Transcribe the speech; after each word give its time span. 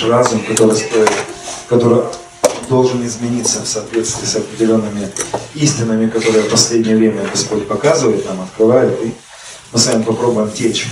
наш 0.00 0.10
разум, 0.10 0.44
который 0.44 0.76
стоит, 0.76 1.10
который 1.68 2.04
должен 2.68 3.04
измениться 3.06 3.60
в 3.60 3.66
соответствии 3.66 4.26
с 4.26 4.36
определенными 4.36 5.10
истинами, 5.54 6.08
которые 6.08 6.44
в 6.44 6.50
последнее 6.50 6.96
время 6.96 7.26
Господь 7.30 7.66
показывает 7.66 8.24
нам, 8.26 8.40
открывает, 8.42 8.98
и 9.02 9.12
мы 9.72 9.78
с 9.78 9.86
вами 9.86 10.02
попробуем 10.02 10.50
течь 10.50 10.86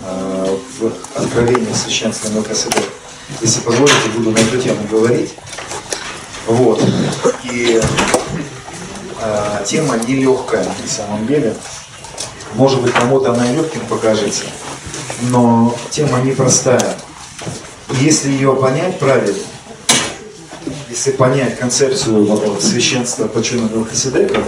э, 0.00 0.56
в 0.78 0.92
откровении 1.16 1.72
священства 1.72 2.28
Мелкоседека. 2.30 2.82
Если 3.40 3.60
позволите, 3.60 4.08
буду 4.16 4.30
на 4.30 4.38
эту 4.38 4.60
тему 4.60 4.86
говорить. 4.90 5.34
Вот. 6.46 6.82
И 7.44 7.80
э, 9.20 9.64
тема 9.66 9.96
нелегкая 10.06 10.64
на 10.64 10.88
самом 10.88 11.26
деле. 11.26 11.54
Может 12.54 12.80
быть, 12.82 12.92
кому-то 12.92 13.32
она 13.32 13.50
легким 13.50 13.80
покажется, 13.86 14.44
но 15.22 15.76
тема 15.90 16.20
непростая. 16.20 16.96
Если 18.00 18.30
ее 18.30 18.54
понять 18.56 18.98
правильно, 18.98 19.38
если 20.88 21.10
понять 21.10 21.58
концепцию 21.58 22.60
священства 22.60 23.26
по 23.26 23.42
чину 23.42 23.68
Мелхиседека, 23.68 24.40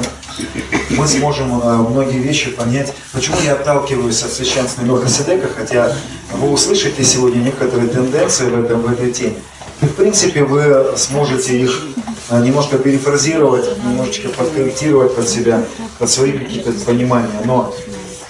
мы 0.91 1.07
сможем 1.07 1.61
э, 1.61 1.77
многие 1.77 2.19
вещи 2.19 2.51
понять. 2.51 2.95
Почему 3.13 3.37
я 3.45 3.55
отталкиваюсь 3.55 4.23
от 4.23 4.33
священства 4.33 4.83
Мелхиседека, 4.83 5.49
хотя 5.55 5.95
вы 6.33 6.51
услышите 6.51 7.05
сегодня 7.05 7.41
некоторые 7.41 7.89
тенденции 7.89 8.45
в, 8.45 8.65
этом, 8.65 8.83
в 8.83 8.93
этой 8.93 9.13
теме. 9.13 9.37
И, 9.83 9.87
в 9.87 9.95
принципе, 9.95 10.45
вы 10.45 10.97
сможете 10.97 11.61
их 11.61 11.83
э, 12.31 12.43
немножко 12.43 12.79
перефразировать, 12.79 13.67
немножечко 13.85 14.29
подкорректировать 14.29 15.15
под 15.15 15.29
себя, 15.29 15.65
под 15.99 16.09
свои 16.09 16.33
какие-то 16.33 16.73
понимания. 16.73 17.43
Но, 17.45 17.75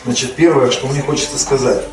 значит, 0.05 0.35
первое, 0.35 0.71
что 0.71 0.89
мне 0.89 1.03
хочется 1.03 1.39
сказать. 1.39 1.85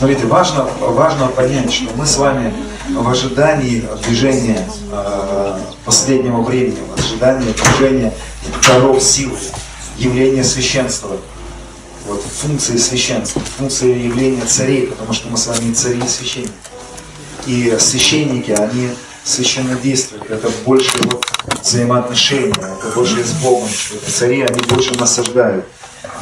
Смотрите, 0.00 0.24
важно, 0.24 0.66
важно 0.80 1.26
понять, 1.26 1.70
что 1.70 1.94
мы 1.94 2.06
с 2.06 2.16
вами 2.16 2.54
в 2.88 3.06
ожидании 3.06 3.84
движения 4.06 4.66
э, 4.90 5.60
последнего 5.84 6.40
времени, 6.40 6.78
в 6.96 6.98
ожидании 6.98 7.52
движения 7.52 8.10
даров 8.66 9.02
силы, 9.02 9.36
явления 9.98 10.42
священства, 10.42 11.18
вот, 12.06 12.22
функции 12.22 12.78
священства, 12.78 13.42
функции 13.58 14.06
явления 14.06 14.46
царей, 14.46 14.86
потому 14.86 15.12
что 15.12 15.28
мы 15.28 15.36
с 15.36 15.46
вами 15.48 15.74
цари 15.74 16.00
и 16.02 16.08
священники. 16.08 16.52
И 17.44 17.76
священники, 17.78 18.52
они 18.52 18.92
священно 19.22 19.74
действуют, 19.74 20.30
это 20.30 20.50
больше 20.64 20.96
вот 21.02 21.26
взаимоотношения, 21.60 22.54
это 22.54 22.90
больше 22.94 23.22
с 23.22 23.32
Богом. 23.32 23.68
Цари, 24.08 24.40
они 24.40 24.60
больше 24.62 24.94
насаждают. 24.94 25.66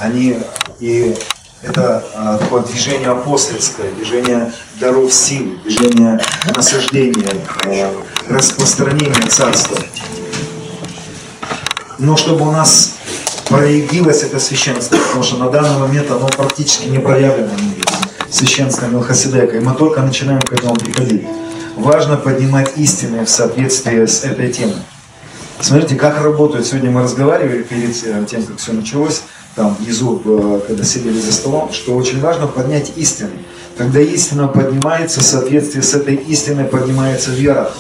Они 0.01 0.37
и 0.81 1.17
это 1.63 2.05
а, 2.15 2.39
такое 2.39 2.63
движение 2.63 3.09
апостольское, 3.09 3.91
движение 3.93 4.53
даров 4.81 5.13
силы, 5.13 5.59
движение 5.65 6.21
насаждения, 6.55 7.35
а, 7.65 7.95
распространения 8.29 9.29
царства. 9.29 9.77
Но 11.99 12.17
чтобы 12.17 12.49
у 12.49 12.53
нас 12.53 12.95
проявилось 13.49 14.23
это 14.23 14.39
священство, 14.39 14.97
потому 14.97 15.25
что 15.25 15.37
на 15.39 15.51
данный 15.51 15.79
момент 15.79 16.11
оно 16.11 16.29
практически 16.29 16.87
не 16.87 16.99
проявлено 16.99 17.49
в 17.49 17.63
мире, 17.63 17.83
священство 18.31 18.87
Мелхоседека, 18.87 19.57
и 19.57 19.61
мы 19.61 19.75
только 19.75 20.01
начинаем 20.03 20.41
к 20.41 20.53
этому 20.53 20.77
приходить. 20.77 21.27
Важно 21.77 22.17
поднимать 22.17 22.77
истины 22.77 23.25
в 23.25 23.29
соответствии 23.29 24.05
с 24.05 24.23
этой 24.23 24.53
темой. 24.53 24.77
Смотрите, 25.61 25.97
как 25.97 26.23
работают. 26.23 26.67
Сегодня 26.67 26.91
мы 26.91 27.03
разговаривали 27.03 27.63
перед 27.63 27.91
э, 28.05 28.25
тем, 28.31 28.45
как 28.45 28.59
все 28.59 28.73
началось, 28.73 29.23
там 29.59 29.75
внизу, 29.75 30.23
когда 30.67 30.85
сидели 30.85 31.19
за 31.19 31.33
столом, 31.33 31.73
что 31.73 31.97
очень 31.97 32.21
важно 32.21 32.47
поднять 32.47 32.93
истину. 32.97 33.31
Когда 33.77 34.01
истина 34.01 34.47
поднимается, 34.47 35.21
в 35.21 35.25
соответствии 35.25 35.81
с 35.81 35.95
этой 35.95 36.15
истиной 36.15 36.65
поднимается 36.65 37.33
вера. 37.33 37.71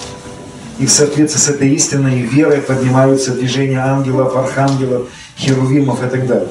И 0.80 0.86
в 0.86 0.90
соответствии 0.90 1.38
с 1.38 1.48
этой 1.48 1.70
истиной 1.70 2.20
и 2.20 2.22
верой 2.22 2.58
поднимаются 2.58 3.32
движения 3.32 3.78
ангелов, 3.78 4.36
архангелов, 4.36 5.08
херувимов 5.36 6.04
и 6.04 6.08
так 6.08 6.26
далее. 6.26 6.48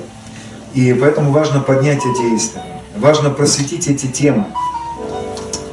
И 0.74 0.94
поэтому 0.94 1.32
важно 1.32 1.60
поднять 1.60 2.00
эти 2.00 2.36
истины. 2.36 2.64
Важно 2.96 3.30
просветить 3.30 3.88
эти 3.88 4.08
темы. 4.08 4.46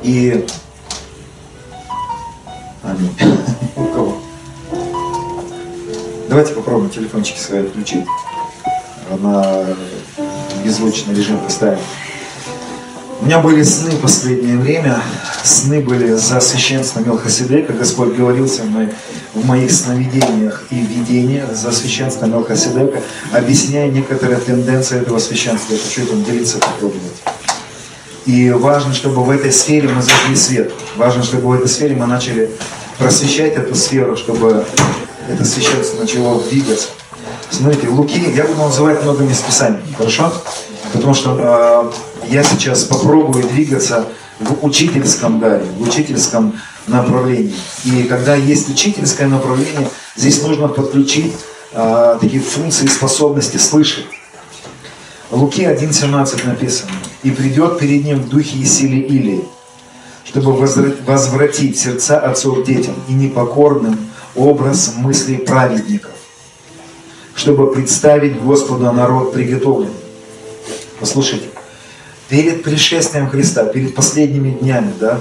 И... 0.02 0.44
Аминь. 2.82 3.16
У 3.76 3.84
кого? 3.84 4.18
Давайте 6.28 6.54
попробуем 6.54 6.90
телефончики 6.90 7.38
свои 7.38 7.62
включить 7.64 8.04
на 9.10 9.66
беззвучный 10.64 11.14
режим 11.14 11.38
поставим. 11.38 11.78
У 13.20 13.26
меня 13.26 13.38
были 13.38 13.62
сны 13.62 13.92
в 13.92 14.00
последнее 14.00 14.58
время. 14.58 15.00
Сны 15.42 15.80
были 15.80 16.12
за 16.12 16.40
священство 16.40 17.00
Мелхоседека. 17.00 17.72
Господь 17.72 18.14
говорил 18.14 18.48
со 18.48 18.64
мной 18.64 18.90
в 19.34 19.46
моих 19.46 19.70
сновидениях 19.72 20.64
и 20.70 20.74
видениях 20.74 21.54
за 21.54 21.72
священство 21.72 22.26
Мелхоседека, 22.26 23.00
объясняя 23.32 23.88
некоторые 23.90 24.38
тенденции 24.40 25.00
этого 25.00 25.18
священства. 25.18 25.74
Я 25.74 25.78
хочу 25.78 26.02
этим 26.02 26.24
делиться, 26.24 26.58
попробовать. 26.58 27.22
И 28.26 28.50
важно, 28.50 28.92
чтобы 28.94 29.22
в 29.22 29.30
этой 29.30 29.52
сфере 29.52 29.88
мы 29.88 30.02
зажгли 30.02 30.36
свет. 30.36 30.72
Важно, 30.96 31.22
чтобы 31.22 31.48
в 31.48 31.52
этой 31.52 31.68
сфере 31.68 31.94
мы 31.94 32.06
начали 32.06 32.50
просвещать 32.98 33.54
эту 33.54 33.74
сферу, 33.74 34.16
чтобы 34.16 34.64
это 35.28 35.44
священство 35.44 36.00
начало 36.00 36.42
двигаться. 36.42 36.88
Смотрите, 37.54 37.86
Луки, 37.86 38.20
я 38.34 38.46
буду 38.46 38.62
называть 38.62 39.04
много 39.04 39.22
мест 39.22 39.46
Писаний, 39.46 39.78
хорошо? 39.96 40.32
Потому 40.92 41.14
что 41.14 41.92
э, 42.26 42.28
я 42.28 42.42
сейчас 42.42 42.82
попробую 42.82 43.46
двигаться 43.46 44.06
в 44.40 44.64
учительском 44.66 45.38
даре, 45.38 45.64
в 45.78 45.82
учительском 45.82 46.58
направлении. 46.88 47.54
И 47.84 48.02
когда 48.08 48.34
есть 48.34 48.68
учительское 48.68 49.28
направление, 49.28 49.88
здесь 50.16 50.42
нужно 50.42 50.66
подключить 50.66 51.32
э, 51.70 52.18
такие 52.20 52.42
функции 52.42 52.88
способности 52.88 53.56
слышать. 53.56 54.06
Луки 55.30 55.62
1.17 55.62 56.48
написано. 56.48 56.90
«И 57.22 57.30
придет 57.30 57.78
перед 57.78 58.04
ним 58.04 58.18
в 58.18 58.28
духе 58.30 58.58
и 58.58 58.64
силе 58.64 58.98
Илии, 58.98 59.44
чтобы 60.24 60.54
возвратить 61.06 61.78
сердца 61.78 62.18
отцов 62.18 62.64
детям 62.66 62.96
и 63.08 63.12
непокорным 63.12 63.96
образ 64.34 64.94
мыслей 64.96 65.36
праведников, 65.36 66.13
чтобы 67.34 67.72
представить 67.72 68.40
Господу 68.40 68.90
народ 68.92 69.32
приготовленный. 69.32 69.92
Послушайте, 71.00 71.46
перед 72.28 72.62
пришествием 72.62 73.28
Христа, 73.28 73.64
перед 73.64 73.94
последними 73.94 74.50
днями, 74.50 74.92
да, 74.98 75.20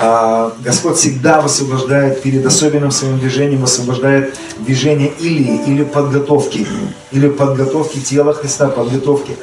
а, 0.00 0.52
Господь 0.62 0.96
всегда 0.96 1.40
высвобождает 1.40 2.22
перед 2.22 2.46
особенным 2.46 2.92
своим 2.92 3.18
движением, 3.18 3.62
высвобождает 3.62 4.38
движение 4.58 5.12
или, 5.18 5.56
или 5.66 5.82
подготовки, 5.82 6.66
или 7.10 7.28
подготовки 7.28 7.98
тела 7.98 8.32
Христа, 8.32 8.68
подготовки 8.68 9.36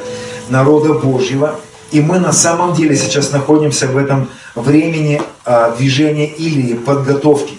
народа 0.49 0.93
Божьего. 0.93 1.59
И 1.91 1.99
мы 1.99 2.19
на 2.19 2.31
самом 2.31 2.73
деле 2.73 2.95
сейчас 2.95 3.31
находимся 3.31 3.87
в 3.87 3.97
этом 3.97 4.29
времени 4.55 5.21
а, 5.43 5.75
движения 5.75 6.27
или 6.27 6.75
подготовки. 6.75 7.55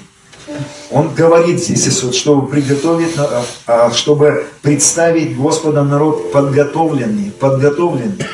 Он 0.97 1.13
говорит 1.13 1.63
здесь, 1.63 1.87
Иисус, 1.89 2.17
чтобы 2.17 2.47
приготовить, 2.47 3.19
а, 3.19 3.45
а, 3.67 3.91
чтобы 3.91 4.47
представить 4.63 5.37
Господа 5.37 5.83
народ 5.83 6.33
подготовленный, 6.33 7.33
подготовленный. 7.33 8.25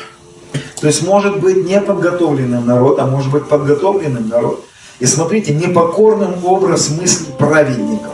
То 0.79 0.87
есть 0.87 1.03
может 1.03 1.41
быть 1.41 1.65
не 1.65 1.81
подготовленным 1.81 2.65
народ, 2.65 2.99
а 2.99 3.05
может 3.05 3.33
быть 3.33 3.49
подготовленным 3.49 4.29
народ. 4.29 4.63
И 4.99 5.05
смотрите, 5.05 5.53
непокорным 5.53 6.45
образ 6.45 6.89
мысли 6.89 7.25
праведников. 7.37 8.13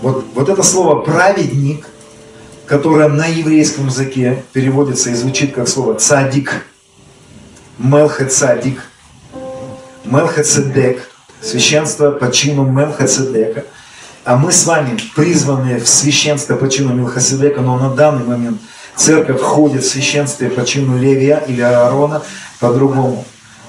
Вот, 0.00 0.24
вот 0.34 0.48
это 0.48 0.62
слово 0.62 1.02
праведник, 1.02 1.86
которое 2.64 3.10
на 3.10 3.26
еврейском 3.26 3.88
языке 3.88 4.44
переводится 4.54 5.10
и 5.10 5.14
звучит 5.14 5.52
как 5.52 5.68
слово 5.68 5.96
цадик, 5.96 6.64
мелхе 7.76 8.24
цадик, 8.24 8.80
мелхе 10.06 10.42
цедек, 10.42 11.11
священство 11.42 12.10
по 12.10 12.30
чину 12.30 12.64
Мелхацедека. 12.64 13.64
А 14.24 14.36
мы 14.36 14.52
с 14.52 14.66
вами 14.66 14.98
призваны 15.16 15.80
в 15.80 15.88
священство 15.88 16.54
по 16.54 16.68
чину 16.70 16.94
Мелхацедека, 16.94 17.60
но 17.60 17.76
на 17.76 17.90
данный 17.90 18.24
момент 18.24 18.58
церковь 18.94 19.40
входит 19.40 19.82
в 19.82 19.88
священство 19.88 20.46
по 20.46 20.64
чину 20.64 20.96
Левия 20.96 21.42
или 21.48 21.60
Аарона 21.60 22.22
по-другому. 22.60 23.24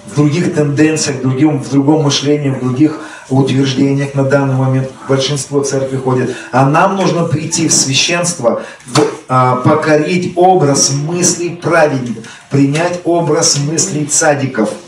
В 0.06 0.16
других 0.16 0.54
тенденциях, 0.54 1.18
в 1.18 1.22
другом, 1.22 1.64
в 1.64 1.72
другом 1.72 2.04
мышлении, 2.04 2.50
в 2.50 2.60
других 2.60 3.00
утверждениях 3.30 4.14
на 4.14 4.24
данный 4.24 4.56
момент 4.56 4.92
большинство 5.08 5.64
церкви 5.64 5.98
ходит. 5.98 6.36
А 6.52 6.70
нам 6.70 6.98
нужно 6.98 7.24
прийти 7.24 7.70
в 7.70 7.74
священство, 7.74 8.62
в, 8.86 9.00
а, 9.30 9.56
покорить 9.56 10.34
образ 10.36 10.92
мыслей 10.92 11.56
праведников, 11.56 12.26
принять 12.52 13.00
образ 13.06 13.58
мыслей 13.58 14.06
цадиков– 14.06 14.70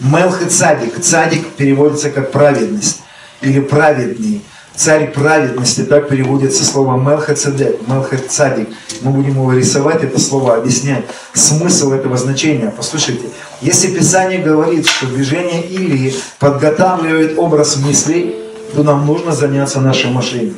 Мелх 0.00 0.42
и 0.42 0.46
цадик. 0.46 1.00
Цадик 1.00 1.48
переводится 1.54 2.10
как 2.10 2.32
праведность 2.32 3.00
или 3.40 3.60
праведный. 3.60 4.42
царь 4.74 5.10
праведности, 5.10 5.80
так 5.84 6.08
переводится 6.08 6.64
слово 6.64 7.00
Мелхацедек, 7.00 7.88
Мелхацадик. 7.88 8.68
Мы 9.00 9.10
будем 9.10 9.30
его 9.30 9.52
рисовать, 9.52 10.04
это 10.04 10.20
слово, 10.20 10.56
объяснять 10.56 11.04
смысл 11.32 11.92
этого 11.92 12.16
значения. 12.16 12.72
Послушайте, 12.76 13.24
если 13.62 13.88
Писание 13.88 14.40
говорит, 14.40 14.86
что 14.86 15.06
движение 15.06 15.62
Илии 15.62 16.14
подготавливает 16.38 17.38
образ 17.38 17.76
мыслей, 17.76 18.36
то 18.74 18.82
нам 18.82 19.06
нужно 19.06 19.32
заняться 19.32 19.80
нашим 19.80 20.14
мышлением. 20.14 20.56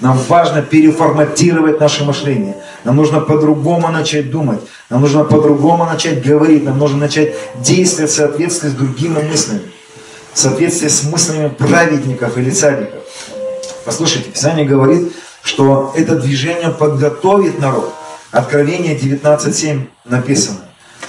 Нам 0.00 0.18
важно 0.28 0.62
переформатировать 0.62 1.78
наше 1.78 2.04
мышление. 2.04 2.56
Нам 2.84 2.96
нужно 2.96 3.20
по-другому 3.20 3.88
начать 3.88 4.30
думать. 4.30 4.60
Нам 4.88 5.02
нужно 5.02 5.24
по-другому 5.24 5.84
начать 5.84 6.24
говорить. 6.24 6.64
Нам 6.64 6.78
нужно 6.78 6.98
начать 6.98 7.34
действовать 7.58 8.10
в 8.10 8.14
соответствии 8.14 8.68
с 8.68 8.72
другими 8.72 9.22
мыслями. 9.22 9.62
В 10.32 10.38
соответствии 10.38 10.88
с 10.88 11.04
мыслями 11.04 11.48
праведников 11.48 12.38
или 12.38 12.50
цариков. 12.50 13.00
Послушайте, 13.84 14.30
Писание 14.30 14.64
говорит, 14.64 15.12
что 15.42 15.92
это 15.94 16.16
движение 16.16 16.70
подготовит 16.70 17.58
народ. 17.58 17.92
Откровение 18.30 18.96
19.7 18.96 19.86
написано. 20.04 20.60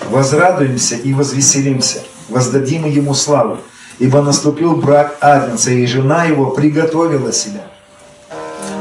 Возрадуемся 0.09 0.95
и 0.95 1.13
возвеселимся, 1.13 1.99
воздадим 2.29 2.85
ему 2.85 3.13
славу, 3.13 3.59
ибо 3.99 4.21
наступил 4.21 4.75
брак 4.75 5.17
Агнца, 5.21 5.71
и 5.71 5.85
жена 5.85 6.25
его 6.25 6.47
приготовила 6.47 7.31
себя. 7.31 7.70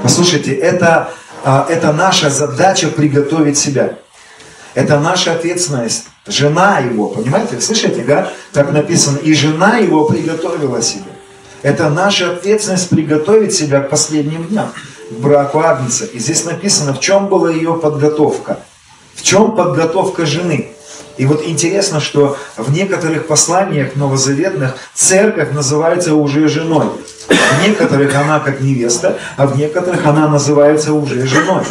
Послушайте, 0.02 0.54
это, 0.54 1.10
а, 1.44 1.66
это 1.68 1.92
наша 1.92 2.30
задача 2.30 2.88
приготовить 2.88 3.58
себя. 3.58 3.98
Это 4.74 4.98
наша 4.98 5.32
ответственность. 5.32 6.04
Жена 6.26 6.78
его, 6.78 7.08
понимаете, 7.08 7.60
слышите, 7.60 8.02
да? 8.06 8.30
Так 8.52 8.72
написано, 8.72 9.18
и 9.18 9.34
жена 9.34 9.78
его 9.78 10.04
приготовила 10.04 10.80
себя. 10.80 11.04
Это 11.62 11.90
наша 11.90 12.32
ответственность 12.32 12.88
приготовить 12.88 13.52
себя 13.52 13.80
к 13.80 13.90
последним 13.90 14.44
дням, 14.44 14.72
к 15.10 15.14
браку 15.14 15.58
Агнца. 15.58 16.06
И 16.06 16.18
здесь 16.18 16.44
написано, 16.44 16.94
в 16.94 17.00
чем 17.00 17.28
была 17.28 17.50
ее 17.50 17.74
подготовка. 17.74 18.60
В 19.14 19.22
чем 19.22 19.54
подготовка 19.54 20.24
жены. 20.24 20.70
И 21.18 21.26
вот 21.26 21.46
интересно, 21.46 22.00
что 22.00 22.38
в 22.56 22.72
некоторых 22.72 23.26
посланиях 23.26 23.94
новозаветных 23.96 24.76
церковь 24.94 25.52
называется 25.52 26.14
уже 26.14 26.48
женой. 26.48 26.86
В 27.30 27.62
некоторых 27.62 28.14
она 28.16 28.40
как 28.40 28.60
невеста, 28.60 29.18
а 29.36 29.46
в 29.46 29.56
некоторых 29.56 30.04
она 30.04 30.28
называется 30.28 30.92
уже 30.92 31.26
женой. 31.26 31.62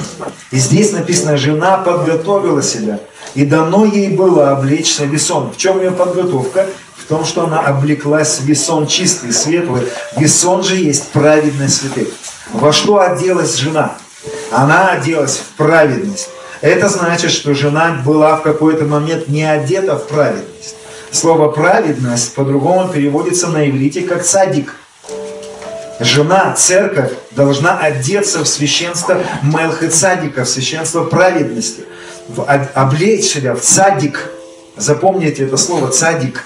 И 0.52 0.58
здесь 0.58 0.94
написано, 0.94 1.38
жена 1.38 1.78
подготовила 1.78 2.62
себя. 2.62 3.00
И 3.36 3.46
дано 3.46 3.86
ей 3.86 4.16
было 4.16 4.52
облечься 4.52 5.06
весон. 5.06 5.52
В 5.52 5.58
чем 5.58 5.80
ее 5.80 5.92
подготовка? 5.92 6.66
В 6.96 7.06
том, 7.06 7.26
что 7.26 7.46
она 7.46 7.60
облеклась 7.60 8.40
в 8.40 8.46
весон 8.46 8.88
чистый, 8.88 9.34
светлый. 9.34 9.84
Весон 10.18 10.64
же 10.64 10.76
есть 10.76 11.10
праведность 11.10 11.82
святых. 11.82 12.08
Во 12.54 12.72
что 12.72 13.00
оделась 13.00 13.56
жена? 13.56 13.98
Она 14.52 14.92
оделась 14.92 15.38
в 15.38 15.58
праведность. 15.58 16.30
Это 16.62 16.90
значит, 16.90 17.32
что 17.32 17.54
жена 17.54 18.02
была 18.06 18.38
в 18.38 18.44
какой-то 18.44 18.86
момент 18.86 19.28
не 19.28 19.44
одета 19.44 19.98
в 19.98 20.08
праведность. 20.08 20.76
Слово 21.12 21.50
«праведность» 21.50 22.36
по-другому 22.36 22.90
переводится 22.90 23.48
на 23.48 23.68
иврите 23.68 24.02
как 24.02 24.26
«садик». 24.26 24.76
Жена, 26.00 26.54
церковь 26.58 27.12
должна 27.32 27.78
одеться 27.78 28.44
в 28.44 28.48
священство 28.48 29.22
Мелхицадика, 29.44 30.46
в 30.46 30.50
священство 30.50 31.04
праведности, 31.04 31.84
в, 32.30 32.44
облечь 32.74 33.26
себя 33.26 33.54
в 33.54 33.62
цадик. 33.62 34.32
Запомните 34.78 35.44
это 35.44 35.58
слово 35.58 35.90
«цадик», 35.90 36.46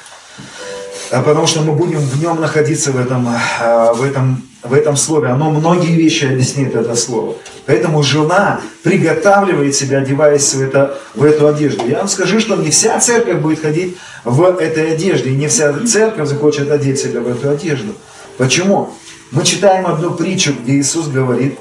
а 1.12 1.22
потому 1.22 1.46
что 1.46 1.62
мы 1.62 1.74
будем 1.74 2.00
в 2.00 2.20
нем 2.20 2.42
находиться 2.42 2.92
в 2.92 3.00
этом, 3.00 3.30
а, 3.62 3.94
в 3.94 4.02
этом 4.02 4.44
в 4.64 4.74
этом 4.74 4.96
слове. 4.96 5.28
Оно 5.28 5.52
многие 5.52 5.96
вещи 5.96 6.26
объяснит, 6.26 6.74
это 6.74 6.96
слово. 6.96 7.36
Поэтому 7.66 8.02
жена 8.02 8.62
приготавливает 8.82 9.76
себя, 9.76 10.00
одеваясь 10.00 10.54
в, 10.54 10.62
это, 10.62 10.98
в 11.16 11.24
эту 11.24 11.48
одежду. 11.48 11.86
Я 11.88 12.00
вам 12.00 12.08
скажу, 12.08 12.40
что 12.40 12.56
не 12.56 12.70
вся 12.70 13.00
церковь 13.00 13.40
будет 13.40 13.62
ходить 13.62 13.98
в 14.24 14.44
этой 14.58 14.94
одежде. 14.94 15.32
И 15.32 15.36
не 15.36 15.48
вся 15.48 15.74
церковь 15.86 16.28
захочет 16.28 16.72
одеть 16.72 17.00
себя 17.00 17.20
в 17.20 17.28
эту 17.28 17.50
одежду. 17.50 17.94
Почему? 18.38 18.94
Мы 19.32 19.44
читаем 19.44 19.88
одну 19.88 20.12
притчу, 20.12 20.54
где 20.54 20.74
Иисус 20.74 21.08
говорит 21.08 21.60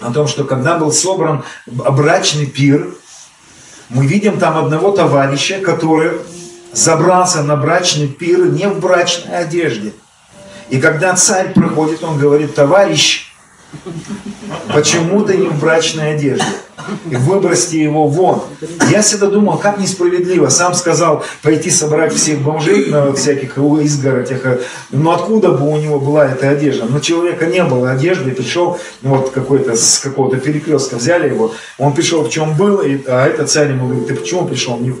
о 0.00 0.12
том, 0.12 0.28
что 0.28 0.44
когда 0.44 0.78
был 0.78 0.92
собран 0.92 1.44
брачный 1.66 2.46
пир, 2.46 2.94
мы 3.88 4.06
видим 4.06 4.38
там 4.38 4.56
одного 4.56 4.92
товарища, 4.92 5.60
который 5.60 6.12
забрался 6.72 7.42
на 7.42 7.56
брачный 7.56 8.08
пир 8.08 8.46
не 8.46 8.68
в 8.68 8.78
брачной 8.80 9.38
одежде– 9.38 9.92
и 10.70 10.80
когда 10.80 11.16
царь 11.16 11.52
проходит, 11.52 12.02
он 12.04 12.16
говорит, 12.16 12.54
товарищ, 12.54 13.29
почему 14.72 15.22
ты 15.22 15.36
не 15.36 15.48
в 15.48 15.60
брачной 15.60 16.14
одежде? 16.14 16.44
И 17.10 17.16
выбросьте 17.16 17.82
его 17.82 18.06
вон. 18.06 18.42
Я 18.90 19.02
всегда 19.02 19.26
думал, 19.26 19.58
как 19.58 19.78
несправедливо. 19.78 20.48
Сам 20.48 20.74
сказал 20.74 21.24
пойти 21.42 21.70
собрать 21.70 22.12
всех 22.12 22.40
бомжей 22.40 22.86
на 22.86 23.12
всяких 23.12 23.58
изгородях. 23.58 24.60
Но 24.90 25.12
откуда 25.12 25.50
бы 25.50 25.68
у 25.68 25.76
него 25.76 26.00
была 26.00 26.26
эта 26.26 26.48
одежда? 26.48 26.86
Но 26.86 27.00
человека 27.00 27.46
не 27.46 27.62
было 27.64 27.90
одежды. 27.90 28.30
Пришел 28.32 28.78
вот 29.02 29.30
какой-то 29.30 29.76
с 29.76 29.98
какого-то 29.98 30.38
перекрестка, 30.38 30.96
взяли 30.96 31.28
его. 31.28 31.52
Он 31.78 31.92
пришел 31.92 32.24
в 32.24 32.30
чем 32.30 32.56
был, 32.56 32.80
и, 32.80 32.98
а 33.06 33.26
этот 33.26 33.50
царь 33.50 33.68
ему 33.68 33.86
говорит, 33.86 34.08
ты 34.08 34.14
почему 34.14 34.46
пришел 34.46 34.78
не 34.78 34.92
в, 34.92 34.98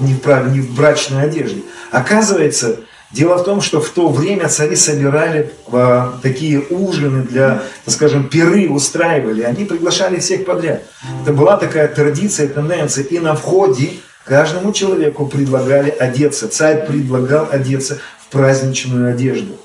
не 0.00 0.14
в, 0.14 0.52
не 0.52 0.60
в 0.60 0.74
брачной 0.74 1.24
одежде? 1.24 1.62
Оказывается, 1.90 2.80
Дело 3.12 3.38
в 3.38 3.44
том, 3.44 3.60
что 3.60 3.80
в 3.80 3.88
то 3.90 4.08
время 4.08 4.48
цари 4.48 4.76
собирали 4.76 5.52
э, 5.72 6.10
такие 6.22 6.60
ужины 6.60 7.22
для, 7.22 7.62
так 7.84 7.94
скажем, 7.94 8.28
пиры 8.28 8.68
устраивали. 8.68 9.42
Они 9.42 9.64
приглашали 9.64 10.20
всех 10.20 10.44
подряд. 10.44 10.84
Это 11.22 11.32
была 11.32 11.56
такая 11.56 11.88
традиция, 11.88 12.46
тенденция. 12.46 13.02
И 13.02 13.18
на 13.18 13.34
входе 13.34 13.94
каждому 14.24 14.72
человеку 14.72 15.26
предлагали 15.26 15.90
одеться. 15.90 16.46
Царь 16.46 16.86
предлагал 16.86 17.48
одеться 17.50 17.98
в 18.20 18.30
праздничную 18.30 19.12
одежду. 19.12 19.56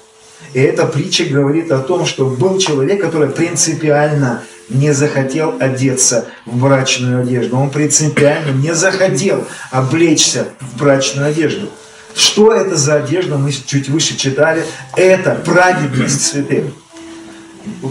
И 0.53 0.59
эта 0.59 0.87
притча 0.87 1.25
говорит 1.25 1.71
о 1.71 1.79
том, 1.79 2.07
что 2.07 2.25
был 2.25 2.57
человек, 2.57 2.99
который 2.99 3.29
принципиально 3.29 4.41
не 4.69 4.91
захотел 4.91 5.55
одеться 5.59 6.25
в 6.47 6.57
брачную 6.57 7.21
одежду. 7.21 7.57
Он 7.57 7.69
принципиально 7.69 8.51
не 8.51 8.73
захотел 8.73 9.43
облечься 9.69 10.47
в 10.59 10.79
брачную 10.79 11.27
одежду. 11.27 11.69
Что 12.15 12.53
это 12.53 12.75
за 12.77 12.95
одежда, 12.95 13.37
мы 13.37 13.51
чуть 13.51 13.89
выше 13.89 14.17
читали. 14.17 14.63
Это 14.95 15.35
праведность 15.35 16.25
святых. 16.25 16.65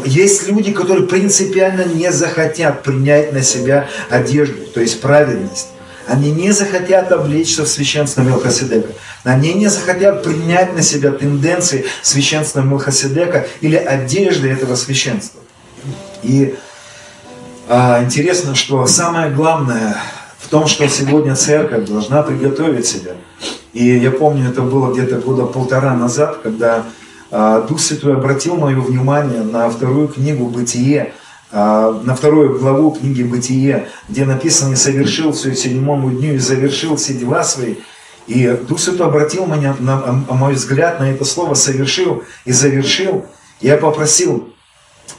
Есть 0.07 0.49
люди, 0.49 0.73
которые 0.73 1.07
принципиально 1.07 1.85
не 1.85 2.11
захотят 2.11 2.83
принять 2.83 3.33
на 3.33 3.43
себя 3.43 3.89
одежду, 4.09 4.65
то 4.73 4.81
есть 4.81 5.01
праведность. 5.01 5.69
Они 6.07 6.31
не 6.31 6.53
захотят 6.53 7.11
облечься 7.13 7.65
в 7.65 7.69
священство 7.69 8.23
Мелхоседека. 8.23 8.93
Они 9.25 9.53
не 9.55 9.69
захотят 9.69 10.23
принять 10.23 10.75
на 10.75 10.83
себя 10.83 11.11
тенденции 11.11 11.85
священства 12.03 12.61
Мелхоседека 12.61 13.47
или 13.61 13.77
одежды 13.77 14.51
этого 14.51 14.77
священства. 14.77 15.41
И 16.23 16.55
а, 17.69 18.03
интересно, 18.03 18.55
что 18.55 18.87
самое 18.87 19.31
главное 19.31 19.97
в 20.39 20.49
том, 20.49 20.67
что 20.67 20.87
сегодня 20.89 21.35
церковь 21.35 21.89
должна 21.89 22.23
приготовить 22.23 22.87
себя 22.87 23.13
и 23.75 23.99
я 23.99 24.13
помню, 24.13 24.49
это 24.49 24.63
было 24.63 24.93
где-то 24.93 25.17
года 25.17 25.47
полтора 25.47 25.95
назад, 25.95 26.39
когда 26.43 26.85
э, 27.31 27.67
Дух 27.69 27.81
Святой 27.81 28.15
обратил 28.15 28.57
мое 28.57 28.81
внимание 28.81 29.43
на 29.43 29.69
вторую 29.69 30.07
книгу 30.07 30.47
«Бытие», 30.47 31.13
э, 31.51 32.01
на 32.05 32.15
вторую 32.15 32.61
главу 32.61 32.93
книги 32.93 33.25
«Бытие», 33.25 33.89
где 34.09 34.25
написано 34.25 34.75
«И 34.75 34.77
совершил 34.77 35.33
все 35.33 35.57
седьмому 35.57 36.11
дню, 36.11 36.35
и 36.35 36.39
завершил 36.39 36.95
все 36.95 37.15
дела 37.15 37.43
свои». 37.43 37.75
И 38.29 38.47
Дух 38.69 38.79
Святой 38.79 39.09
обратил 39.09 39.45
меня, 39.47 39.75
на, 39.81 40.01
на, 40.01 40.13
мой 40.13 40.55
взгляд 40.55 41.01
на 41.01 41.11
это 41.11 41.25
слово 41.25 41.55
«совершил» 41.55 42.23
и 42.45 42.53
«завершил». 42.53 43.27
Я 43.61 43.77
попросил 43.77 44.51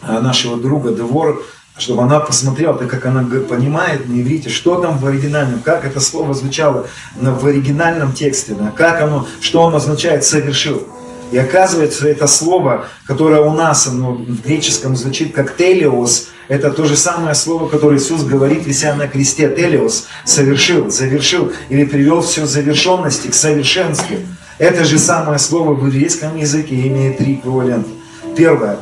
нашего 0.01 0.55
друга 0.55 0.93
Девор 0.93 1.43
чтобы 1.77 2.03
она 2.03 2.19
посмотрела, 2.19 2.77
так 2.77 2.89
как 2.89 3.05
она 3.05 3.23
понимает 3.49 4.07
на 4.07 4.21
иврите, 4.21 4.49
что 4.49 4.79
там 4.79 4.97
в 4.97 5.05
оригинальном, 5.05 5.59
как 5.59 5.83
это 5.83 5.99
слово 5.99 6.33
звучало 6.33 6.87
в 7.15 7.45
оригинальном 7.45 8.13
тексте, 8.13 8.55
как 8.77 9.01
оно, 9.01 9.27
что 9.41 9.65
оно 9.65 9.77
означает 9.77 10.23
«совершил». 10.23 10.87
И 11.31 11.37
оказывается, 11.37 12.07
это 12.07 12.27
слово, 12.27 12.85
которое 13.05 13.41
у 13.41 13.51
нас 13.51 13.87
оно 13.87 14.13
в 14.13 14.41
греческом 14.41 14.95
звучит 14.95 15.33
как 15.33 15.57
«телиос», 15.57 16.29
это 16.47 16.69
то 16.69 16.85
же 16.85 16.95
самое 16.95 17.33
слово, 17.33 17.67
которое 17.67 17.97
Иисус 17.97 18.23
говорит, 18.23 18.65
вися 18.65 18.93
на 18.95 19.07
кресте, 19.07 19.49
«телиос», 19.49 20.05
«совершил», 20.23 20.89
«завершил», 20.91 21.51
или 21.69 21.83
привел 21.83 22.21
все 22.21 22.45
завершенности, 22.45 23.27
к 23.27 23.33
совершенству. 23.33 24.15
Это 24.59 24.85
же 24.85 24.97
самое 24.99 25.39
слово 25.39 25.73
в 25.73 25.85
еврейском 25.87 26.37
языке 26.37 26.75
имеет 26.87 27.17
три 27.17 27.33
эквивалента. 27.33 27.89
Первое 28.37 28.77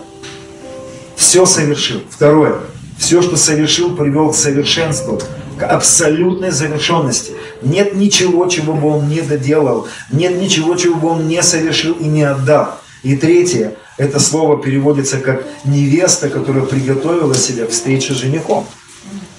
–все 1.15 1.45
совершил. 1.45 2.01
Второе– 2.11 2.57
все, 2.97 3.21
что 3.21 3.37
совершил, 3.37 3.95
привел 3.95 4.31
к 4.31 4.35
совершенству, 4.35 5.21
к 5.57 5.63
абсолютной 5.63 6.51
завершенности. 6.51 7.33
Нет 7.61 7.95
ничего, 7.95 8.47
чего 8.47 8.73
бы 8.73 8.89
он 8.89 9.07
не 9.07 9.21
доделал. 9.21 9.87
Нет 10.11 10.39
ничего, 10.39 10.75
чего 10.75 10.95
бы 10.95 11.09
он 11.09 11.27
не 11.27 11.41
совершил 11.43 11.93
и 11.93 12.05
не 12.05 12.23
отдал. 12.23 12.79
И 13.03 13.17
третье, 13.17 13.75
это 13.97 14.19
слово 14.19 14.61
переводится 14.61 15.17
как 15.19 15.45
невеста, 15.65 16.29
которая 16.29 16.63
приготовила 16.63 17.35
себя 17.35 17.65
к 17.65 17.71
встрече 17.71 18.13
с 18.13 18.17
женихом. 18.17 18.65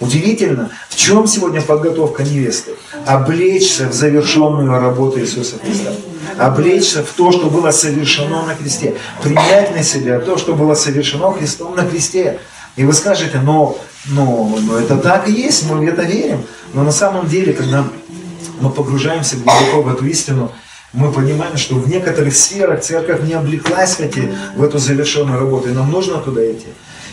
Удивительно, 0.01 0.71
в 0.91 0.97
чем 0.97 1.27
сегодня 1.27 1.63
подготовка 1.63 2.25
невесты? 2.25 2.73
Облечься 3.07 3.89
в 3.89 3.95
завершенную 3.95 4.71
работу 4.71 5.19
Иисуса 5.21 5.57
Христа. 5.59 5.93
Облечься 6.39 7.03
в 7.03 7.11
то, 7.11 7.33
что 7.33 7.47
было 7.47 7.71
совершено 7.71 8.45
на 8.45 8.55
кресте. 8.55 8.97
Принять 9.23 9.75
на 9.75 9.83
себя 9.83 10.19
то, 10.21 10.37
что 10.37 10.55
было 10.55 10.75
совершено 10.75 11.33
Христом 11.33 11.75
на 11.77 11.87
кресте. 11.87 12.39
И 12.77 12.85
вы 12.85 12.93
скажете, 12.93 13.41
но, 13.41 13.79
но, 14.07 14.59
но 14.61 14.79
это 14.79 14.97
так 14.97 15.29
и 15.29 15.33
есть, 15.33 15.71
мы 15.71 15.79
в 15.79 15.83
это 15.83 16.03
верим. 16.03 16.43
Но 16.73 16.83
на 16.83 16.93
самом 16.93 17.29
деле, 17.29 17.53
когда 17.53 17.85
мы 18.61 18.71
погружаемся 18.71 19.37
глубоко 19.37 19.83
в 19.83 19.89
эту 19.93 20.07
истину, 20.07 20.51
мы 20.93 21.13
понимаем, 21.13 21.57
что 21.57 21.77
в 21.77 21.89
некоторых 21.89 22.35
сферах 22.35 22.81
церковь 22.81 23.23
не 23.23 23.35
облеклась 23.35 23.97
хоть 23.97 24.17
в 24.57 24.63
эту 24.63 24.79
завершенную 24.79 25.39
работу, 25.39 25.69
и 25.69 25.73
нам 25.73 25.91
нужно 25.91 26.19
туда 26.19 26.41
идти. 26.51 26.67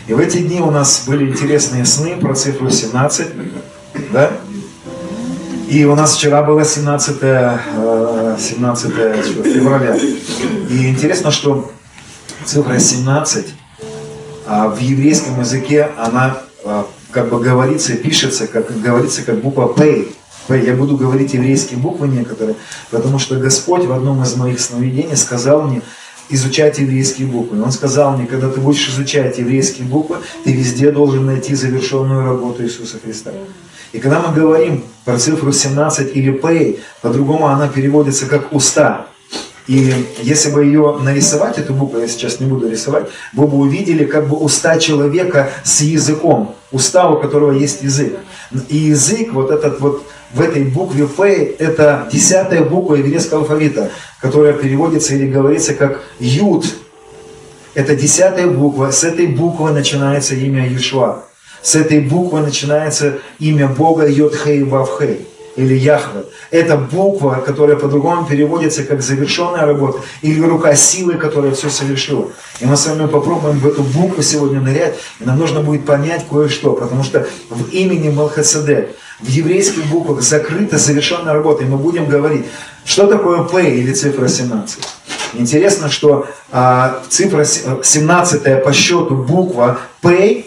И 0.08 0.14
в 0.14 0.18
эти 0.18 0.38
дни 0.38 0.60
у 0.60 0.70
нас 0.70 1.04
были 1.06 1.28
интересные 1.30 1.84
сны 1.84 2.16
про 2.16 2.34
цифру 2.34 2.70
17, 2.70 3.28
да? 4.12 4.30
И 5.68 5.84
у 5.84 5.94
нас 5.94 6.16
вчера 6.16 6.42
было 6.42 6.64
17, 6.64 7.16
17 7.16 8.92
э, 8.96 9.22
февраля. 9.44 9.96
И 9.96 10.88
интересно, 10.88 11.30
что 11.30 11.72
цифра 12.44 12.78
17 12.78 13.46
а 13.46 13.61
в 14.52 14.78
еврейском 14.80 15.40
языке 15.40 15.88
она 15.96 16.36
а, 16.64 16.86
как 17.10 17.30
бы 17.30 17.40
говорится, 17.40 17.94
пишется, 17.94 18.46
как 18.46 18.80
говорится, 18.80 19.22
как 19.22 19.40
буква 19.40 19.66
П. 19.66 20.06
Я 20.48 20.74
буду 20.74 20.96
говорить 20.96 21.34
еврейские 21.34 21.78
буквы 21.78 22.08
некоторые, 22.08 22.56
потому 22.90 23.18
что 23.18 23.36
Господь 23.36 23.84
в 23.84 23.92
одном 23.92 24.22
из 24.22 24.34
моих 24.36 24.60
сновидений 24.60 25.16
сказал 25.16 25.62
мне 25.62 25.80
изучать 26.28 26.78
еврейские 26.78 27.28
буквы. 27.28 27.62
Он 27.62 27.72
сказал 27.72 28.16
мне, 28.16 28.26
когда 28.26 28.50
ты 28.50 28.60
будешь 28.60 28.88
изучать 28.88 29.38
еврейские 29.38 29.86
буквы, 29.86 30.18
ты 30.44 30.52
везде 30.52 30.90
должен 30.90 31.26
найти 31.26 31.54
завершенную 31.54 32.24
работу 32.24 32.62
Иисуса 32.64 32.98
Христа. 33.02 33.30
И 33.92 33.98
когда 33.98 34.20
мы 34.20 34.34
говорим 34.34 34.84
про 35.04 35.18
цифру 35.18 35.52
17 35.52 36.16
или 36.16 36.30
П, 36.30 36.76
по-другому 37.02 37.46
она 37.46 37.68
переводится 37.68 38.26
как 38.26 38.52
«уста». 38.52 39.06
И 39.68 39.94
если 40.22 40.50
бы 40.50 40.64
ее 40.64 40.98
нарисовать, 41.00 41.58
эту 41.58 41.72
букву 41.72 42.00
я 42.00 42.08
сейчас 42.08 42.40
не 42.40 42.46
буду 42.46 42.68
рисовать, 42.68 43.08
вы 43.32 43.46
бы 43.46 43.58
увидели 43.58 44.04
как 44.04 44.28
бы 44.28 44.36
уста 44.36 44.78
человека 44.78 45.50
с 45.62 45.82
языком, 45.82 46.56
уста, 46.72 47.08
у 47.08 47.20
которого 47.20 47.52
есть 47.52 47.82
язык. 47.82 48.18
И 48.68 48.76
язык, 48.76 49.32
вот 49.32 49.50
этот 49.50 49.80
вот 49.80 50.04
в 50.34 50.40
этой 50.40 50.64
букве 50.64 51.06
П, 51.06 51.54
это 51.58 52.08
десятая 52.10 52.64
буква 52.64 52.96
еврейского 52.96 53.40
алфавита, 53.40 53.90
которая 54.20 54.52
переводится 54.52 55.14
или 55.14 55.30
говорится 55.30 55.74
как 55.74 56.00
Юд. 56.18 56.66
Это 57.74 57.94
десятая 57.94 58.48
буква, 58.48 58.90
с 58.90 59.04
этой 59.04 59.26
буквы 59.26 59.70
начинается 59.70 60.34
имя 60.34 60.66
Иешуа. 60.66 61.24
С 61.62 61.76
этой 61.76 62.00
буквы 62.00 62.40
начинается 62.40 63.20
имя 63.38 63.68
Бога 63.68 64.06
Йодхей 64.06 64.64
Вавхей 64.64 65.28
или 65.56 65.74
Яхве. 65.74 66.24
Это 66.50 66.76
буква, 66.76 67.42
которая 67.44 67.76
по-другому 67.76 68.26
переводится 68.26 68.84
как 68.84 69.02
завершенная 69.02 69.66
работа, 69.66 70.00
или 70.22 70.40
рука 70.40 70.74
силы, 70.74 71.14
которая 71.14 71.52
все 71.52 71.70
совершила. 71.70 72.28
И 72.60 72.66
мы 72.66 72.76
с 72.76 72.86
вами 72.86 73.06
попробуем 73.06 73.58
в 73.58 73.66
эту 73.66 73.82
букву 73.82 74.22
сегодня 74.22 74.60
нырять, 74.60 74.98
и 75.20 75.24
нам 75.24 75.38
нужно 75.38 75.60
будет 75.60 75.84
понять 75.84 76.24
кое-что, 76.28 76.72
потому 76.72 77.02
что 77.02 77.26
в 77.50 77.70
имени 77.70 78.10
Малхасадек, 78.10 78.96
в 79.20 79.28
еврейских 79.28 79.86
буквах 79.86 80.22
закрыта 80.22 80.78
совершенная 80.78 81.32
работа, 81.32 81.64
и 81.64 81.66
мы 81.66 81.76
будем 81.76 82.06
говорить, 82.06 82.46
что 82.84 83.06
такое 83.06 83.42
П 83.44 83.70
или 83.70 83.92
цифра 83.92 84.26
17. 84.26 84.80
Интересно, 85.34 85.88
что 85.88 86.26
а, 86.50 87.00
цифра 87.08 87.44
17 87.44 88.64
по 88.64 88.72
счету 88.72 89.14
буква 89.14 89.78
П 90.00 90.44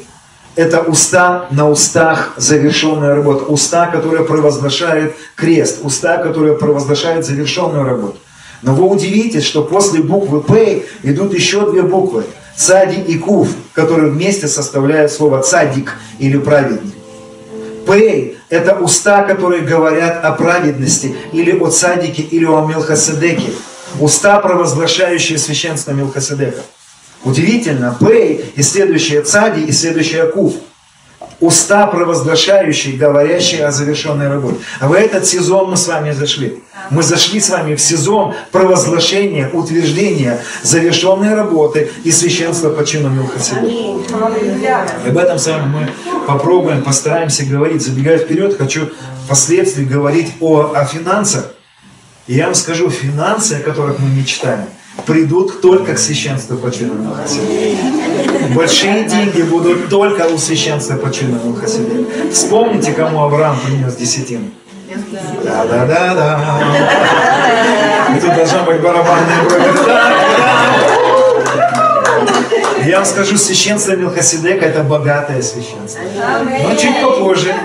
это 0.56 0.82
уста 0.82 1.48
на 1.52 1.70
устах 1.70 2.34
завершенная 2.38 3.16
работа. 3.16 3.46
Уста, 3.46 3.88
которые 3.88 4.26
провозглашают 4.26 5.16
крест. 5.36 5.80
Уста, 5.84 6.18
которые 6.18 6.58
провозглашают 6.58 7.26
завершенную 7.26 7.84
работу. 7.84 8.18
Но 8.62 8.74
вы 8.74 8.88
удивитесь, 8.88 9.44
что 9.44 9.64
после 9.64 10.02
буквы 10.02 10.42
П 10.42 10.84
идут 11.04 11.34
еще 11.34 11.70
две 11.70 11.84
буквы. 11.84 12.24
Цади 12.56 13.00
и 13.02 13.18
Кув, 13.18 13.50
которые 13.74 14.12
вместе 14.12 14.48
составляют 14.48 15.12
слово 15.12 15.42
цадик 15.44 15.94
или 16.20 16.38
праведник. 16.38 16.96
П– 17.86 18.36
это 18.50 18.76
уста, 18.76 19.24
которые 19.24 19.62
говорят 19.62 20.24
о 20.24 20.32
праведности, 20.32 21.16
или 21.34 21.52
о 21.52 21.70
цадике, 21.70 22.24
или 22.24 22.46
о 22.46 22.66
Мелхаседеке. 22.66 23.52
Уста, 24.00 24.40
провозглашающие 24.40 25.38
священство 25.38 25.92
Мелхаседека. 25.92 26.62
Удивительно, 27.26 27.98
Пей 28.00 28.46
и 28.56 28.62
следующая 28.62 29.22
Цади 29.24 29.62
и 29.62 29.72
следующая 29.72 30.28
Куф. 30.28 30.54
Уста 31.42 31.88
провозглашающие, 31.88 32.96
говорящие 32.96 33.66
о 33.66 33.72
завершенной 33.72 34.30
работе. 34.30 34.58
А 34.80 34.88
в 34.88 34.94
этот 34.94 35.26
сезон 35.26 35.72
мы 35.72 35.76
с 35.76 35.88
вами 35.88 36.12
зашли. 36.12 36.64
Мы 36.92 37.04
зашли 37.04 37.42
с 37.42 37.50
вами 37.50 37.76
в 37.76 37.82
сезон 37.82 38.36
провозглашения, 38.52 39.50
утверждения 39.50 40.40
завершенной 40.64 41.34
работы 41.34 41.90
и 42.04 42.12
священства 42.12 42.70
по 42.70 42.86
чину 42.86 43.10
Милхасиду. 43.10 43.66
И 43.66 45.10
об 45.10 45.18
этом 45.18 45.40
с 45.40 45.48
вами 45.48 45.66
мы 45.66 45.90
попробуем, 46.28 46.84
постараемся 46.84 47.44
говорить. 47.44 47.82
Забегая 47.82 48.20
вперед, 48.20 48.56
хочу 48.58 48.92
впоследствии 49.26 49.84
говорить 49.84 50.32
о, 50.40 50.74
о 50.74 50.86
финансах. 50.86 51.54
И 52.28 52.36
я 52.36 52.46
вам 52.46 52.56
скажу, 52.56 52.90
финансы, 52.90 53.54
о 53.54 53.60
которых 53.60 54.00
мы 54.00 54.10
мечтаем– 54.10 54.66
придут 55.06 55.62
только 55.62 55.94
к 55.94 55.98
священству 55.98 56.58
починенного 56.58 57.16
Хасида. 57.16 57.46
Большие 58.56 59.04
деньги 59.06 59.42
будут 59.42 59.90
только 59.90 60.28
у 60.28 60.38
священства 60.38 60.96
починенного 60.96 61.56
Хасида. 61.56 62.06
Вспомните, 62.32 62.94
кому 62.94 63.24
Авраам 63.24 63.58
принес 63.66 63.96
десятину. 63.96 64.52
Да-да-да-да. 65.44 66.40
И 68.16 68.20
тут 68.20 68.36
должна 68.36 68.64
быть 68.64 68.82
барабанная 68.82 69.44
дробь. 69.50 69.62
Я 72.86 72.98
вам 72.98 73.06
скажу, 73.06 73.36
священство 73.38 73.94
Милхасидека 73.94 74.66
это 74.66 74.84
богатое 74.84 75.42
священство. 75.42 76.02
Но 76.64 76.76
чуть 76.76 77.02
попозже, 77.02 77.56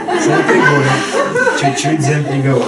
чуть-чуть 1.61 2.01
зем 2.01 2.25
приговор. 2.25 2.65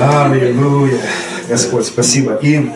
Аллилуйя. 0.00 1.00
Господь, 1.48 1.86
спасибо. 1.86 2.38
И 2.40 2.70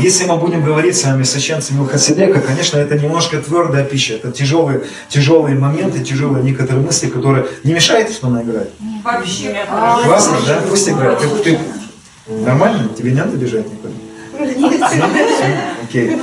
если 0.00 0.26
мы 0.26 0.36
будем 0.36 0.64
говорить 0.64 0.96
с 0.96 1.04
вами 1.04 1.22
с 1.22 1.32
священцами 1.32 1.86
Хасидека, 1.86 2.40
конечно, 2.40 2.78
это 2.78 2.98
немножко 2.98 3.38
твердая 3.38 3.84
пища, 3.84 4.14
это 4.14 4.32
тяжелые, 4.32 4.82
тяжелые 5.08 5.56
моменты, 5.58 6.00
тяжелые 6.00 6.44
некоторые 6.44 6.84
мысли, 6.84 7.08
которые 7.08 7.46
не 7.62 7.72
мешают 7.72 8.10
что 8.10 8.26
она 8.28 8.42
играет. 8.42 8.70
Вообще. 9.02 9.56
Классно, 10.04 10.36
да? 10.46 10.60
Пусть 10.68 10.88
играет. 10.88 11.18
Ты, 11.18 11.28
ты 11.42 11.58
нормально? 12.28 12.88
Тебе 12.96 13.12
не 13.12 13.18
надо 13.18 13.36
бежать 13.36 13.66
никуда? 13.70 13.94
Нет. 14.40 14.82
Окей. 15.82 16.18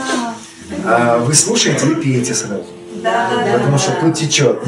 А 0.86 1.20
вы 1.20 1.34
слушаете 1.34 1.88
и 1.91 1.96
пьете 1.96 2.34
сразу. 2.34 2.65
Да, 3.03 3.29
да, 3.29 3.58
Потому 3.58 3.77
что 3.77 3.91
тут 4.00 4.15
течет, 4.15 4.60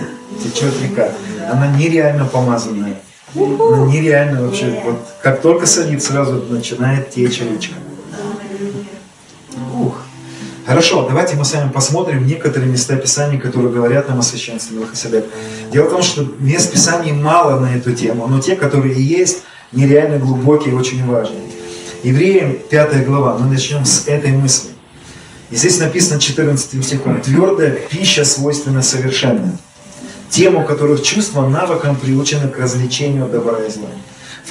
течет 0.43 0.73
река. 0.81 1.09
Она 1.51 1.67
нереально 1.67 2.25
помазанная. 2.25 2.99
Она 3.35 3.85
нереально 3.87 4.43
вообще. 4.43 4.81
Вот 4.85 4.99
как 5.21 5.41
только 5.41 5.65
садится, 5.65 6.13
сразу 6.13 6.43
начинает 6.49 7.09
течь 7.11 7.41
речка. 7.41 7.75
Хорошо, 10.65 11.05
давайте 11.05 11.35
мы 11.35 11.43
с 11.43 11.53
вами 11.53 11.69
посмотрим 11.69 12.25
некоторые 12.25 12.71
места 12.71 12.95
Писания, 12.95 13.37
которые 13.37 13.69
говорят 13.69 14.07
нам 14.07 14.19
о 14.19 14.21
священстве 14.21 14.77
Мелхиседека. 14.77 15.27
Дело 15.73 15.87
в 15.87 15.89
том, 15.89 16.01
что 16.01 16.25
мест 16.39 16.71
Писаний 16.71 17.11
мало 17.11 17.59
на 17.59 17.75
эту 17.75 17.91
тему, 17.91 18.27
но 18.27 18.39
те, 18.39 18.55
которые 18.55 18.95
есть, 18.95 19.43
нереально 19.73 20.19
глубокие 20.19 20.73
и 20.73 20.77
очень 20.77 21.05
важные. 21.05 21.41
Евреям 22.03 22.57
5 22.69 23.05
глава, 23.05 23.37
мы 23.37 23.47
начнем 23.47 23.83
с 23.83 24.07
этой 24.07 24.31
мысли. 24.31 24.69
И 25.51 25.57
здесь 25.57 25.79
написано 25.79 26.21
14 26.21 26.85
стихом. 26.85 27.19
Твердая 27.19 27.71
пища 27.71 28.23
свойственна 28.23 28.81
совершенно. 28.81 29.57
Тем, 30.29 30.55
у 30.55 30.63
которых 30.63 31.03
чувства 31.03 31.45
навыком 31.45 31.97
приучены 31.97 32.47
к 32.47 32.57
развлечению 32.57 33.27
добра 33.27 33.59
и 33.59 33.69
зла. 33.69 33.89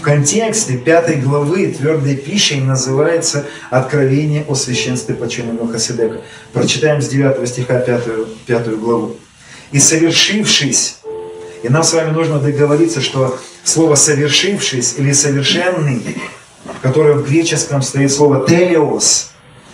В 0.03 0.05
контексте 0.05 0.79
пятой 0.79 1.15
главы 1.15 1.69
твердой 1.69 2.17
пищей 2.17 2.61
называется 2.61 3.45
«Откровение 3.71 4.45
о 4.49 4.57
священстве 4.57 5.15
почину 5.15 5.65
Хасидека». 5.69 6.23
Прочитаем 6.53 7.01
с 7.01 7.07
9 7.07 7.49
стиха 7.49 7.79
5, 7.79 8.03
5 8.45 8.81
главу. 8.81 9.17
«И 9.71 9.79
совершившись...» 9.79 10.97
И 11.63 11.69
нам 11.69 11.85
с 11.85 11.93
вами 11.93 12.11
нужно 12.11 12.41
договориться, 12.41 13.01
что 13.01 13.39
слово 13.63 13.95
«совершившись» 13.95 14.97
или 14.99 15.13
«совершенный», 15.13 16.03
которое 16.83 17.15
в 17.15 17.25
греческом 17.25 17.81
стоит 17.81 18.11
слово 18.11 18.45
«телеос», 18.49 19.31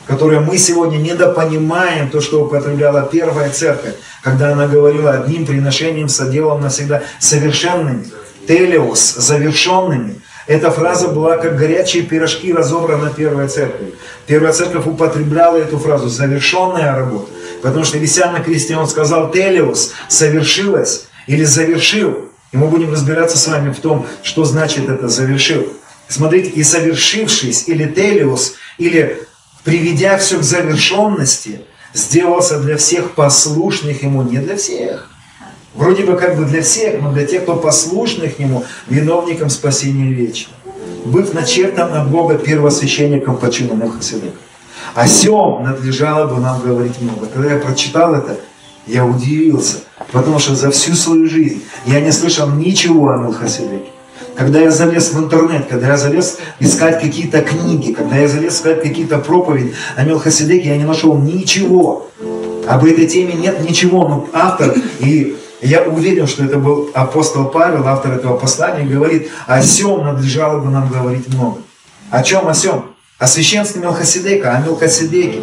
которое 0.06 0.40
мы 0.40 0.58
сегодня 0.58 0.98
недопонимаем, 0.98 2.10
то, 2.10 2.20
что 2.20 2.44
употребляла 2.44 3.08
первая 3.10 3.48
церковь, 3.48 3.94
когда 4.22 4.52
она 4.52 4.66
говорила 4.66 5.12
одним 5.12 5.46
приношением 5.46 6.10
соделом 6.10 6.60
навсегда 6.60 7.02
совершенными 7.18 8.04
телеос, 8.48 9.14
завершенными. 9.16 10.20
Эта 10.48 10.70
фраза 10.70 11.08
была 11.08 11.36
как 11.36 11.58
горячие 11.58 12.02
пирожки 12.02 12.52
разобрана 12.52 13.12
Первая 13.14 13.48
Церковь. 13.48 13.90
Первая 14.26 14.52
Церковь 14.52 14.86
употребляла 14.86 15.58
эту 15.58 15.78
фразу 15.78 16.08
«завершенная 16.08 16.96
работа». 16.96 17.30
Потому 17.62 17.84
что 17.84 17.98
вися 17.98 18.32
на 18.32 18.40
кресте 18.40 18.76
он 18.76 18.88
сказал 18.88 19.30
«телиус»– 19.30 19.92
«совершилось» 20.08 21.08
или 21.26 21.44
«завершил». 21.44 22.30
И 22.50 22.56
мы 22.56 22.68
будем 22.68 22.90
разбираться 22.90 23.36
с 23.36 23.46
вами 23.46 23.72
в 23.72 23.78
том, 23.78 24.06
что 24.22 24.44
значит 24.44 24.88
это 24.88 25.08
«завершил». 25.08 25.68
Смотрите, 26.08 26.48
и 26.48 26.62
совершившись, 26.62 27.68
или 27.68 27.84
телиус, 27.84 28.54
или 28.78 29.22
приведя 29.64 30.16
все 30.16 30.38
к 30.38 30.42
завершенности, 30.42 31.60
сделался 31.92 32.58
для 32.58 32.78
всех 32.78 33.10
послушных 33.10 34.02
ему, 34.02 34.22
не 34.22 34.38
для 34.38 34.56
всех. 34.56 35.10
Вроде 35.78 36.02
бы 36.02 36.16
как 36.16 36.36
бы 36.36 36.44
для 36.44 36.60
всех, 36.60 37.00
но 37.00 37.12
для 37.12 37.24
тех, 37.24 37.44
кто 37.44 37.54
послушных 37.54 38.40
ему, 38.40 38.64
виновником 38.88 39.48
спасения 39.48 40.12
вечного. 40.12 40.56
Быв 41.04 41.32
начертан 41.32 41.94
от 41.94 42.10
Бога 42.10 42.36
первосвященником 42.36 43.36
по 43.36 43.48
чину 43.48 43.76
Мелхиседека. 43.76 44.36
О 44.96 45.06
сем 45.06 45.62
надлежало 45.62 46.26
бы 46.26 46.40
нам 46.40 46.60
говорить 46.60 47.00
много. 47.00 47.26
Когда 47.26 47.52
я 47.54 47.60
прочитал 47.60 48.14
это, 48.14 48.40
я 48.88 49.06
удивился, 49.06 49.76
потому 50.10 50.40
что 50.40 50.56
за 50.56 50.72
всю 50.72 50.94
свою 50.94 51.28
жизнь 51.28 51.62
я 51.86 52.00
не 52.00 52.10
слышал 52.10 52.50
ничего 52.50 53.10
о 53.10 53.18
Мелхиседеке. 53.18 53.90
Когда 54.34 54.58
я 54.58 54.72
залез 54.72 55.12
в 55.12 55.20
интернет, 55.20 55.68
когда 55.68 55.88
я 55.88 55.96
залез 55.96 56.38
искать 56.58 57.00
какие-то 57.00 57.40
книги, 57.40 57.92
когда 57.92 58.16
я 58.16 58.26
залез 58.26 58.56
искать 58.56 58.82
какие-то 58.82 59.18
проповеди 59.18 59.74
о 59.94 60.02
Мелхиседеке, 60.02 60.70
я 60.70 60.76
не 60.76 60.84
нашел 60.84 61.16
ничего. 61.16 62.08
Об 62.66 62.84
этой 62.84 63.06
теме 63.06 63.34
нет 63.34 63.60
ничего, 63.60 64.08
но 64.08 64.28
автор 64.32 64.74
и 64.98 65.37
я 65.60 65.82
уверен, 65.82 66.26
что 66.26 66.44
это 66.44 66.58
был 66.58 66.90
апостол 66.94 67.46
Павел, 67.46 67.86
автор 67.86 68.12
этого 68.12 68.36
послания, 68.36 68.88
говорит, 68.88 69.28
о 69.46 69.60
сем 69.62 70.04
надлежало 70.04 70.60
бы 70.60 70.70
нам 70.70 70.88
говорить 70.88 71.28
много. 71.28 71.58
О 72.10 72.22
чем 72.22 72.46
о 72.48 72.54
сем? 72.54 72.84
О 73.18 73.26
священстве 73.26 73.82
Мелхиседека, 73.82 74.52
о 74.52 74.60
Мелхиседеке. 74.60 75.40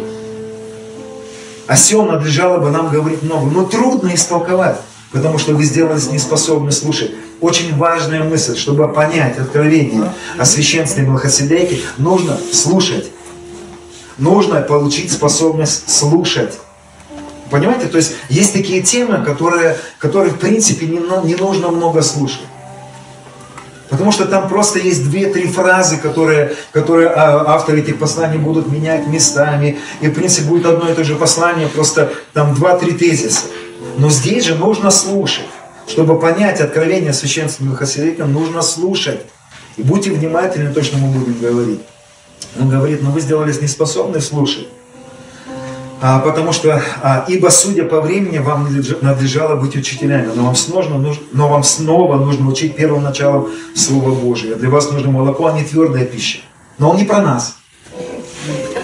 О 1.66 1.76
сем 1.76 2.06
надлежало 2.06 2.58
бы 2.58 2.70
нам 2.70 2.88
говорить 2.88 3.22
много, 3.22 3.50
но 3.50 3.64
трудно 3.64 4.14
истолковать, 4.14 4.80
потому 5.12 5.36
что 5.36 5.52
вы 5.52 5.64
сделались 5.64 6.10
неспособны 6.10 6.72
слушать. 6.72 7.10
Очень 7.40 7.76
важная 7.76 8.22
мысль, 8.22 8.56
чтобы 8.56 8.88
понять 8.88 9.38
откровение 9.38 10.10
о 10.38 10.46
священстве 10.46 11.02
Мелхиседеке, 11.02 11.80
нужно 11.98 12.38
слушать. 12.52 13.10
Нужно 14.16 14.62
получить 14.62 15.12
способность 15.12 15.90
слушать. 15.90 16.58
Понимаете? 17.50 17.86
То 17.86 17.98
есть 17.98 18.14
есть 18.28 18.52
такие 18.52 18.82
темы, 18.82 19.24
которые, 19.24 19.76
которые 19.98 20.32
в 20.32 20.38
принципе 20.38 20.86
не, 20.86 21.00
не 21.24 21.34
нужно 21.36 21.68
много 21.68 22.02
слушать. 22.02 22.42
Потому 23.88 24.10
что 24.10 24.26
там 24.26 24.48
просто 24.48 24.80
есть 24.80 25.08
две-три 25.08 25.46
фразы, 25.46 25.96
которые, 25.96 26.56
которые 26.72 27.08
а, 27.08 27.54
авторы 27.54 27.80
этих 27.80 27.98
посланий 27.98 28.38
будут 28.38 28.70
менять 28.70 29.06
местами. 29.06 29.78
И 30.00 30.08
в 30.08 30.14
принципе 30.14 30.48
будет 30.48 30.66
одно 30.66 30.90
и 30.90 30.94
то 30.94 31.04
же 31.04 31.14
послание, 31.14 31.68
просто 31.68 32.12
там 32.32 32.54
два-три 32.54 32.92
тезиса. 32.92 33.42
Но 33.96 34.10
здесь 34.10 34.44
же 34.44 34.56
нужно 34.56 34.90
слушать. 34.90 35.46
Чтобы 35.86 36.18
понять 36.18 36.60
откровение 36.60 37.12
священства 37.12 37.62
Милхасилика, 37.62 38.24
нужно 38.24 38.60
слушать. 38.62 39.20
И 39.76 39.82
будьте 39.82 40.10
внимательны, 40.10 40.74
то, 40.74 40.82
что 40.82 40.96
мы 40.98 41.08
будем 41.08 41.38
говорить. 41.38 41.80
Он 42.58 42.68
говорит, 42.68 43.02
но 43.02 43.10
вы 43.10 43.20
сделались 43.20 43.60
неспособны 43.60 44.20
слушать. 44.20 44.66
А, 46.02 46.18
потому 46.18 46.52
что, 46.52 46.82
а, 47.02 47.24
ибо 47.26 47.48
судя 47.48 47.84
по 47.84 48.00
времени, 48.00 48.38
вам 48.38 48.68
надлежало 49.00 49.56
быть 49.56 49.76
учителями, 49.76 50.30
но 50.34 50.44
вам, 50.44 50.54
снова, 50.54 50.98
нужно, 50.98 51.22
но 51.32 51.48
вам 51.48 51.62
снова 51.62 52.16
нужно 52.16 52.48
учить 52.48 52.76
первым 52.76 53.02
началом 53.02 53.48
Слова 53.74 54.10
Божия. 54.10 54.56
Для 54.56 54.68
вас 54.68 54.90
нужно 54.90 55.10
молоко, 55.10 55.46
а 55.46 55.52
не 55.52 55.64
твердая 55.64 56.04
пища. 56.04 56.40
Но 56.78 56.90
он 56.90 56.96
не 56.98 57.04
про 57.04 57.22
нас. 57.22 57.56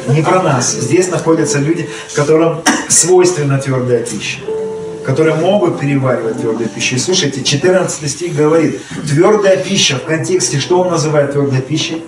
Не 0.09 0.23
про 0.23 0.43
нас. 0.43 0.73
Здесь 0.73 1.11
находятся 1.11 1.59
люди, 1.59 1.89
которым 2.15 2.63
свойственна 2.89 3.59
твердая 3.59 4.05
пища 4.05 4.39
которые 5.05 5.35
могут 5.35 5.81
переваривать 5.81 6.39
твердую 6.41 6.69
пищу. 6.69 6.95
И 6.95 6.99
слушайте, 6.99 7.43
14 7.43 8.09
стих 8.09 8.37
говорит, 8.37 8.81
твердая 9.05 9.57
пища 9.57 9.97
в 9.97 10.05
контексте, 10.05 10.61
что 10.61 10.81
он 10.81 10.91
называет 10.91 11.33
твердой 11.33 11.61
пищей? 11.61 12.05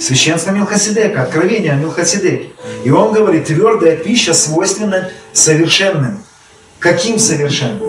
Священство 0.00 0.50
Милхасидека, 0.52 1.22
откровение 1.22 1.72
о 1.72 1.76
Милхасидеке. 1.76 2.52
И 2.84 2.90
он 2.90 3.12
говорит, 3.12 3.46
твердая 3.46 3.96
пища 3.96 4.32
свойственна 4.32 5.10
совершенным. 5.34 6.22
Каким 6.78 7.18
совершенным? 7.18 7.82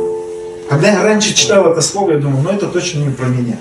Когда 0.70 0.92
я 0.92 1.04
раньше 1.04 1.34
читал 1.34 1.72
это 1.72 1.82
слово, 1.82 2.12
я 2.12 2.18
думал, 2.18 2.42
ну 2.42 2.50
это 2.50 2.68
точно 2.68 3.00
не 3.00 3.12
про 3.12 3.28
меня. 3.28 3.58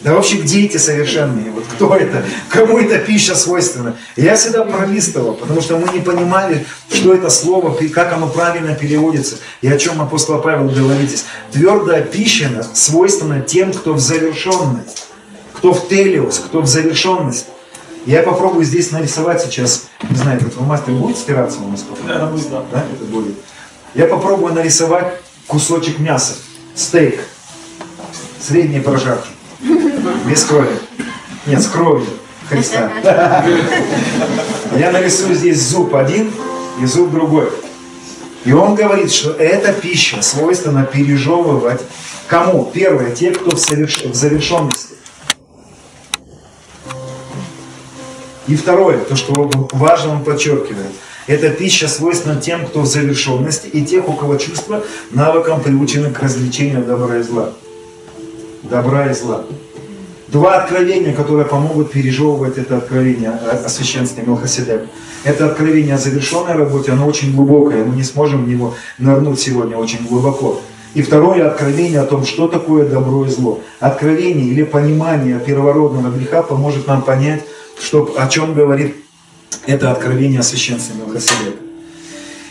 Да 0.00 0.14
вообще, 0.14 0.36
где 0.36 0.64
эти 0.64 0.76
совершенные? 0.76 1.50
Вот 1.50 1.64
кто 1.74 1.94
это? 1.96 2.24
Кому 2.48 2.78
эта 2.78 2.98
пища 2.98 3.34
свойственна? 3.34 3.96
я 4.16 4.36
всегда 4.36 4.64
пролистывал, 4.64 5.34
потому 5.34 5.60
что 5.60 5.76
мы 5.76 5.92
не 5.92 6.00
понимали, 6.00 6.64
что 6.90 7.12
это 7.12 7.28
слово, 7.30 7.76
как 7.92 8.12
оно 8.12 8.28
правильно 8.28 8.74
переводится, 8.74 9.36
и 9.60 9.68
о 9.68 9.76
чем 9.76 10.00
апостол 10.00 10.40
Павел 10.40 10.68
говорит 10.68 11.08
здесь. 11.08 11.24
Твердая 11.52 12.02
пища 12.02 12.64
свойственна 12.72 13.40
тем, 13.40 13.72
кто 13.72 13.92
в 13.92 13.98
завершенность, 13.98 15.07
кто 15.58 15.72
в 15.72 15.88
телиус, 15.88 16.38
кто 16.38 16.60
в 16.60 16.66
завершенность. 16.66 17.46
Я 18.06 18.22
попробую 18.22 18.64
здесь 18.64 18.92
нарисовать 18.92 19.42
сейчас, 19.42 19.86
не 20.08 20.16
знаю, 20.16 20.40
этот 20.40 20.58
мастер 20.60 20.92
будет 20.92 21.18
стираться 21.18 21.58
у 21.60 21.68
нас? 21.68 21.84
Да, 22.06 22.26
будет, 22.26 22.50
да. 22.50 22.62
да. 22.72 22.84
Это 22.92 23.04
будет. 23.04 23.34
Я 23.94 24.06
попробую 24.06 24.54
нарисовать 24.54 25.14
кусочек 25.48 25.98
мяса, 25.98 26.34
стейк, 26.74 27.20
средней 28.40 28.80
прожарки. 28.80 29.28
Без 30.26 30.44
крови. 30.44 30.70
Нет, 31.46 31.60
с 31.60 31.66
кровью 31.66 32.06
Христа. 32.48 32.90
Я 34.76 34.92
нарисую 34.92 35.34
здесь 35.34 35.60
зуб 35.60 35.94
один 35.94 36.32
и 36.80 36.86
зуб 36.86 37.10
другой. 37.10 37.50
И 38.44 38.52
он 38.52 38.76
говорит, 38.76 39.10
что 39.10 39.32
эта 39.32 39.72
пища 39.72 40.22
свойственно 40.22 40.84
пережевывать 40.84 41.80
кому? 42.28 42.70
Первое, 42.72 43.10
те, 43.10 43.32
кто 43.32 43.56
в, 43.56 43.58
соверш... 43.58 44.04
в 44.04 44.14
завершенности. 44.14 44.97
И 48.48 48.56
второе, 48.56 48.98
то, 48.98 49.14
что 49.14 49.50
важно 49.72 50.12
он 50.12 50.24
подчеркивает, 50.24 50.90
эта 51.26 51.50
пища 51.50 51.86
свойственна 51.86 52.40
тем, 52.40 52.66
кто 52.66 52.80
в 52.80 52.86
завершенности, 52.86 53.66
и 53.66 53.84
тех, 53.84 54.08
у 54.08 54.14
кого 54.14 54.36
чувства 54.36 54.82
навыком 55.10 55.60
приучены 55.60 56.10
к 56.10 56.20
развлечению 56.20 56.82
добра 56.82 57.18
и 57.18 57.22
зла. 57.22 57.50
Добра 58.62 59.10
и 59.10 59.14
зла. 59.14 59.44
Два 60.28 60.62
откровения, 60.62 61.14
которые 61.14 61.46
помогут 61.46 61.92
пережевывать 61.92 62.56
это 62.56 62.78
откровение 62.78 63.30
о 63.30 63.68
священстве 63.68 64.24
Мелхоседек. 64.26 64.86
Это 65.24 65.46
откровение 65.46 65.94
о 65.94 65.98
завершенной 65.98 66.54
работе, 66.54 66.92
оно 66.92 67.06
очень 67.06 67.34
глубокое, 67.34 67.84
мы 67.84 67.96
не 67.96 68.02
сможем 68.02 68.44
в 68.44 68.48
него 68.48 68.74
нырнуть 68.98 69.40
сегодня 69.40 69.76
очень 69.76 70.06
глубоко. 70.06 70.60
И 70.94 71.02
второе 71.02 71.46
откровение 71.46 72.00
о 72.00 72.06
том, 72.06 72.24
что 72.24 72.48
такое 72.48 72.86
добро 72.86 73.26
и 73.26 73.28
зло. 73.28 73.60
Откровение 73.78 74.46
или 74.46 74.62
понимание 74.62 75.38
первородного 75.38 76.10
греха 76.10 76.42
поможет 76.42 76.86
нам 76.86 77.02
понять, 77.02 77.42
что, 77.80 78.14
о 78.18 78.28
чем 78.28 78.54
говорит 78.54 78.96
это 79.66 79.90
откровение 79.90 80.40
о 80.40 80.42
священстве 80.42 80.96
Мелхоседека. 80.96 81.58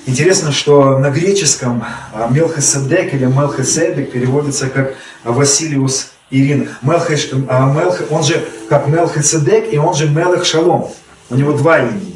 Интересно, 0.05 0.51
что 0.51 0.99
на 0.99 1.09
греческом 1.09 1.83
Мелхоседек 2.29 3.13
или 3.13 3.25
Мелхоседек 3.25 4.11
переводится 4.11 4.69
как 4.69 4.95
Василиус 5.23 6.11
Ирина. 6.29 6.67
Мелхеш, 6.81 7.29
а 7.49 7.71
Мелх, 7.73 8.01
он 8.09 8.23
же 8.23 8.47
как 8.69 8.87
Мелхиседек, 8.87 9.73
и 9.73 9.77
он 9.77 9.93
же 9.93 10.09
Мелех 10.09 10.45
Шалом. 10.45 10.89
У 11.29 11.35
него 11.35 11.53
два 11.53 11.79
имени. 11.79 12.15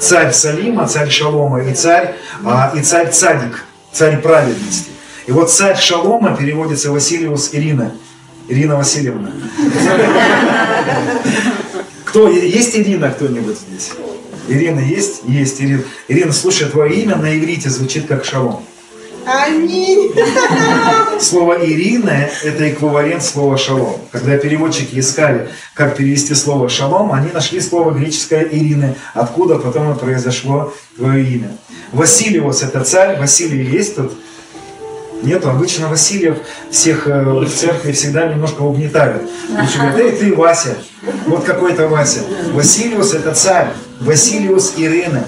Царь 0.00 0.32
Салима, 0.32 0.86
царь 0.86 1.10
Шалома, 1.10 1.62
и 1.62 1.74
царь, 1.74 2.14
а, 2.44 2.72
и 2.76 2.82
царь 2.82 3.10
Цадик, 3.10 3.64
царь 3.92 4.20
праведности. 4.20 4.90
И 5.26 5.32
вот 5.32 5.50
царь 5.50 5.76
Шалома 5.76 6.36
переводится 6.36 6.90
Василиус 6.90 7.50
Ирина. 7.52 7.92
Ирина 8.48 8.76
Васильевна. 8.76 9.30
Кто, 12.14 12.28
есть 12.28 12.76
Ирина 12.76 13.10
кто-нибудь 13.10 13.58
здесь? 13.58 13.90
Ирина 14.46 14.78
есть? 14.78 15.22
Есть 15.26 15.60
Ирина. 15.60 15.82
Ирина, 16.06 16.32
слушай, 16.32 16.68
твое 16.68 17.02
имя 17.02 17.16
на 17.16 17.36
иврите 17.36 17.68
звучит 17.68 18.06
как 18.06 18.24
Шалом. 18.24 18.64
Аминь. 19.26 20.12
Слово 21.18 21.66
Ирина– 21.66 22.30
это 22.44 22.70
эквивалент 22.70 23.24
слова 23.24 23.58
шалом. 23.58 23.96
Когда 24.12 24.36
переводчики 24.36 25.00
искали, 25.00 25.48
как 25.74 25.96
перевести 25.96 26.34
слово 26.36 26.68
шалом, 26.68 27.12
они 27.12 27.32
нашли 27.32 27.60
слово 27.60 27.90
греческое 27.90 28.44
Ирины, 28.44 28.94
откуда 29.14 29.58
потом 29.58 29.92
и 29.92 29.98
произошло 29.98 30.72
твое 30.96 31.24
имя. 31.24 31.56
Василиус– 31.90 32.62
это 32.62 32.84
царь, 32.84 33.18
Василий 33.18 33.64
есть 33.64 33.96
тут? 33.96 34.12
Нету, 35.22 35.48
обычно 35.50 35.88
Васильев 35.88 36.38
всех 36.70 37.06
э, 37.06 37.22
в 37.22 37.48
церкви 37.48 37.92
всегда 37.92 38.26
немножко 38.26 38.62
угнетают. 38.62 39.22
Лучше 39.48 39.78
эй, 39.96 40.12
ты 40.12 40.34
Вася, 40.34 40.76
вот 41.26 41.44
какой-то 41.44 41.88
Вася. 41.88 42.20
Василиус– 42.52 43.14
это 43.14 43.32
царь, 43.34 43.68
Василиус 44.00 44.74
Ирина. 44.76 45.26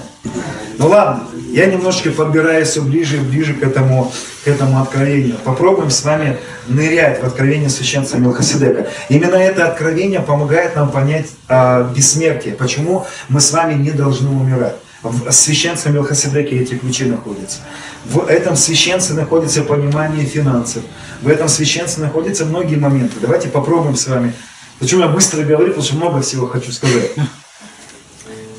Ну 0.77 0.89
ладно, 0.89 1.23
я 1.51 1.65
немножко 1.65 2.11
подбираюсь 2.11 2.67
все 2.69 2.81
ближе 2.81 3.17
и 3.17 3.19
ближе 3.19 3.53
к 3.53 3.63
этому, 3.63 4.11
к 4.43 4.47
этому 4.47 4.79
откровению. 4.79 5.37
Попробуем 5.43 5.89
с 5.89 6.03
вами 6.03 6.37
нырять 6.67 7.23
в 7.23 7.25
откровение 7.25 7.69
священства 7.69 8.17
Милхасидека. 8.17 8.87
Именно 9.09 9.35
это 9.35 9.67
откровение 9.67 10.19
помогает 10.19 10.75
нам 10.75 10.91
понять 10.91 11.27
а, 11.47 11.91
бессмертие. 11.95 12.53
Почему 12.53 13.07
мы 13.29 13.41
с 13.41 13.51
вами 13.51 13.73
не 13.73 13.91
должны 13.91 14.29
умирать. 14.29 14.75
В 15.03 15.31
священстве 15.31 15.91
Мелхоседеке 15.91 16.57
эти 16.57 16.75
ключи 16.75 17.05
находятся. 17.05 17.59
В 18.05 18.25
этом 18.25 18.55
священстве 18.55 19.15
находится 19.15 19.61
понимание 19.61 20.25
финансов. 20.25 20.83
В 21.21 21.27
этом 21.27 21.47
священстве 21.47 22.05
находятся 22.05 22.45
многие 22.45 22.77
моменты. 22.77 23.15
Давайте 23.21 23.49
попробуем 23.49 23.95
с 23.95 24.07
вами. 24.07 24.33
Почему 24.79 25.01
я 25.01 25.07
быстро 25.07 25.43
говорю, 25.43 25.67
потому 25.67 25.83
что 25.83 25.95
много 25.95 26.21
всего 26.21 26.47
хочу 26.47 26.71
сказать. 26.71 27.11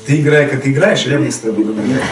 Ты 0.05 0.21
играй, 0.21 0.47
как 0.47 0.65
играешь, 0.65 1.05
а 1.05 1.09
я 1.09 1.19
быстро 1.19 1.51
буду 1.51 1.73
играть. 1.73 2.03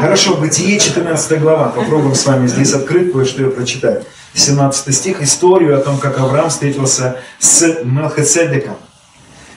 Хорошо, 0.00 0.36
Бытие 0.36 0.80
14 0.80 1.40
глава. 1.40 1.68
Попробуем 1.68 2.14
с 2.14 2.24
вами 2.26 2.46
здесь 2.46 2.72
открыть 2.72 3.12
кое-что 3.12 3.42
я 3.42 3.50
прочитать. 3.50 4.04
17 4.32 4.94
стих. 4.94 5.22
Историю 5.22 5.78
о 5.78 5.80
том, 5.80 5.98
как 5.98 6.18
Авраам 6.18 6.48
встретился 6.48 7.18
с 7.38 7.82
Мелхиседеком 7.84 8.76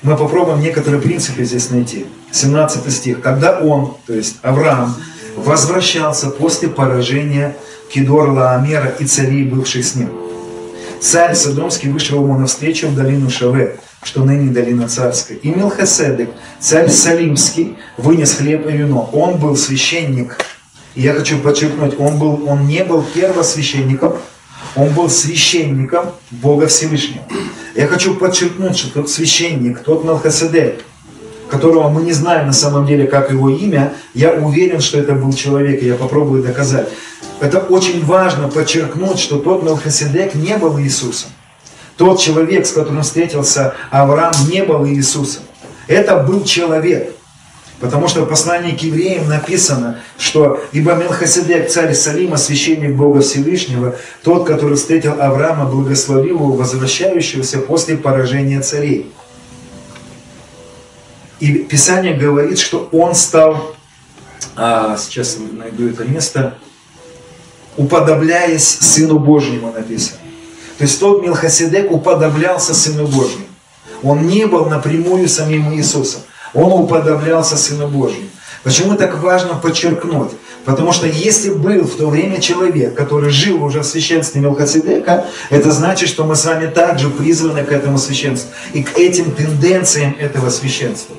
мы 0.03 0.15
попробуем 0.15 0.61
некоторые 0.61 1.01
принципы 1.01 1.43
здесь 1.43 1.69
найти. 1.69 2.05
17 2.31 2.93
стих. 2.93 3.21
Когда 3.21 3.59
он, 3.59 3.95
то 4.05 4.13
есть 4.13 4.37
Авраам, 4.41 4.95
возвращался 5.35 6.29
после 6.29 6.67
поражения 6.67 7.55
Кидор 7.91 8.29
Лаамера 8.31 8.89
и 8.99 9.05
царей, 9.05 9.43
бывших 9.43 9.85
с 9.85 9.95
ним. 9.95 10.09
Царь 10.99 11.35
Содомский 11.35 11.89
вышел 11.89 12.23
ему 12.23 12.37
навстречу 12.37 12.87
в 12.87 12.95
долину 12.95 13.29
Шаве, 13.29 13.79
что 14.03 14.23
ныне 14.23 14.51
долина 14.51 14.87
царская. 14.87 15.37
И 15.37 15.49
Милхеседек, 15.49 16.29
царь 16.59 16.89
Салимский, 16.89 17.77
вынес 17.97 18.35
хлеб 18.35 18.67
и 18.67 18.71
вино. 18.71 19.09
Он 19.13 19.37
был 19.37 19.55
священник. 19.55 20.37
И 20.95 21.01
я 21.01 21.13
хочу 21.13 21.37
подчеркнуть, 21.39 21.99
он, 21.99 22.17
был, 22.17 22.47
он 22.47 22.65
не 22.65 22.83
был 22.83 23.03
первосвященником, 23.03 24.15
он 24.77 24.89
был 24.89 25.09
священником 25.09 26.11
Бога 26.29 26.67
Всевышнего. 26.67 27.23
Я 27.75 27.87
хочу 27.87 28.15
подчеркнуть, 28.15 28.77
что 28.77 28.93
тот 28.93 29.09
священник, 29.09 29.79
тот 29.79 30.03
Мелхиседек, 30.03 30.81
которого 31.49 31.89
мы 31.89 32.03
не 32.03 32.13
знаем 32.13 32.47
на 32.47 32.53
самом 32.53 32.85
деле, 32.85 33.07
как 33.07 33.31
его 33.31 33.49
имя, 33.49 33.93
я 34.13 34.33
уверен, 34.33 34.79
что 34.79 34.99
это 34.99 35.13
был 35.13 35.33
человек, 35.33 35.81
и 35.81 35.87
я 35.87 35.95
попробую 35.95 36.43
доказать. 36.43 36.89
Это 37.39 37.59
очень 37.59 38.05
важно 38.05 38.47
подчеркнуть, 38.47 39.19
что 39.19 39.39
тот 39.39 39.63
Мелхиседек 39.63 40.35
не 40.35 40.55
был 40.57 40.79
Иисусом. 40.79 41.31
Тот 41.95 42.19
человек, 42.19 42.65
с 42.67 42.71
которым 42.71 43.01
встретился 43.01 43.73
Авраам, 43.89 44.33
не 44.51 44.63
был 44.63 44.85
Иисусом. 44.85 45.43
Это 45.87 46.17
был 46.17 46.43
человек. 46.43 47.15
Потому 47.79 48.07
что 48.07 48.23
в 48.23 48.29
послании 48.29 48.75
к 48.75 48.81
евреям 48.81 49.29
написано, 49.29 49.99
что 50.17 50.59
ибо 50.71 50.95
Мелхиседек, 50.95 51.69
царь 51.69 51.93
Салима, 51.93 52.37
священник 52.37 52.95
Бога 52.95 53.21
Всевышнего, 53.21 53.95
тот, 54.23 54.47
который 54.47 54.77
встретил 54.77 55.21
Авраама, 55.21 55.65
благословил 55.65 56.37
его, 56.37 56.53
возвращающегося 56.53 57.59
после 57.59 57.95
поражения 57.95 58.61
царей. 58.61 59.11
И 61.39 61.53
Писание 61.53 62.15
говорит, 62.15 62.57
что 62.57 62.89
он 62.91 63.13
стал, 63.13 63.75
а, 64.55 64.97
сейчас 64.97 65.37
найду 65.51 65.87
это 65.87 66.03
место, 66.03 66.57
уподобляясь 67.75 68.65
Сыну 68.67 69.19
Божьему 69.19 69.71
написано. 69.71 70.17
То 70.79 70.83
есть 70.83 70.99
тот 70.99 71.21
Милхасидек 71.21 71.91
уподоблялся 71.91 72.73
Сыну 72.73 73.05
Божьему. 73.05 73.45
Он 74.01 74.25
не 74.25 74.45
был 74.47 74.65
напрямую 74.65 75.29
самим 75.29 75.73
Иисусом. 75.73 76.21
Он 76.57 76.73
уподоблялся 76.73 77.55
Сыну 77.55 77.87
Божьему. 77.87 78.29
Почему 78.63 78.95
так 78.95 79.21
важно 79.21 79.53
подчеркнуть? 79.53 80.31
Потому 80.65 80.91
что 80.91 81.05
если 81.05 81.51
был 81.51 81.83
в 81.83 81.95
то 81.95 82.09
время 82.09 82.41
человек, 82.41 82.95
который 82.95 83.29
жил 83.29 83.63
уже 83.63 83.81
в 83.81 83.85
священстве 83.85 84.41
Мелхоседека, 84.41 85.27
это 85.51 85.71
значит, 85.71 86.09
что 86.09 86.25
мы 86.25 86.35
с 86.35 86.43
вами 86.43 86.65
также 86.65 87.09
призваны 87.09 87.63
к 87.63 87.71
этому 87.71 87.99
священству 87.99 88.49
и 88.73 88.81
к 88.81 88.97
этим 88.97 89.31
тенденциям 89.31 90.15
этого 90.19 90.49
священства. 90.49 91.15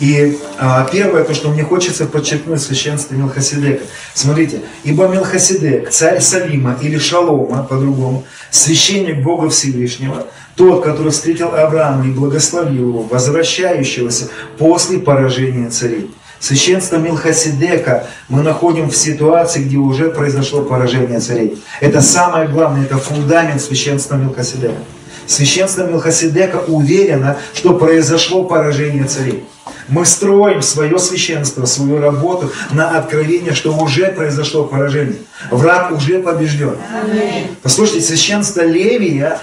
И 0.00 0.38
а, 0.58 0.86
первое, 0.92 1.24
то, 1.24 1.34
что 1.34 1.48
мне 1.48 1.64
хочется 1.64 2.06
подчеркнуть 2.06 2.60
в 2.60 2.64
священстве 2.64 3.16
Мелхоседека. 3.16 3.82
Смотрите, 4.14 4.60
ибо 4.84 5.08
Мелхоседек, 5.08 5.90
царь 5.90 6.20
Салима 6.20 6.78
или 6.80 6.98
Шалома, 6.98 7.64
по-другому, 7.64 8.24
священник 8.50 9.24
Бога 9.24 9.48
Всевышнего, 9.48 10.28
тот, 10.58 10.84
который 10.84 11.12
встретил 11.12 11.54
Авраама 11.54 12.04
и 12.04 12.10
благословил 12.10 12.88
его, 12.88 13.02
возвращающегося 13.02 14.28
после 14.58 14.98
поражения 14.98 15.70
царей. 15.70 16.10
Священство 16.40 16.96
Милхасидека 16.96 18.06
мы 18.28 18.42
находим 18.42 18.90
в 18.90 18.96
ситуации, 18.96 19.62
где 19.62 19.76
уже 19.76 20.10
произошло 20.10 20.62
поражение 20.62 21.20
царей. 21.20 21.62
Это 21.80 22.02
самое 22.02 22.48
главное, 22.48 22.84
это 22.84 22.98
фундамент 22.98 23.60
священства 23.62 24.16
Милхасидека. 24.16 24.74
Священство 25.26 25.86
Милхасидека 25.86 26.56
уверено, 26.66 27.36
что 27.54 27.74
произошло 27.74 28.44
поражение 28.44 29.04
царей. 29.04 29.44
Мы 29.88 30.04
строим 30.04 30.60
свое 30.62 30.98
священство, 30.98 31.66
свою 31.66 32.00
работу 32.00 32.50
на 32.72 32.98
откровение, 32.98 33.54
что 33.54 33.72
уже 33.76 34.06
произошло 34.08 34.64
поражение. 34.64 35.18
Враг 35.50 35.92
уже 35.92 36.20
побежден. 36.20 36.76
Послушайте, 37.62 38.06
священство 38.06 38.62
Левия 38.62 39.40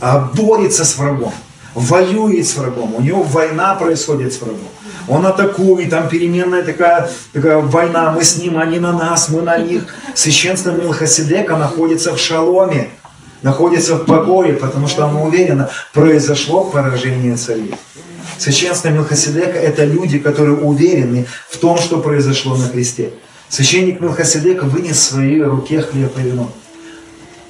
борется 0.00 0.84
с 0.84 0.96
врагом, 0.96 1.32
воюет 1.74 2.46
с 2.46 2.56
врагом, 2.56 2.94
у 2.94 3.00
него 3.00 3.22
война 3.22 3.74
происходит 3.74 4.32
с 4.32 4.40
врагом. 4.40 4.68
Он 5.06 5.26
атакует, 5.26 5.90
там 5.90 6.08
переменная 6.08 6.62
такая, 6.62 7.10
такая 7.32 7.58
война, 7.58 8.12
мы 8.12 8.24
с 8.24 8.38
ним, 8.38 8.58
они 8.58 8.78
на 8.78 8.92
нас, 8.92 9.28
мы 9.28 9.42
на 9.42 9.58
них. 9.58 9.94
Священство 10.14 10.70
Милхасидека 10.70 11.56
находится 11.56 12.14
в 12.14 12.18
шаломе, 12.18 12.88
находится 13.42 13.96
в 13.96 14.06
покое, 14.06 14.54
потому 14.54 14.88
что 14.88 15.04
оно 15.04 15.24
уверено, 15.24 15.68
произошло 15.92 16.64
поражение 16.64 17.36
царей. 17.36 17.74
Священство 18.38 18.88
Милхасидека– 18.88 19.58
это 19.60 19.84
люди, 19.84 20.18
которые 20.18 20.56
уверены 20.56 21.26
в 21.50 21.58
том, 21.58 21.78
что 21.78 22.00
произошло 22.00 22.56
на 22.56 22.68
кресте. 22.68 23.10
Священник 23.50 24.00
Милхасидека 24.00 24.64
вынес 24.64 24.96
в 24.96 25.02
своей 25.02 25.42
руке 25.42 25.80
хлеб 25.82 26.16
и 26.18 26.22
вино. 26.22 26.50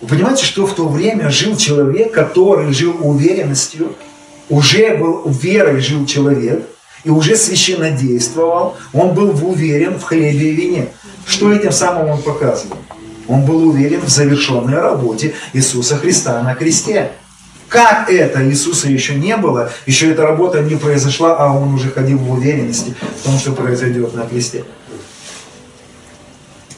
Вы 0.04 0.16
понимаете, 0.16 0.44
что 0.44 0.66
в 0.66 0.74
то 0.74 0.86
время 0.86 1.30
жил 1.30 1.56
человек, 1.56 2.12
который 2.12 2.74
жил 2.74 2.94
уверенностью, 3.00 3.94
уже 4.50 4.98
был 4.98 5.22
верой 5.30 5.80
жил 5.80 6.04
человек, 6.04 6.62
и 7.04 7.08
уже 7.08 7.36
священно 7.36 7.90
действовал, 7.90 8.76
он 8.92 9.14
был 9.14 9.30
уверен 9.30 9.98
в 9.98 10.02
хлебе 10.02 10.50
и 10.50 10.54
вине. 10.54 10.88
Что 11.26 11.50
этим 11.50 11.72
самым 11.72 12.10
он 12.10 12.20
показывал? 12.20 12.76
Он 13.28 13.46
был 13.46 13.66
уверен 13.66 14.02
в 14.02 14.10
завершенной 14.10 14.78
работе 14.78 15.32
Иисуса 15.54 15.96
Христа 15.96 16.42
на 16.42 16.54
кресте. 16.54 17.12
Как 17.68 18.10
это 18.10 18.46
Иисуса 18.46 18.90
еще 18.90 19.14
не 19.14 19.38
было, 19.38 19.72
еще 19.86 20.10
эта 20.10 20.20
работа 20.20 20.60
не 20.60 20.76
произошла, 20.76 21.34
а 21.38 21.50
он 21.50 21.72
уже 21.72 21.90
ходил 21.90 22.18
в 22.18 22.30
уверенности 22.30 22.94
в 23.20 23.24
том, 23.24 23.38
что 23.38 23.52
произойдет 23.52 24.12
на 24.12 24.26
кресте. 24.26 24.64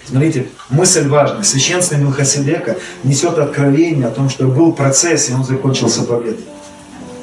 Смотрите, 0.09 0.47
мысль 0.71 1.09
важная. 1.09 1.43
Священство 1.43 1.97
Милхасидека 1.97 2.77
несет 3.03 3.39
откровение 3.39 4.07
о 4.07 4.11
том, 4.11 4.29
что 4.29 4.47
был 4.47 4.73
процесс, 4.73 5.29
и 5.29 5.33
он 5.33 5.45
закончился 5.45 6.05
победой. 6.05 6.45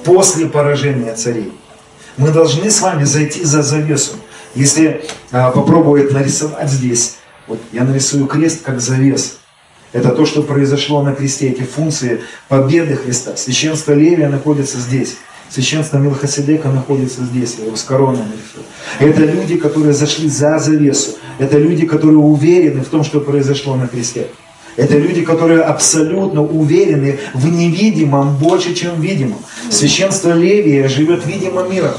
После 0.04 0.48
поражения 0.48 1.14
царей. 1.16 1.54
Мы 2.18 2.30
должны 2.30 2.70
с 2.70 2.82
вами 2.82 3.06
зайти 3.06 3.44
за 3.44 3.64
завесу. 3.64 4.14
Если 4.54 5.06
а, 5.32 5.52
попробовать 5.52 6.12
нарисовать 6.12 6.70
здесь, 6.70 7.16
вот 7.48 7.60
я 7.72 7.84
нарисую 7.84 8.28
крест 8.28 8.62
как 8.64 8.82
завес. 8.82 9.38
Это 9.94 10.10
то, 10.10 10.26
что 10.26 10.44
произошло 10.44 11.02
на 11.04 11.14
кресте, 11.14 11.50
эти 11.50 11.62
функции 11.62 12.22
победы 12.50 12.96
Христа. 12.96 13.38
Священство 13.38 13.94
Левия 13.94 14.28
находится 14.28 14.80
здесь. 14.80 15.16
Священство 15.54 15.98
Милхасидека 15.98 16.70
находится 16.70 17.24
здесь, 17.24 17.58
его 17.64 17.76
с 17.76 17.84
короной 17.84 18.18
нарисую. 18.18 18.66
Это 19.00 19.24
люди, 19.24 19.56
которые 19.58 19.94
зашли 19.94 20.28
за 20.28 20.58
завесу. 20.58 21.12
Это 21.38 21.60
люди, 21.60 21.86
которые 21.86 22.18
уверены 22.18 22.82
в 22.82 22.88
том, 22.88 23.04
что 23.04 23.20
произошло 23.20 23.76
на 23.76 23.88
кресте. 23.88 24.30
Это 24.78 24.98
люди, 24.98 25.22
которые 25.22 25.62
абсолютно 25.62 26.42
уверены 26.42 27.20
в 27.36 27.48
невидимом 27.48 28.36
больше, 28.38 28.74
чем 28.74 29.00
видимом. 29.00 29.38
Священство 29.70 30.32
Левия 30.32 30.88
живет 30.88 31.24
видимым 31.28 31.72
миром. 31.72 31.94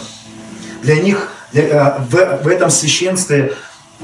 Для 0.83 1.01
них 1.01 1.31
для, 1.53 1.63
э, 1.63 2.01
в, 2.11 2.45
в 2.45 2.49
этом 2.49 2.71
священстве 2.71 3.53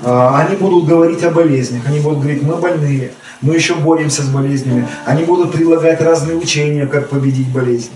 э, 0.04 0.30
они 0.34 0.54
будут 0.54 0.86
говорить 0.86 1.24
о 1.24 1.30
болезнях, 1.30 1.82
они 1.86 1.98
будут 1.98 2.20
говорить, 2.20 2.42
мы 2.44 2.54
больные, 2.54 3.14
мы 3.40 3.56
еще 3.56 3.74
боремся 3.74 4.22
с 4.22 4.28
болезнями. 4.28 4.86
Они 5.06 5.24
будут 5.24 5.50
предлагать 5.50 6.00
разные 6.00 6.36
учения, 6.36 6.86
как 6.86 7.08
победить 7.08 7.48
болезнь. 7.48 7.90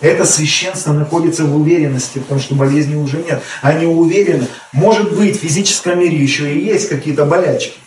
Это 0.00 0.26
священство 0.26 0.92
находится 0.92 1.44
в 1.44 1.56
уверенности, 1.56 2.18
потому 2.18 2.40
что 2.40 2.54
болезни 2.54 2.96
уже 2.96 3.18
нет. 3.18 3.42
Они 3.62 3.86
уверены, 3.86 4.46
может 4.72 5.16
быть, 5.16 5.38
в 5.38 5.40
физическом 5.40 5.98
мире 5.98 6.18
еще 6.18 6.52
и 6.52 6.64
есть 6.64 6.88
какие-то 6.88 7.24
болячки, 7.24 7.78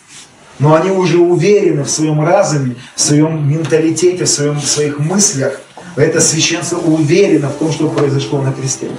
но 0.58 0.74
они 0.74 0.90
уже 0.90 1.20
уверены 1.20 1.84
в 1.84 1.90
своем 1.90 2.22
разуме, 2.26 2.76
в 2.96 3.02
своем 3.02 3.48
менталитете, 3.48 4.26
в, 4.26 4.30
своем, 4.30 4.60
в 4.60 4.66
своих 4.66 4.98
мыслях. 5.00 5.62
Это 5.96 6.20
священство 6.20 6.78
уверено 6.78 7.50
в 7.50 7.58
том, 7.58 7.72
что 7.72 7.90
произошло 7.90 8.42
на 8.42 8.54
кресте. 8.54 8.90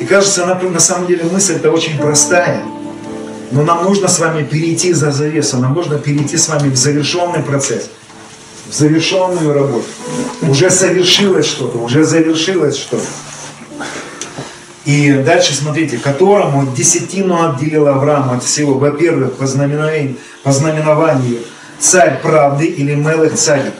И 0.00 0.04
кажется, 0.04 0.46
на, 0.46 0.54
на 0.54 0.80
самом 0.80 1.06
деле 1.06 1.24
мысль 1.24 1.54
это 1.54 1.70
очень 1.70 1.98
простая. 1.98 2.62
Но 3.50 3.62
нам 3.62 3.84
нужно 3.84 4.08
с 4.08 4.18
вами 4.18 4.44
перейти 4.44 4.92
за 4.92 5.10
завесу, 5.10 5.56
нам 5.56 5.72
нужно 5.72 5.98
перейти 5.98 6.36
с 6.36 6.48
вами 6.48 6.68
в 6.68 6.76
завершенный 6.76 7.42
процесс, 7.42 7.90
в 8.68 8.74
завершенную 8.74 9.52
работу. 9.52 9.86
Уже 10.42 10.70
совершилось 10.70 11.46
что-то, 11.46 11.78
уже 11.78 12.04
завершилось 12.04 12.76
что-то. 12.76 13.04
И 14.84 15.12
дальше 15.12 15.54
смотрите, 15.54 15.98
которому 15.98 16.66
десятину 16.74 17.50
отделил 17.50 17.88
Авраам 17.88 18.30
от 18.30 18.42
всего. 18.42 18.78
Во-первых, 18.78 19.34
по 19.34 19.46
по 19.46 20.52
знаменованию 20.52 21.40
царь 21.78 22.20
правды 22.22 22.66
или 22.66 22.94
Мелых 22.94 23.34
царик. 23.34 23.74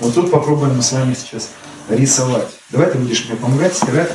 Вот 0.00 0.14
тут 0.14 0.30
попробуем 0.30 0.76
мы 0.76 0.82
с 0.82 0.92
вами 0.92 1.14
сейчас 1.14 1.48
рисовать. 1.88 2.48
Давай 2.70 2.90
ты 2.90 2.98
будешь 2.98 3.26
мне 3.28 3.36
помогать 3.36 3.74
стирать 3.74 4.12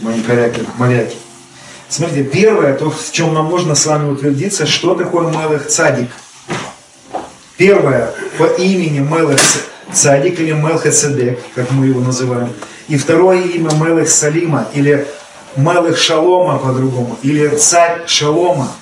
мои 0.00 0.20
коряки, 0.22 0.62
моряки. 0.78 1.16
Смотрите, 1.88 2.24
первое, 2.24 2.74
то, 2.74 2.90
в 2.90 3.12
чем 3.12 3.34
нам 3.34 3.50
нужно 3.50 3.74
с 3.74 3.84
вами 3.84 4.10
утвердиться, 4.10 4.66
что 4.66 4.94
такое 4.94 5.30
Мелых 5.30 5.68
цадик. 5.68 6.08
Первое, 7.56 8.12
по 8.38 8.44
имени 8.44 9.00
Мелых 9.00 9.40
цадик 9.92 10.40
или 10.40 10.52
Мелхецедек, 10.52 11.38
как 11.54 11.70
мы 11.70 11.86
его 11.86 12.00
называем. 12.00 12.52
И 12.88 12.96
второе 12.96 13.42
имя 13.42 13.70
Мелых 13.72 14.08
Салима 14.08 14.68
или 14.74 15.06
Мелых 15.56 15.98
Шалома 15.98 16.58
по-другому, 16.58 17.18
или 17.22 17.48
царь 17.56 18.02
Шалома. 18.06 18.72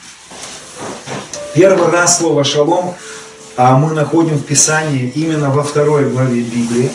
Первый 1.54 1.90
раз 1.90 2.18
слово 2.18 2.44
Шалом 2.44 2.94
а 3.62 3.76
мы 3.76 3.92
находим 3.92 4.38
в 4.38 4.44
Писании 4.46 5.12
именно 5.14 5.50
во 5.50 5.62
второй 5.62 6.08
главе 6.08 6.40
Библии, 6.40 6.90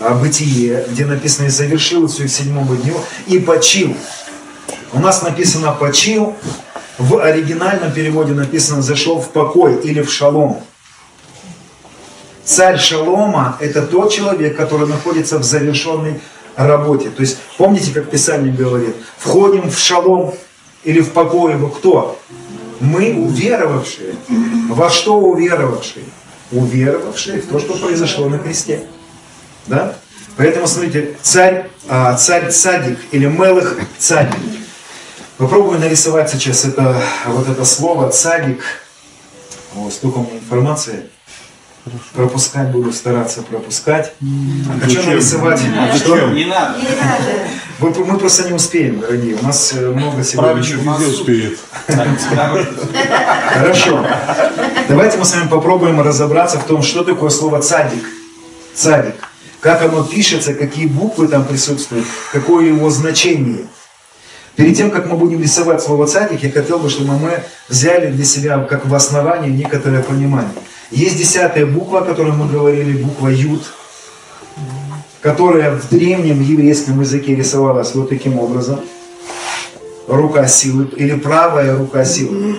о 0.00 0.14
Бытие, 0.14 0.84
где 0.88 1.06
написано 1.06 1.46
«И 1.46 1.48
завершил 1.48 2.08
все 2.08 2.24
к 2.24 2.28
седьмому 2.28 2.74
дню, 2.74 2.94
и 3.28 3.38
почил». 3.38 3.96
У 4.92 4.98
нас 4.98 5.22
написано 5.22 5.70
«почил», 5.70 6.34
в 6.98 7.18
оригинальном 7.18 7.92
переводе 7.92 8.32
написано 8.32 8.82
«зашел 8.82 9.20
в 9.20 9.30
покой» 9.30 9.80
или 9.84 10.02
«в 10.02 10.12
шалом». 10.12 10.60
Царь 12.46 12.78
Шалома– 12.78 13.58
это 13.60 13.82
тот 13.82 14.12
человек, 14.12 14.56
который 14.56 14.86
находится 14.86 15.38
в 15.38 15.42
завершенной 15.42 16.20
работе. 16.54 17.10
То 17.10 17.22
есть, 17.22 17.38
помните, 17.58 17.90
как 17.92 18.08
Писание 18.08 18.52
говорит, 18.52 18.94
входим 19.18 19.68
в 19.68 19.76
шалом 19.76 20.32
или 20.84 21.00
в 21.00 21.10
покой 21.10 21.54
его 21.54 21.68
кто? 21.68 22.20
Мы 22.78 23.14
уверовавшие. 23.14 24.14
Во 24.68 24.88
что 24.90 25.18
уверовавшие? 25.18 26.04
Уверовавшие 26.52 27.42
в 27.42 27.48
то, 27.48 27.58
что 27.58 27.74
произошло 27.74 28.28
на 28.28 28.38
кресте. 28.38 28.86
Да? 29.66 29.96
Поэтому, 30.36 30.68
смотрите, 30.68 31.16
царь, 31.22 31.68
а, 31.88 32.14
царь 32.14 32.52
цадик 32.52 32.98
или 33.10 33.26
мелых 33.26 33.76
цадик. 33.98 34.36
Попробую 35.36 35.80
нарисовать 35.80 36.30
сейчас 36.30 36.64
это, 36.64 37.02
вот 37.26 37.48
это 37.48 37.64
слово 37.64 38.10
цадик. 38.10 38.62
О, 39.74 39.90
столько 39.90 40.18
у 40.18 40.22
меня 40.22 40.38
информации. 40.38 41.10
Пропускать 42.14 42.70
буду, 42.70 42.92
стараться 42.92 43.42
пропускать. 43.42 44.14
А 44.20 44.80
хочу 44.80 45.02
нарисовать. 45.04 45.62
Не 45.62 45.98
что? 45.98 46.16
Не 46.30 46.44
надо. 46.46 46.78
Не 46.78 46.88
надо. 46.88 47.32
Мы 47.78 48.18
просто 48.18 48.48
не 48.48 48.54
успеем, 48.54 49.00
дорогие. 49.00 49.36
У 49.36 49.44
нас 49.44 49.72
э, 49.72 49.90
много 49.90 50.24
сегодня. 50.24 50.62
Правильно, 50.62 50.98
везде 50.98 51.06
успеет. 51.06 51.58
Хорошо. 53.52 54.04
Давайте 54.88 55.18
мы 55.18 55.24
с 55.24 55.34
вами 55.34 55.48
попробуем 55.48 56.00
разобраться 56.00 56.58
в 56.58 56.64
том, 56.64 56.82
что 56.82 57.04
такое 57.04 57.30
слово 57.30 57.62
цадик. 57.62 58.04
Цадик. 58.74 59.14
Как 59.60 59.82
оно 59.82 60.02
пишется, 60.02 60.54
какие 60.54 60.86
буквы 60.86 61.28
там 61.28 61.44
присутствуют, 61.44 62.06
какое 62.32 62.66
его 62.66 62.90
значение. 62.90 63.66
Перед 64.56 64.76
тем, 64.76 64.90
как 64.90 65.06
мы 65.06 65.16
будем 65.16 65.40
рисовать 65.40 65.82
слово 65.82 66.06
цадик, 66.06 66.42
я 66.42 66.50
хотел 66.50 66.78
бы, 66.78 66.88
чтобы 66.88 67.16
мы 67.18 67.42
взяли 67.68 68.10
для 68.10 68.24
себя 68.24 68.58
как 68.58 68.86
в 68.86 68.94
основании 68.94 69.50
некоторое 69.50 70.02
понимание. 70.02 70.50
Есть 70.90 71.18
десятая 71.18 71.66
буква, 71.66 72.00
о 72.00 72.04
которой 72.04 72.32
мы 72.32 72.48
говорили, 72.48 73.02
буква 73.02 73.28
Юд, 73.28 73.62
которая 75.20 75.72
в 75.72 75.88
древнем 75.88 76.40
еврейском 76.40 77.00
языке 77.00 77.34
рисовалась 77.34 77.94
вот 77.94 78.08
таким 78.08 78.38
образом. 78.38 78.80
Рука 80.06 80.46
силы 80.46 80.88
или 80.96 81.18
правая 81.18 81.76
рука 81.76 82.04
силы. 82.04 82.58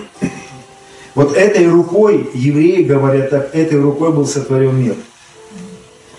Вот 1.14 1.34
этой 1.34 1.66
рукой, 1.66 2.28
евреи 2.34 2.82
говорят 2.82 3.30
так, 3.30 3.54
этой 3.54 3.80
рукой 3.80 4.12
был 4.12 4.26
сотворен 4.26 4.76
мир. 4.76 4.96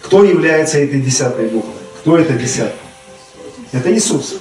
Кто 0.02 0.24
является 0.24 0.80
этой 0.80 1.00
десятой 1.00 1.50
буквой? 1.50 1.76
Кто 2.00 2.18
это 2.18 2.34
десятая? 2.34 2.74
Это 3.72 3.94
Иисус. 3.94 4.40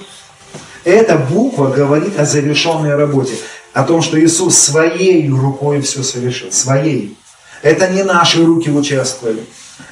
Эта 0.83 1.17
буква 1.17 1.67
говорит 1.67 2.17
о 2.17 2.25
завершенной 2.25 2.95
работе, 2.95 3.35
о 3.73 3.83
том, 3.83 4.01
что 4.01 4.19
Иисус 4.19 4.57
своей 4.57 5.29
рукой 5.29 5.81
все 5.81 6.01
совершил, 6.01 6.51
своей. 6.51 7.15
Это 7.61 7.89
не 7.89 8.03
наши 8.03 8.43
руки 8.45 8.69
участвовали. 8.69 9.43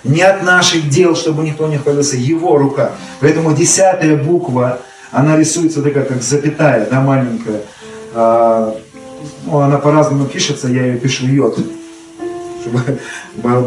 Не 0.03 0.21
от 0.21 0.43
наших 0.43 0.89
дел, 0.89 1.15
чтобы 1.15 1.43
никто 1.43 1.67
не 1.67 1.77
хвалился. 1.77 2.17
Его 2.17 2.57
рука. 2.57 2.91
Поэтому 3.19 3.53
десятая 3.53 4.15
буква, 4.15 4.79
она 5.11 5.37
рисуется 5.37 5.81
такая, 5.81 6.05
как 6.05 6.21
запятая, 6.21 6.87
да, 6.89 7.01
маленькая. 7.01 7.61
А, 8.13 8.75
ну, 9.45 9.59
она 9.59 9.77
по-разному 9.77 10.25
пишется, 10.25 10.67
я 10.67 10.85
ее 10.85 10.97
пишу 10.97 11.25
йод. 11.25 11.59
Чтобы 12.61 12.99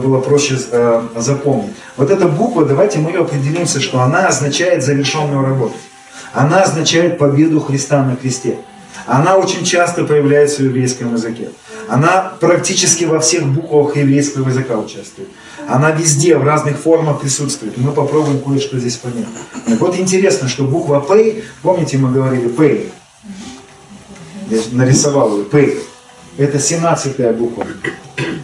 было 0.02 0.20
проще 0.20 0.58
а, 0.72 1.06
запомнить. 1.16 1.72
Вот 1.96 2.10
эта 2.10 2.26
буква, 2.26 2.64
давайте 2.64 2.98
мы 2.98 3.10
ее 3.10 3.20
определимся, 3.20 3.80
что 3.80 4.00
она 4.00 4.28
означает 4.28 4.82
завершенную 4.82 5.44
работу. 5.44 5.74
Она 6.32 6.62
означает 6.62 7.18
победу 7.18 7.60
Христа 7.60 8.02
на 8.04 8.16
кресте. 8.16 8.58
Она 9.06 9.36
очень 9.36 9.64
часто 9.64 10.04
появляется 10.04 10.62
в 10.62 10.66
еврейском 10.66 11.14
языке. 11.14 11.48
Она 11.90 12.34
практически 12.38 13.02
во 13.02 13.18
всех 13.18 13.44
буквах 13.46 13.96
еврейского 13.96 14.48
языка 14.48 14.78
участвует. 14.78 15.28
Она 15.68 15.90
везде, 15.90 16.36
в 16.36 16.44
разных 16.44 16.78
формах 16.78 17.20
присутствует. 17.20 17.76
Мы 17.78 17.90
попробуем 17.90 18.40
кое-что 18.40 18.78
здесь 18.78 18.96
понять. 18.96 19.26
Так 19.66 19.80
вот 19.80 19.98
интересно, 19.98 20.48
что 20.48 20.62
буква 20.62 21.00
П, 21.00 21.42
помните, 21.62 21.98
мы 21.98 22.12
говорили 22.12 22.46
П, 22.46 22.84
я 24.50 24.58
нарисовал 24.70 25.36
ее, 25.36 25.44
П, 25.44 25.78
это 26.38 26.60
17 26.60 27.36
буква. 27.36 27.66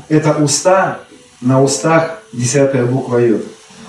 Это 0.09 0.33
уста, 0.33 0.99
на 1.41 1.63
устах 1.63 2.23
10 2.33 2.91
буква 2.91 3.19
Й. 3.19 3.43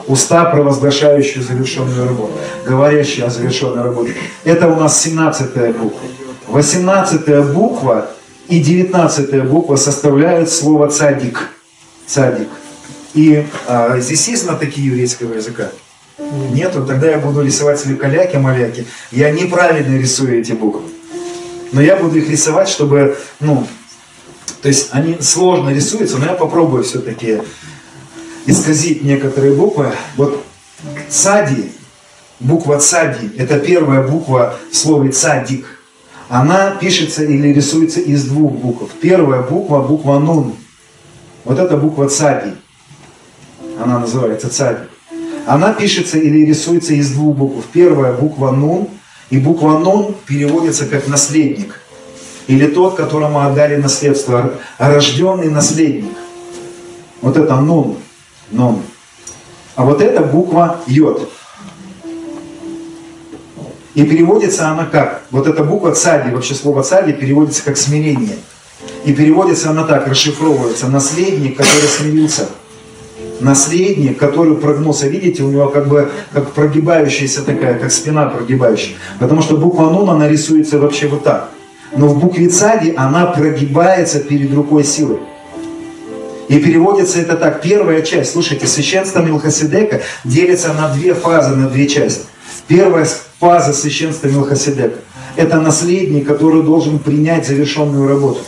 Уста, 0.06 0.46
провозглашающие 0.46 1.44
завершенную 1.44 2.08
работу, 2.08 2.34
говорящие 2.64 3.26
о 3.26 3.32
завершенной 3.32 3.82
работе. 3.82 4.14
Это 4.44 4.68
у 4.68 4.76
нас 4.76 5.02
17 5.02 5.76
буква. 5.76 6.00
18 6.48 7.54
буква 7.54 8.12
и 8.48 8.60
19 8.60 9.44
буква 9.44 9.76
составляют 9.76 10.50
слово 10.50 10.90
цадик. 10.90 11.50
Цадик. 12.06 12.48
И 13.14 13.46
а, 13.68 14.00
здесь 14.00 14.28
есть 14.28 14.44
знатоки 14.44 14.80
еврейского 14.80 15.34
языка? 15.34 15.70
Нету, 16.52 16.86
тогда 16.86 17.10
я 17.10 17.20
буду 17.20 17.44
рисовать 17.44 17.80
свои 17.80 17.96
каляки, 17.96 18.38
маляки. 18.38 18.86
Я 19.12 19.32
неправильно 19.32 19.98
рисую 19.98 20.40
эти 20.40 20.54
буквы. 20.54 20.82
Но 21.72 21.82
я 21.82 21.98
буду 21.98 22.18
их 22.18 22.30
рисовать, 22.30 22.70
чтобы, 22.70 23.18
ну, 23.40 23.68
то 24.62 24.68
есть 24.68 24.90
они 24.92 25.18
сложно 25.22 25.70
рисуются, 25.70 26.18
но 26.18 26.26
я 26.26 26.34
попробую 26.34 26.84
все-таки 26.84 27.42
исказить 28.46 29.04
некоторые 29.04 29.54
буквы. 29.54 29.92
Вот 30.16 30.44
цади, 31.10 31.72
буква 32.40 32.80
цади, 32.80 33.32
это 33.38 33.60
первая 33.60 34.08
буква 34.08 34.58
в 34.72 34.76
слове 34.76 35.12
цадик 35.12 35.77
она 36.30 36.72
пишется 36.72 37.24
или 37.24 37.54
рисуется 37.54 38.02
из 38.02 38.26
двух 38.26 38.52
букв. 38.52 38.92
Первая 39.02 39.42
буква, 39.42 39.82
буква 39.82 40.20
Нун. 40.20 40.56
Вот 41.46 41.58
эта 41.58 41.78
буква 41.78 42.10
Цади. 42.10 42.54
Она 43.82 44.00
называется 44.00 44.50
Цади. 44.50 44.88
Она 45.46 45.72
пишется 45.72 46.18
или 46.18 46.46
рисуется 46.46 46.94
из 46.94 47.12
двух 47.12 47.38
букв. 47.38 47.66
Первая 47.72 48.12
буква 48.12 48.52
Нун. 48.52 48.90
И 49.30 49.38
буква 49.38 49.78
Нун 49.78 50.16
переводится 50.26 50.86
как 50.86 51.08
наследник. 51.08 51.80
Или 52.48 52.68
тот, 52.68 52.96
которому 52.96 53.40
отдали 53.40 53.78
наследство. 53.78 54.54
Рожденный 54.78 55.50
наследник. 55.50 56.18
Вот 57.22 57.38
это 57.38 57.56
Нун. 57.56 57.98
Нун. 58.52 58.82
А 59.76 59.86
вот 59.86 60.02
эта 60.02 60.24
буква 60.24 60.82
Йод. 60.88 61.30
И 63.98 64.04
переводится 64.04 64.70
она 64.70 64.86
как? 64.86 65.24
Вот 65.32 65.48
эта 65.48 65.64
буква 65.64 65.92
цади, 65.92 66.30
вообще 66.30 66.54
слово 66.54 66.84
цади 66.84 67.14
переводится 67.14 67.64
как 67.64 67.78
смирение. 67.78 68.38
И 69.06 69.12
переводится 69.12 69.72
она 69.72 69.86
так, 69.86 70.08
расшифровывается. 70.08 70.88
Наследник, 70.88 71.58
который 71.58 71.88
смирился. 71.88 72.48
Наследник, 73.40 74.20
который 74.20 74.54
прогнулся. 74.54 75.08
Видите, 75.08 75.42
у 75.42 75.50
него 75.50 75.70
как 75.70 75.88
бы 75.88 76.12
как 76.32 76.52
прогибающаяся 76.52 77.42
такая, 77.42 77.80
как 77.80 77.92
спина 77.92 78.28
прогибающая. 78.28 78.98
Потому 79.18 79.42
что 79.42 79.58
буква 79.58 79.90
Нун, 79.90 80.08
она 80.12 80.28
рисуется 80.28 80.78
вообще 80.78 81.08
вот 81.08 81.24
так. 81.24 81.50
Но 81.96 82.08
в 82.08 82.20
букве 82.20 82.50
цади 82.50 82.94
она 82.96 83.26
прогибается 83.26 84.20
перед 84.20 84.54
рукой 84.54 84.84
силы. 84.84 85.18
И 86.50 86.60
переводится 86.60 87.18
это 87.20 87.36
так. 87.36 87.64
Первая 87.64 88.04
часть, 88.04 88.34
слушайте, 88.34 88.68
священство 88.68 89.24
Милхасидека 89.24 90.02
делится 90.24 90.72
на 90.74 90.90
две 90.90 91.16
фазы, 91.16 91.56
на 91.56 91.68
две 91.68 91.88
части. 91.88 92.26
Первая 92.68 93.08
фаза 93.40 93.74
священства 93.74 94.28
Милхасидека. 94.28 95.00
Это 95.36 95.62
наследник, 95.62 96.28
который 96.28 96.64
должен 96.64 97.00
принять 97.00 97.48
завершенную 97.48 98.08
работу. 98.08 98.40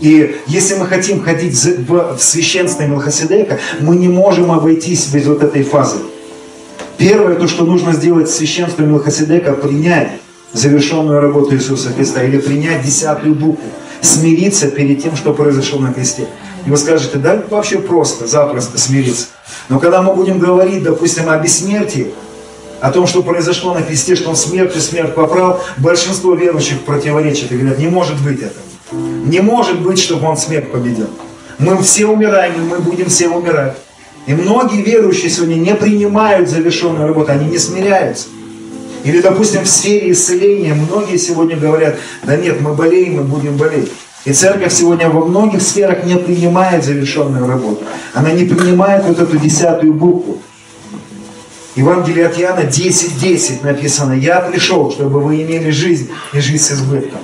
И 0.00 0.36
если 0.46 0.74
мы 0.74 0.86
хотим 0.86 1.22
ходить 1.22 1.54
в 1.54 2.18
священство 2.18 2.82
Милхасидека, 2.82 3.58
мы 3.80 3.96
не 3.96 4.08
можем 4.08 4.50
обойтись 4.50 5.06
без 5.06 5.26
вот 5.26 5.42
этой 5.42 5.62
фазы. 5.62 5.98
Первое, 6.96 7.36
то, 7.36 7.48
что 7.48 7.64
нужно 7.64 7.92
сделать 7.92 8.28
в 8.28 8.34
священстве 8.34 8.86
Милхасидека, 8.86 9.52
принять 9.52 10.10
завершенную 10.52 11.20
работу 11.20 11.54
Иисуса 11.54 11.90
Христа 11.90 12.22
или 12.22 12.38
принять 12.38 12.84
десятую 12.84 13.34
букву, 13.34 13.64
смириться 14.00 14.68
перед 14.68 15.02
тем, 15.02 15.16
что 15.16 15.32
произошло 15.32 15.80
на 15.80 15.92
кресте. 15.92 16.26
И 16.66 16.70
вы 16.70 16.76
скажете, 16.76 17.18
да, 17.18 17.42
вообще 17.50 17.78
просто, 17.78 18.26
запросто 18.26 18.78
смириться. 18.78 19.26
Но 19.68 19.78
когда 19.78 20.02
мы 20.02 20.14
будем 20.14 20.38
говорить, 20.38 20.82
допустим, 20.82 21.28
о 21.28 21.38
бессмертии, 21.38 22.12
о 22.84 22.90
том, 22.90 23.06
что 23.06 23.22
произошло 23.22 23.72
на 23.72 23.80
кресте, 23.80 24.14
что 24.14 24.28
он 24.28 24.36
смертью 24.36 24.78
смерть 24.82 25.14
поправил, 25.14 25.58
большинство 25.78 26.34
верующих 26.34 26.82
противоречат 26.82 27.50
и 27.50 27.56
говорят, 27.56 27.78
не 27.78 27.86
может 27.86 28.20
быть 28.20 28.40
этого. 28.40 28.62
Не 28.92 29.40
может 29.40 29.80
быть, 29.80 29.98
чтобы 29.98 30.28
он 30.28 30.36
смерть 30.36 30.70
победил. 30.70 31.08
Мы 31.58 31.82
все 31.82 32.04
умираем, 32.06 32.52
и 32.56 32.58
мы 32.58 32.80
будем 32.80 33.06
все 33.06 33.30
умирать. 33.30 33.78
И 34.26 34.34
многие 34.34 34.82
верующие 34.82 35.30
сегодня 35.30 35.54
не 35.54 35.74
принимают 35.74 36.50
завершенную 36.50 37.08
работу, 37.08 37.32
они 37.32 37.48
не 37.48 37.56
смиряются. 37.56 38.26
Или, 39.02 39.22
допустим, 39.22 39.62
в 39.62 39.66
сфере 39.66 40.12
исцеления 40.12 40.74
многие 40.74 41.16
сегодня 41.16 41.56
говорят, 41.56 41.96
да 42.24 42.36
нет, 42.36 42.60
мы 42.60 42.74
болеем, 42.74 43.16
мы 43.16 43.22
будем 43.22 43.56
болеть. 43.56 43.90
И 44.26 44.32
церковь 44.34 44.74
сегодня 44.74 45.08
во 45.08 45.24
многих 45.24 45.62
сферах 45.62 46.04
не 46.04 46.16
принимает 46.16 46.84
завершенную 46.84 47.46
работу. 47.46 47.82
Она 48.12 48.32
не 48.32 48.44
принимает 48.44 49.06
вот 49.06 49.18
эту 49.18 49.38
десятую 49.38 49.94
букву. 49.94 50.42
Евангелие 51.76 52.26
от 52.26 52.38
Иоанна 52.38 52.66
10.10 52.66 53.18
10 53.18 53.62
написано, 53.64 54.12
«Я 54.12 54.40
пришел, 54.40 54.90
чтобы 54.92 55.20
вы 55.20 55.42
имели 55.42 55.70
жизнь 55.70 56.10
и 56.32 56.40
жизнь 56.40 56.62
с 56.62 56.72
избытком». 56.72 57.20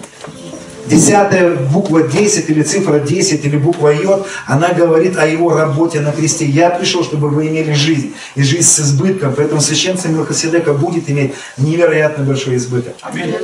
Десятая 0.86 1.54
буква 1.54 2.02
10 2.02 2.50
или 2.50 2.62
цифра 2.62 2.98
10 2.98 3.44
или 3.44 3.56
буква 3.56 3.90
Йод, 3.94 4.26
она 4.46 4.70
говорит 4.72 5.16
о 5.16 5.24
его 5.24 5.54
работе 5.54 6.00
на 6.00 6.10
кресте. 6.10 6.46
Я 6.46 6.70
пришел, 6.70 7.04
чтобы 7.04 7.28
вы 7.28 7.46
имели 7.46 7.72
жизнь, 7.72 8.12
и 8.34 8.42
жизнь 8.42 8.66
с 8.66 8.80
избытком. 8.80 9.32
Поэтому 9.36 9.60
священство 9.60 10.08
Милхоседека 10.08 10.72
будет 10.72 11.08
иметь 11.08 11.34
невероятно 11.58 12.24
большой 12.24 12.56
избыток. 12.56 12.94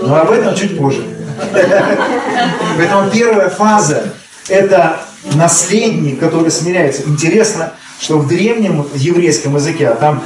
Но 0.02 0.16
об 0.16 0.32
этом 0.32 0.56
чуть 0.56 0.76
позже. 0.76 1.04
Поэтому 2.76 3.10
первая 3.12 3.48
фаза– 3.48 4.12
это 4.48 5.00
наследник, 5.34 6.18
который 6.18 6.50
смиряется. 6.50 7.02
Интересно, 7.06 7.74
что 8.00 8.18
в 8.18 8.26
древнем 8.26 8.84
еврейском 8.94 9.54
языке, 9.54 9.88
а 9.88 9.94
там 9.94 10.24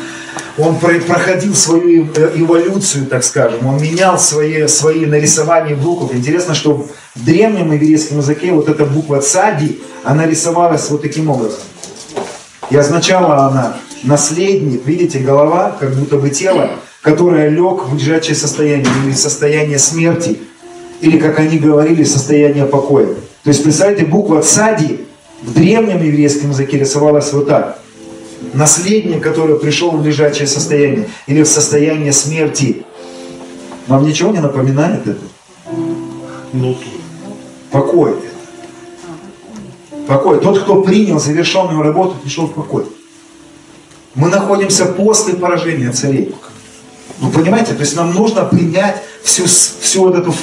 он 0.59 0.77
проходил 0.79 1.55
свою 1.55 2.09
э, 2.15 2.33
эволюцию, 2.35 3.07
так 3.07 3.25
скажем, 3.25 3.67
он 3.67 3.81
менял 3.81 4.19
свои, 4.19 4.67
свои 4.67 5.07
нарисования 5.07 5.77
букв. 5.77 6.13
Интересно, 6.15 6.55
что 6.55 6.87
в 7.15 7.25
древнем 7.25 7.73
еврейском 7.73 8.19
языке 8.19 8.53
вот 8.53 8.69
эта 8.69 8.85
буква 8.85 9.21
цади, 9.21 9.81
она 10.05 10.27
рисовалась 10.27 10.89
вот 10.91 11.03
таким 11.03 11.31
образом. 11.31 11.61
И 12.71 12.77
означала 12.77 13.47
она 13.47 13.77
наследник, 14.03 14.87
видите, 14.87 15.19
голова, 15.19 15.77
как 15.79 15.95
будто 15.95 16.17
бы 16.17 16.31
тело, 16.31 16.71
которое 17.03 17.49
лег 17.49 17.87
в 17.87 17.95
лежачее 17.95 18.35
состояние 18.35 18.87
или 19.05 19.13
состояние 19.13 19.79
смерти, 19.79 20.39
или, 21.01 21.19
как 21.19 21.39
они 21.39 21.59
говорили, 21.59 22.05
состояние 22.05 22.67
покоя. 22.67 23.09
То 23.43 23.49
есть, 23.49 23.63
представьте, 23.63 24.05
буква 24.05 24.43
цади 24.43 25.07
в 25.43 25.55
древнем 25.55 26.03
еврейском 26.03 26.51
языке 26.51 26.79
рисовалась 26.79 27.33
вот 27.33 27.49
так 27.49 27.80
наследник, 28.53 29.23
который 29.23 29.59
пришел 29.59 29.91
в 29.91 30.05
лежачее 30.05 30.47
состояние 30.47 31.09
или 31.27 31.43
в 31.43 31.49
состояние 31.49 32.13
смерти. 32.13 32.85
Вам 33.87 34.05
ничего 34.05 34.31
не 34.31 34.41
напоминает 34.41 35.07
это? 35.07 35.21
Ну, 36.53 36.77
покой. 37.71 38.15
Покой. 40.07 40.41
Тот, 40.41 40.63
кто 40.63 40.83
принял 40.83 41.21
завершенную 41.21 41.83
работу, 41.83 42.17
пришел 42.23 42.47
в 42.47 42.53
покой. 42.53 42.85
Мы 44.15 44.29
находимся 44.29 44.87
после 44.87 45.35
поражения 45.35 45.93
царей. 45.93 46.35
Вы 47.21 47.31
понимаете, 47.31 47.75
то 47.75 47.81
есть 47.81 47.97
нам 47.97 48.13
нужно 48.13 48.45
принять 48.45 49.03
всю, 49.23 49.45
всю 49.45 50.03
вот 50.03 50.17
эту 50.17 50.35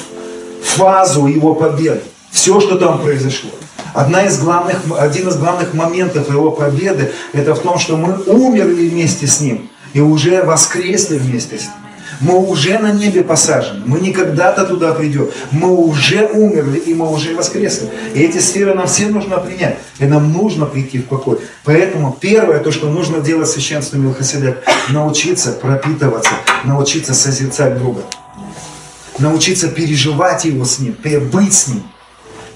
фазу 0.64 1.28
его 1.28 1.54
победы. 1.54 2.02
Все, 2.32 2.60
что 2.62 2.78
там 2.78 3.02
произошло. 3.02 3.50
Одна 3.94 4.26
из 4.26 4.40
главных, 4.40 4.78
один 4.98 5.28
из 5.30 5.38
главных 5.38 5.74
моментов 5.74 6.30
его 6.30 6.52
победы, 6.52 7.12
это 7.34 7.56
в 7.56 7.60
том, 7.60 7.80
что 7.80 7.98
мы 7.98 8.22
умерли 8.24 8.90
вместе 8.90 9.28
с 9.28 9.42
ним 9.42 9.70
и 9.94 10.00
уже 10.00 10.44
воскресли 10.44 11.18
вместе 11.18 11.58
с 11.58 11.64
ним. 11.64 11.72
Мы 12.20 12.40
уже 12.40 12.80
на 12.80 12.92
небе 12.92 13.24
посажены. 13.24 13.84
Мы 13.86 14.00
не 14.00 14.12
когда-то 14.12 14.66
туда 14.66 14.94
придем. 14.94 15.30
Мы 15.52 15.70
уже 15.70 16.26
умерли, 16.26 16.80
и 16.80 16.94
мы 16.94 17.12
уже 17.12 17.36
воскресли. 17.36 17.90
И 18.16 18.22
эти 18.22 18.40
сферы 18.40 18.74
нам 18.74 18.88
всем 18.88 19.12
нужно 19.12 19.38
принять. 19.38 19.78
И 20.00 20.06
нам 20.06 20.32
нужно 20.32 20.66
прийти 20.66 21.00
в 21.00 21.06
покой. 21.06 21.40
Поэтому 21.64 22.18
первое, 22.20 22.60
то, 22.60 22.72
что 22.72 22.90
нужно 22.90 23.20
делать 23.20 23.50
священству 23.50 24.00
Милхасидек, 24.00 24.64
научиться 24.90 25.52
пропитываться, 25.52 26.32
научиться 26.64 27.14
созерцать 27.14 27.78
Бога. 27.78 28.02
Научиться 29.20 29.68
переживать 29.68 30.46
Его 30.46 30.66
с 30.66 30.80
Ним, 30.80 30.96
быть 31.32 31.54
с 31.54 31.68
Ним. 31.68 31.84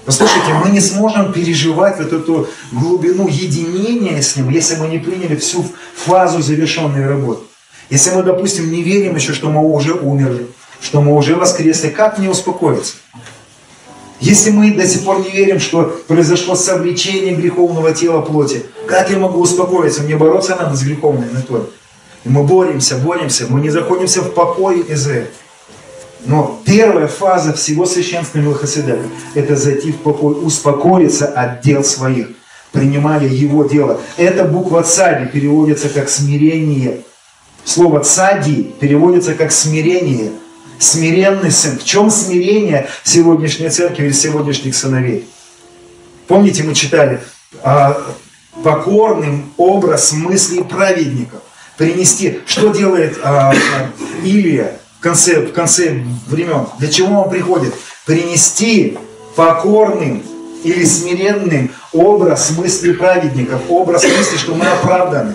Послушайте, 0.04 0.52
мы 0.64 0.70
не 0.70 0.80
сможем 0.80 1.32
переживать 1.32 1.98
вот 1.98 2.12
эту 2.12 2.48
глубину 2.72 3.28
единения 3.28 4.20
с 4.20 4.36
Ним, 4.36 4.48
если 4.50 4.76
мы 4.76 4.88
не 4.88 4.98
приняли 4.98 5.36
всю 5.36 5.64
фазу 5.94 6.42
завершенной 6.42 7.06
работы. 7.06 7.42
Если 7.88 8.10
мы, 8.10 8.22
допустим, 8.22 8.70
не 8.70 8.82
верим 8.82 9.14
еще, 9.14 9.32
что 9.32 9.48
мы 9.48 9.62
уже 9.62 9.92
умерли, 9.92 10.48
что 10.80 11.02
мы 11.02 11.14
уже 11.14 11.36
воскресли, 11.36 11.88
как 11.88 12.18
мне 12.18 12.30
успокоиться? 12.30 12.94
Если 14.18 14.50
мы 14.50 14.72
до 14.72 14.86
сих 14.86 15.04
пор 15.04 15.20
не 15.20 15.30
верим, 15.30 15.60
что 15.60 15.84
произошло 16.08 16.54
совлечение 16.54 17.34
греховного 17.34 17.92
тела 17.92 18.22
плоти, 18.22 18.64
как 18.86 19.10
я 19.10 19.18
могу 19.18 19.40
успокоиться? 19.40 20.02
Мне 20.02 20.16
бороться 20.16 20.56
надо 20.56 20.74
с 20.76 20.82
греховной 20.82 21.28
натурой. 21.32 21.66
И 22.24 22.28
мы 22.28 22.44
боремся, 22.44 22.96
боремся, 22.96 23.46
мы 23.48 23.60
не 23.60 23.70
заходимся 23.70 24.22
в 24.22 24.32
покой 24.32 24.80
из-за 24.80 25.12
этого. 25.12 25.34
Но 26.24 26.60
первая 26.64 27.08
фаза 27.08 27.52
всего 27.52 27.84
священства 27.84 28.38
Милхасидека– 28.38 29.02
это 29.34 29.56
зайти 29.56 29.90
в 29.92 29.98
покой, 29.98 30.36
успокоиться 30.44 31.26
от 31.26 31.62
дел 31.62 31.82
своих, 31.82 32.28
принимая 32.70 33.26
его 33.26 33.64
дело. 33.64 34.00
Эта 34.16 34.44
буква 34.44 34.82
«цади» 34.82 35.26
переводится 35.26 35.88
как 35.88 36.08
«смирение». 36.08 37.00
Слово 37.64 38.00
«цади» 38.00 38.72
переводится 38.80 39.34
как 39.34 39.50
«смирение». 39.50 40.32
Смиренный 40.78 41.52
сын. 41.52 41.78
В 41.78 41.84
чем 41.84 42.10
смирение 42.10 42.88
сегодняшней 43.04 43.68
церкви 43.68 44.06
или 44.06 44.12
сегодняшних 44.12 44.74
сыновей? 44.74 45.28
Помните, 46.26 46.64
мы 46.64 46.74
читали 46.74 47.20
а, 47.62 47.96
покорным 48.64 49.52
образ 49.58 50.12
мыслей 50.12 50.64
праведников. 50.64 51.40
Принести, 51.78 52.40
что 52.46 52.70
делает 52.70 53.16
а, 53.22 53.52
а, 53.52 53.54
Илия? 54.24 54.80
Конце, 55.02 55.40
в 55.40 55.52
конце 55.52 56.02
времен. 56.28 56.66
Для 56.78 56.88
чего 56.88 57.22
он 57.22 57.30
приходит? 57.30 57.74
Принести 58.06 58.96
покорным 59.36 60.22
или 60.64 60.84
смиренным 60.84 61.70
образ 61.92 62.52
мысли 62.56 62.92
праведников, 62.92 63.60
образ 63.68 64.04
мысли, 64.04 64.36
что 64.36 64.54
мы 64.54 64.64
оправданы. 64.66 65.34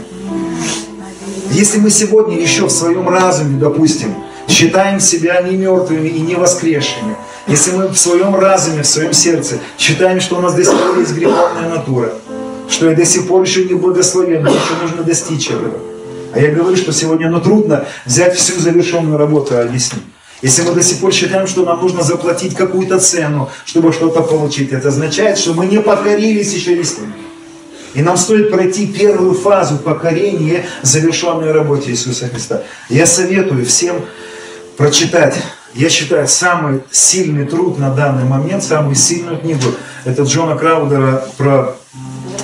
Если 1.51 1.79
мы 1.79 1.89
сегодня 1.89 2.39
еще 2.39 2.65
в 2.65 2.71
своем 2.71 3.07
разуме, 3.09 3.59
допустим, 3.59 4.13
считаем 4.47 4.99
себя 4.99 5.41
не 5.41 5.57
мертвыми 5.57 6.07
и 6.07 6.19
не 6.19 6.35
воскресшими, 6.35 7.15
если 7.47 7.71
мы 7.71 7.87
в 7.87 7.97
своем 7.97 8.35
разуме, 8.35 8.83
в 8.83 8.87
своем 8.87 9.13
сердце 9.13 9.59
считаем, 9.77 10.19
что 10.19 10.37
у 10.37 10.41
нас 10.41 10.53
до 10.53 10.63
сих 10.63 10.73
пор 10.73 10.99
есть 10.99 11.13
греховная 11.13 11.69
натура, 11.69 12.13
что 12.69 12.89
я 12.89 12.95
до 12.95 13.05
сих 13.05 13.27
пор 13.27 13.43
еще 13.43 13.65
не 13.65 13.73
благословен, 13.73 14.45
еще 14.45 14.73
нужно 14.81 15.03
достичь 15.03 15.49
этого, 15.49 15.79
а 16.33 16.39
я 16.39 16.51
говорю, 16.51 16.75
что 16.77 16.91
сегодня 16.91 17.29
ну, 17.29 17.39
трудно 17.39 17.85
взять 18.05 18.35
всю 18.35 18.59
завершенную 18.59 19.17
работу 19.17 19.53
и 19.53 19.57
объяснить. 19.57 20.03
Если 20.41 20.61
мы 20.61 20.73
до 20.73 20.83
сих 20.83 20.99
пор 20.99 21.13
считаем, 21.13 21.47
что 21.47 21.63
нам 21.63 21.81
нужно 21.81 22.03
заплатить 22.03 22.55
какую-то 22.55 22.99
цену, 22.99 23.49
чтобы 23.65 23.91
что-то 23.91 24.21
получить, 24.21 24.71
это 24.71 24.89
означает, 24.89 25.37
что 25.37 25.53
мы 25.53 25.65
не 25.65 25.79
покорились 25.79 26.53
еще 26.53 26.79
истине. 26.79 27.13
И 27.95 28.01
нам 28.03 28.17
стоит 28.17 28.51
пройти 28.51 28.85
первую 28.85 29.33
фазу 29.33 29.77
покорения 29.77 30.65
завершенной 30.83 31.51
работе 31.51 31.89
Иисуса 31.89 32.27
Христа. 32.27 32.61
Я 32.89 33.07
советую 33.07 33.65
всем 33.65 34.05
прочитать, 34.77 35.35
я 35.73 35.89
считаю, 35.89 36.27
самый 36.27 36.83
сильный 36.91 37.45
труд 37.45 37.79
на 37.79 37.91
данный 37.91 38.25
момент, 38.25 38.63
самую 38.63 38.95
сильную 38.95 39.39
книгу, 39.39 39.65
это 40.05 40.23
Джона 40.23 40.55
Краудера 40.55 41.23
про 41.37 41.75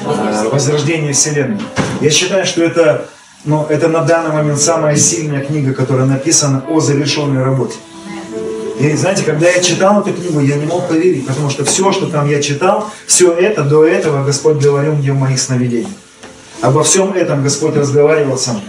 э, 0.05 0.49
возрождение 0.51 1.13
Вселенной. 1.13 1.61
Я 2.01 2.09
считаю, 2.09 2.47
что 2.47 2.63
это 2.63 3.07
но 3.45 3.65
это 3.69 3.87
на 3.87 4.01
данный 4.01 4.31
момент 4.31 4.59
самая 4.59 4.95
сильная 4.95 5.43
книга, 5.43 5.73
которая 5.73 6.05
написана 6.05 6.63
о 6.69 6.79
завершенной 6.79 7.43
работе. 7.43 7.75
И 8.79 8.91
знаете, 8.95 9.23
когда 9.23 9.49
я 9.49 9.61
читал 9.61 10.01
эту 10.01 10.13
книгу, 10.13 10.39
я 10.39 10.55
не 10.55 10.65
мог 10.65 10.87
поверить, 10.87 11.27
потому 11.27 11.49
что 11.49 11.63
все, 11.63 11.91
что 11.91 12.07
там 12.07 12.29
я 12.29 12.41
читал, 12.41 12.89
все 13.05 13.31
это 13.31 13.63
до 13.63 13.85
этого 13.85 14.23
Господь 14.25 14.57
говорил 14.57 14.95
мне 14.95 15.11
в 15.11 15.17
моих 15.17 15.39
сновидениях. 15.39 15.91
Обо 16.61 16.83
всем 16.83 17.13
этом 17.13 17.43
Господь 17.43 17.75
разговаривал 17.75 18.37
со 18.37 18.51
мной. 18.51 18.63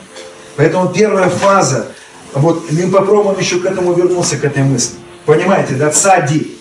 Поэтому 0.57 0.89
первая 0.89 1.29
фаза 1.29 1.87
вот 2.35 2.70
мы 2.70 2.91
попробуем 2.91 3.39
еще 3.39 3.61
к 3.61 3.64
этому 3.64 3.93
вернуться, 3.95 4.37
к 4.37 4.45
этой 4.45 4.64
мысли. 4.64 4.97
Понимаете, 5.25 5.75
да, 5.75 5.91
цади, 5.91 6.54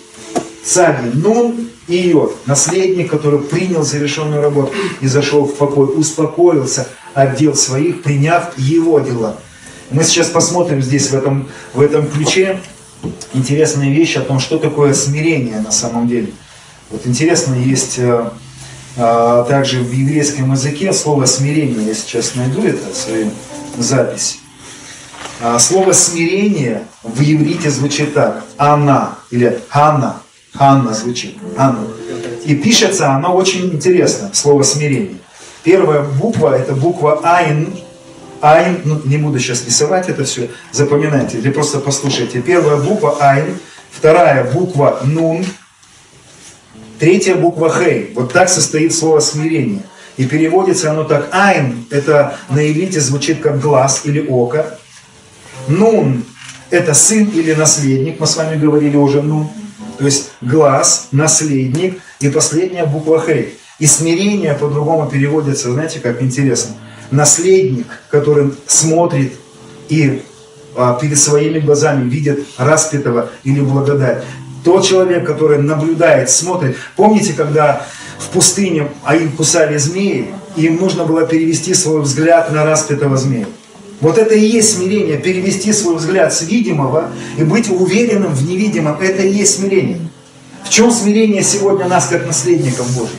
цади, 0.64 1.10
нун 1.14 1.68
и 1.86 1.96
йод, 1.96 2.36
наследник, 2.46 3.10
который 3.10 3.40
принял 3.40 3.82
завершенную 3.82 4.42
работу 4.42 4.72
и 5.00 5.06
зашел 5.06 5.44
в 5.44 5.54
покой, 5.56 5.88
успокоился 5.98 6.88
от 7.12 7.36
дел 7.36 7.54
своих, 7.54 8.02
приняв 8.02 8.56
его 8.56 8.98
дела. 9.00 9.36
Мы 9.90 10.02
сейчас 10.02 10.28
посмотрим 10.28 10.82
здесь 10.82 11.10
в 11.10 11.14
этом, 11.14 11.48
в 11.74 11.80
этом 11.80 12.06
ключе 12.08 12.60
интересные 13.34 13.92
вещи 13.92 14.18
о 14.18 14.22
том, 14.22 14.40
что 14.40 14.58
такое 14.58 14.94
смирение 14.94 15.60
на 15.60 15.70
самом 15.70 16.08
деле. 16.08 16.32
Вот 16.90 17.06
интересно, 17.06 17.54
есть 17.54 17.98
э, 17.98 18.30
также 18.96 19.80
в 19.80 19.92
еврейском 19.92 20.52
языке 20.52 20.92
слово 20.92 21.26
смирение, 21.26 21.86
я 21.86 21.94
сейчас 21.94 22.34
найду 22.34 22.62
это, 22.62 22.94
свою 22.94 23.30
запись. 23.76 24.38
А, 25.40 25.58
слово 25.58 25.92
смирение 25.92 26.86
в 27.02 27.20
иврите 27.20 27.70
звучит 27.70 28.14
так. 28.14 28.44
Она 28.56 29.18
или 29.30 29.60
Ханна. 29.68 30.22
Ханна 30.54 30.94
звучит. 30.94 31.36
Анна. 31.56 31.86
И 32.44 32.54
пишется 32.54 33.10
оно 33.10 33.34
очень 33.34 33.72
интересно, 33.72 34.30
слово 34.32 34.62
смирение. 34.62 35.16
Первая 35.64 36.02
буква 36.02 36.56
это 36.56 36.74
буква 36.74 37.20
Айн. 37.22 37.74
Айн, 38.40 38.82
ну, 38.84 39.00
не 39.04 39.16
буду 39.16 39.38
сейчас 39.38 39.64
рисовать 39.64 40.08
это 40.10 40.24
все, 40.24 40.50
запоминайте, 40.70 41.38
или 41.38 41.50
просто 41.50 41.80
послушайте. 41.80 42.42
Первая 42.42 42.76
буква 42.76 43.16
Айн, 43.18 43.58
вторая 43.90 44.52
буква 44.52 45.00
Нун, 45.04 45.44
третья 46.98 47.34
буква 47.34 47.70
Хей. 47.70 48.12
Вот 48.14 48.32
так 48.32 48.48
состоит 48.48 48.94
слово 48.94 49.20
смирение. 49.20 49.82
И 50.18 50.26
переводится 50.26 50.90
оно 50.90 51.04
так. 51.04 51.28
Айн, 51.32 51.86
это 51.90 52.36
на 52.50 52.70
иврите 52.70 53.00
звучит 53.00 53.40
как 53.40 53.60
глаз 53.60 54.02
или 54.04 54.24
око. 54.24 54.78
Нун– 55.66 56.24
это 56.70 56.92
сын 56.92 57.24
или 57.30 57.54
наследник, 57.54 58.20
мы 58.20 58.26
с 58.26 58.36
вами 58.36 58.56
говорили 58.56 58.96
уже 58.96 59.22
нун. 59.22 59.48
То 59.98 60.04
есть 60.04 60.30
глаз, 60.40 61.08
наследник 61.12 62.00
и 62.20 62.28
последняя 62.28 62.84
буква 62.84 63.20
хей. 63.20 63.58
И 63.78 63.86
смирение 63.86 64.54
по-другому 64.54 65.10
переводится, 65.10 65.72
знаете, 65.72 66.00
как 66.00 66.22
интересно. 66.22 66.76
Наследник, 67.10 67.86
который 68.10 68.52
смотрит 68.66 69.34
и 69.88 70.22
а, 70.76 70.98
перед 70.98 71.18
своими 71.18 71.58
глазами 71.58 72.08
видит 72.08 72.46
распятого 72.56 73.30
или 73.42 73.60
благодать. 73.60 74.24
Тот 74.64 74.84
человек, 74.84 75.26
который 75.26 75.58
наблюдает, 75.58 76.30
смотрит. 76.30 76.76
Помните, 76.96 77.32
когда 77.34 77.84
в 78.18 78.28
пустыне 78.28 78.88
а 79.04 79.14
им 79.16 79.32
кусали 79.32 79.76
змеи, 79.76 80.28
им 80.56 80.76
нужно 80.76 81.04
было 81.04 81.26
перевести 81.26 81.74
свой 81.74 82.00
взгляд 82.00 82.50
на 82.52 82.64
распятого 82.64 83.16
змея. 83.16 83.46
Вот 84.04 84.18
это 84.18 84.34
и 84.34 84.46
есть 84.46 84.76
смирение, 84.76 85.16
перевести 85.16 85.72
свой 85.72 85.96
взгляд 85.96 86.30
с 86.34 86.42
видимого 86.42 87.08
и 87.38 87.42
быть 87.42 87.70
уверенным 87.70 88.34
в 88.34 88.46
невидимом. 88.46 89.00
Это 89.00 89.22
и 89.22 89.32
есть 89.32 89.56
смирение. 89.56 89.98
В 90.62 90.68
чем 90.68 90.90
смирение 90.90 91.42
сегодня 91.42 91.86
нас, 91.86 92.08
как 92.08 92.26
наследников 92.26 92.86
Божьих? 92.94 93.16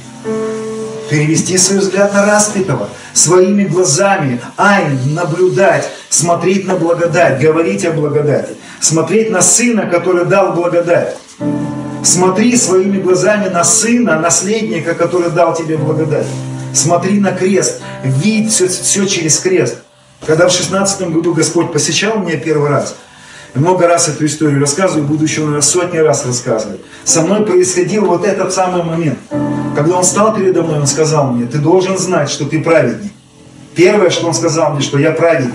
Перевести 1.09 1.57
свой 1.57 1.79
взгляд 1.79 2.13
на 2.13 2.27
распятого, 2.27 2.87
своими 3.13 3.63
глазами, 3.63 4.39
айн, 4.57 5.15
наблюдать, 5.15 5.89
смотреть 6.09 6.67
на 6.67 6.75
благодать, 6.75 7.41
говорить 7.41 7.83
о 7.83 7.91
благодати, 7.91 8.53
смотреть 8.79 9.31
на 9.31 9.41
Сына, 9.41 9.87
который 9.87 10.25
дал 10.25 10.53
благодать. 10.53 11.17
Смотри 12.03 12.55
своими 12.57 13.01
глазами 13.01 13.49
на 13.49 13.63
Сына, 13.63 14.19
наследника, 14.19 14.93
который 14.93 15.31
дал 15.31 15.55
тебе 15.55 15.77
благодать. 15.77 16.27
Смотри 16.75 17.19
на 17.19 17.31
крест, 17.31 17.81
видь 18.03 18.53
все, 18.53 18.67
все 18.67 19.07
через 19.07 19.39
крест. 19.39 19.77
Когда 20.25 20.47
в 20.47 20.51
шестнадцатом 20.51 21.13
году 21.13 21.33
Господь 21.33 21.71
посещал 21.71 22.19
меня 22.19 22.37
первый 22.37 22.69
раз, 22.69 22.95
много 23.53 23.87
раз 23.87 24.09
эту 24.09 24.25
историю 24.25 24.59
рассказываю, 24.59 25.05
буду 25.05 25.23
еще, 25.23 25.41
наверное, 25.41 25.61
сотни 25.61 25.97
раз 25.97 26.25
рассказывать. 26.25 26.81
Со 27.05 27.21
мной 27.21 27.45
происходил 27.45 28.05
вот 28.05 28.25
этот 28.25 28.53
самый 28.53 28.83
момент. 28.83 29.19
Когда 29.75 29.97
Он 29.97 30.03
стал 30.03 30.35
передо 30.35 30.63
мной, 30.63 30.79
Он 30.79 30.87
сказал 30.87 31.31
мне, 31.31 31.45
ты 31.45 31.59
должен 31.59 31.97
знать, 31.97 32.29
что 32.29 32.45
ты 32.45 32.61
праведник. 32.61 33.11
Первое, 33.75 34.09
что 34.09 34.27
Он 34.27 34.33
сказал 34.33 34.73
мне, 34.73 34.81
что 34.81 34.97
я 34.97 35.11
праведник, 35.11 35.53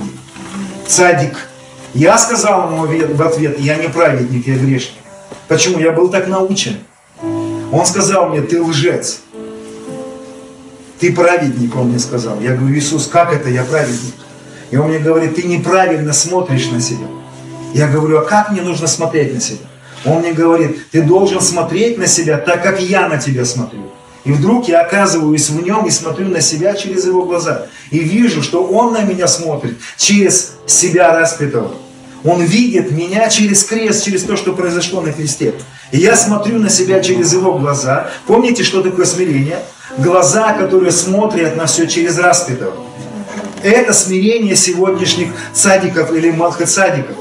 цадик. 0.87 1.37
Я 1.93 2.17
сказал 2.19 2.71
ему 2.71 2.87
в 2.87 3.23
ответ, 3.23 3.59
я 3.59 3.77
не 3.77 3.89
праведник, 3.89 4.47
я 4.47 4.57
грешник. 4.57 4.95
Почему? 5.49 5.79
Я 5.79 5.93
был 5.93 6.09
так 6.09 6.29
научен. 6.29 6.77
Он 7.73 7.85
сказал 7.85 8.29
мне, 8.29 8.41
ты 8.41 8.63
лжец. 8.63 9.21
Ты 11.01 11.13
праведник, 11.13 11.75
он 11.77 11.89
мне 11.89 11.99
сказал. 11.99 12.41
Я 12.41 12.55
говорю, 12.55 12.77
Иисус, 12.77 13.09
как 13.09 13.33
это 13.33 13.49
я 13.49 13.65
праведник? 13.65 14.15
И 14.71 14.77
он 14.77 14.89
мне 14.89 14.99
говорит, 14.99 15.35
ты 15.35 15.43
неправильно 15.43 16.13
смотришь 16.13 16.71
на 16.71 16.81
себя. 16.81 17.07
Я 17.75 17.89
говорю, 17.89 18.19
а 18.19 18.25
как 18.25 18.51
мне 18.51 18.63
нужно 18.63 18.87
смотреть 18.87 19.35
на 19.35 19.41
себя? 19.41 19.67
Он 20.05 20.21
мне 20.21 20.33
говорит, 20.33 20.91
ты 20.91 21.03
должен 21.03 21.41
смотреть 21.41 21.99
на 21.99 22.07
себя 22.07 22.39
так, 22.39 22.63
как 22.63 22.81
я 22.81 23.09
на 23.09 23.19
тебя 23.19 23.45
смотрю. 23.45 23.83
И 24.25 24.33
вдруг 24.33 24.69
я 24.69 24.83
оказываюсь 24.83 25.49
в 25.49 25.63
нем 25.63 25.87
и 25.87 25.91
смотрю 25.91 26.29
на 26.29 26.41
себя 26.41 26.75
через 26.75 27.07
его 27.07 27.25
глаза. 27.25 27.67
И 27.91 27.99
вижу, 27.99 28.43
что 28.43 28.65
он 28.65 28.93
на 28.93 29.03
меня 29.03 29.27
смотрит 29.27 29.79
через 29.97 30.53
себя 30.67 31.19
распятого. 31.19 31.73
Он 32.23 32.43
видит 32.43 32.91
меня 32.91 33.29
через 33.31 33.65
крест, 33.65 34.05
через 34.05 34.25
то, 34.25 34.37
что 34.37 34.53
произошло 34.53 35.01
на 35.01 35.13
кресте. 35.13 35.55
И 35.91 35.99
я 35.99 36.17
смотрю 36.17 36.59
на 36.59 36.69
себя 36.69 37.01
через 37.01 37.33
его 37.33 37.59
глаза. 37.59 38.11
Помните, 38.27 38.63
что 38.63 38.83
такое 38.83 39.07
смирение? 39.07 39.59
Глаза, 39.97 40.53
которые 40.53 40.93
смотрят 40.93 41.57
на 41.57 41.65
все 41.65 41.87
через 41.87 42.19
распятого. 42.19 42.75
Это 43.63 43.93
смирение 43.93 44.57
сегодняшних 44.57 45.29
садиков 45.53 46.13
или 46.13 46.31
малхацадиков. 46.31 47.17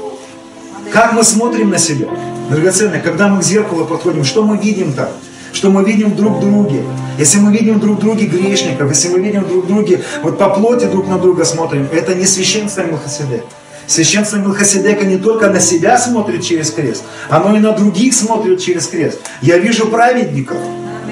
Как 0.90 1.12
мы 1.12 1.22
смотрим 1.22 1.70
на 1.70 1.78
себя? 1.78 2.08
Драгоценные, 2.48 3.00
когда 3.00 3.28
мы 3.28 3.40
к 3.40 3.44
зеркалу 3.44 3.84
подходим, 3.84 4.24
что 4.24 4.42
мы 4.42 4.56
видим 4.56 4.92
там? 4.94 5.08
Что 5.52 5.70
мы 5.70 5.84
видим 5.84 6.16
друг 6.16 6.38
в 6.38 6.40
друге? 6.40 6.82
Если 7.18 7.38
мы 7.38 7.52
видим 7.52 7.78
друг 7.78 7.98
в 7.98 8.00
друге 8.00 8.26
грешников, 8.26 8.88
если 8.88 9.08
мы 9.08 9.20
видим 9.20 9.46
друг 9.46 9.64
в 9.64 9.68
друге, 9.68 10.02
вот 10.22 10.38
по 10.38 10.48
плоти 10.50 10.86
друг 10.86 11.08
на 11.08 11.18
друга 11.18 11.44
смотрим, 11.44 11.88
это 11.92 12.14
не 12.14 12.24
священство 12.24 12.82
Милхасидека. 12.82 13.44
Священство 13.86 14.36
Милхасидека 14.38 15.04
не 15.04 15.18
только 15.18 15.50
на 15.50 15.60
себя 15.60 15.98
смотрит 15.98 16.42
через 16.42 16.70
крест, 16.70 17.02
оно 17.28 17.54
и 17.56 17.60
на 17.60 17.72
других 17.72 18.14
смотрит 18.14 18.60
через 18.60 18.86
крест. 18.86 19.20
Я 19.42 19.58
вижу 19.58 19.88
праведников. 19.88 20.56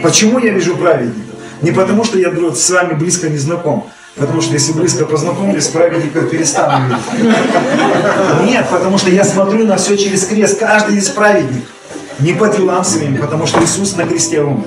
Почему 0.03 0.39
я 0.39 0.53
вижу 0.53 0.77
праведников? 0.77 1.35
Не 1.61 1.73
потому, 1.73 2.05
что 2.05 2.19
я 2.19 2.33
с 2.55 2.71
вами 2.71 2.95
близко 2.95 3.29
не 3.29 3.39
знаком, 3.39 3.91
Потому 4.19 4.41
что 4.41 4.53
если 4.53 4.73
близко 4.73 5.05
познакомились, 5.05 5.69
праведников 5.69 6.31
перестану 6.31 6.87
видеть. 6.89 7.33
Нет, 8.45 8.67
потому 8.71 8.99
что 8.99 9.11
я 9.11 9.25
смотрю 9.25 9.67
на 9.67 9.77
все 9.77 9.97
через 9.97 10.27
крест. 10.27 10.59
Каждый 10.59 10.99
из 10.99 11.09
праведник. 11.09 11.65
Не 12.19 12.33
по 12.33 12.49
делам 12.49 12.85
своим, 12.85 13.17
потому 13.17 13.47
что 13.47 13.63
Иисус 13.63 13.95
на 13.97 14.05
кресте 14.05 14.41
умер. 14.41 14.67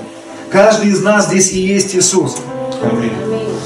Каждый 0.50 0.90
из 0.90 1.02
нас 1.02 1.26
здесь 1.26 1.52
и 1.52 1.60
есть 1.60 1.94
Иисус. 1.94 2.36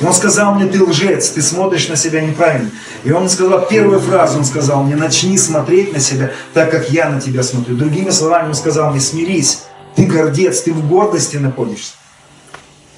И 0.01 0.05
он 0.05 0.13
сказал 0.13 0.55
мне, 0.55 0.67
ты 0.67 0.83
лжец, 0.83 1.31
ты 1.31 1.41
смотришь 1.41 1.89
на 1.89 1.97
себя 1.97 2.21
неправильно. 2.21 2.71
И 3.05 3.13
он 3.13 3.29
сказал, 3.29 3.67
первую 3.67 4.01
фразу 4.01 4.39
он 4.39 4.45
сказал 4.45 4.83
мне, 4.83 4.97
начни 4.97 5.39
смотреть 5.39 5.93
на 5.93 6.01
себя 6.01 6.33
так, 6.53 6.71
как 6.71 6.91
я 6.91 7.09
на 7.09 7.21
тебя 7.21 7.43
смотрю. 7.43 7.77
Другими 7.77 8.11
словами 8.11 8.49
он 8.49 8.55
сказал 8.55 8.91
мне, 8.91 9.01
смирись, 9.01 9.63
ты 9.95 10.05
гордец, 10.05 10.63
ты 10.63 10.73
в 10.73 10.87
гордости 10.87 11.37
находишься. 11.37 11.93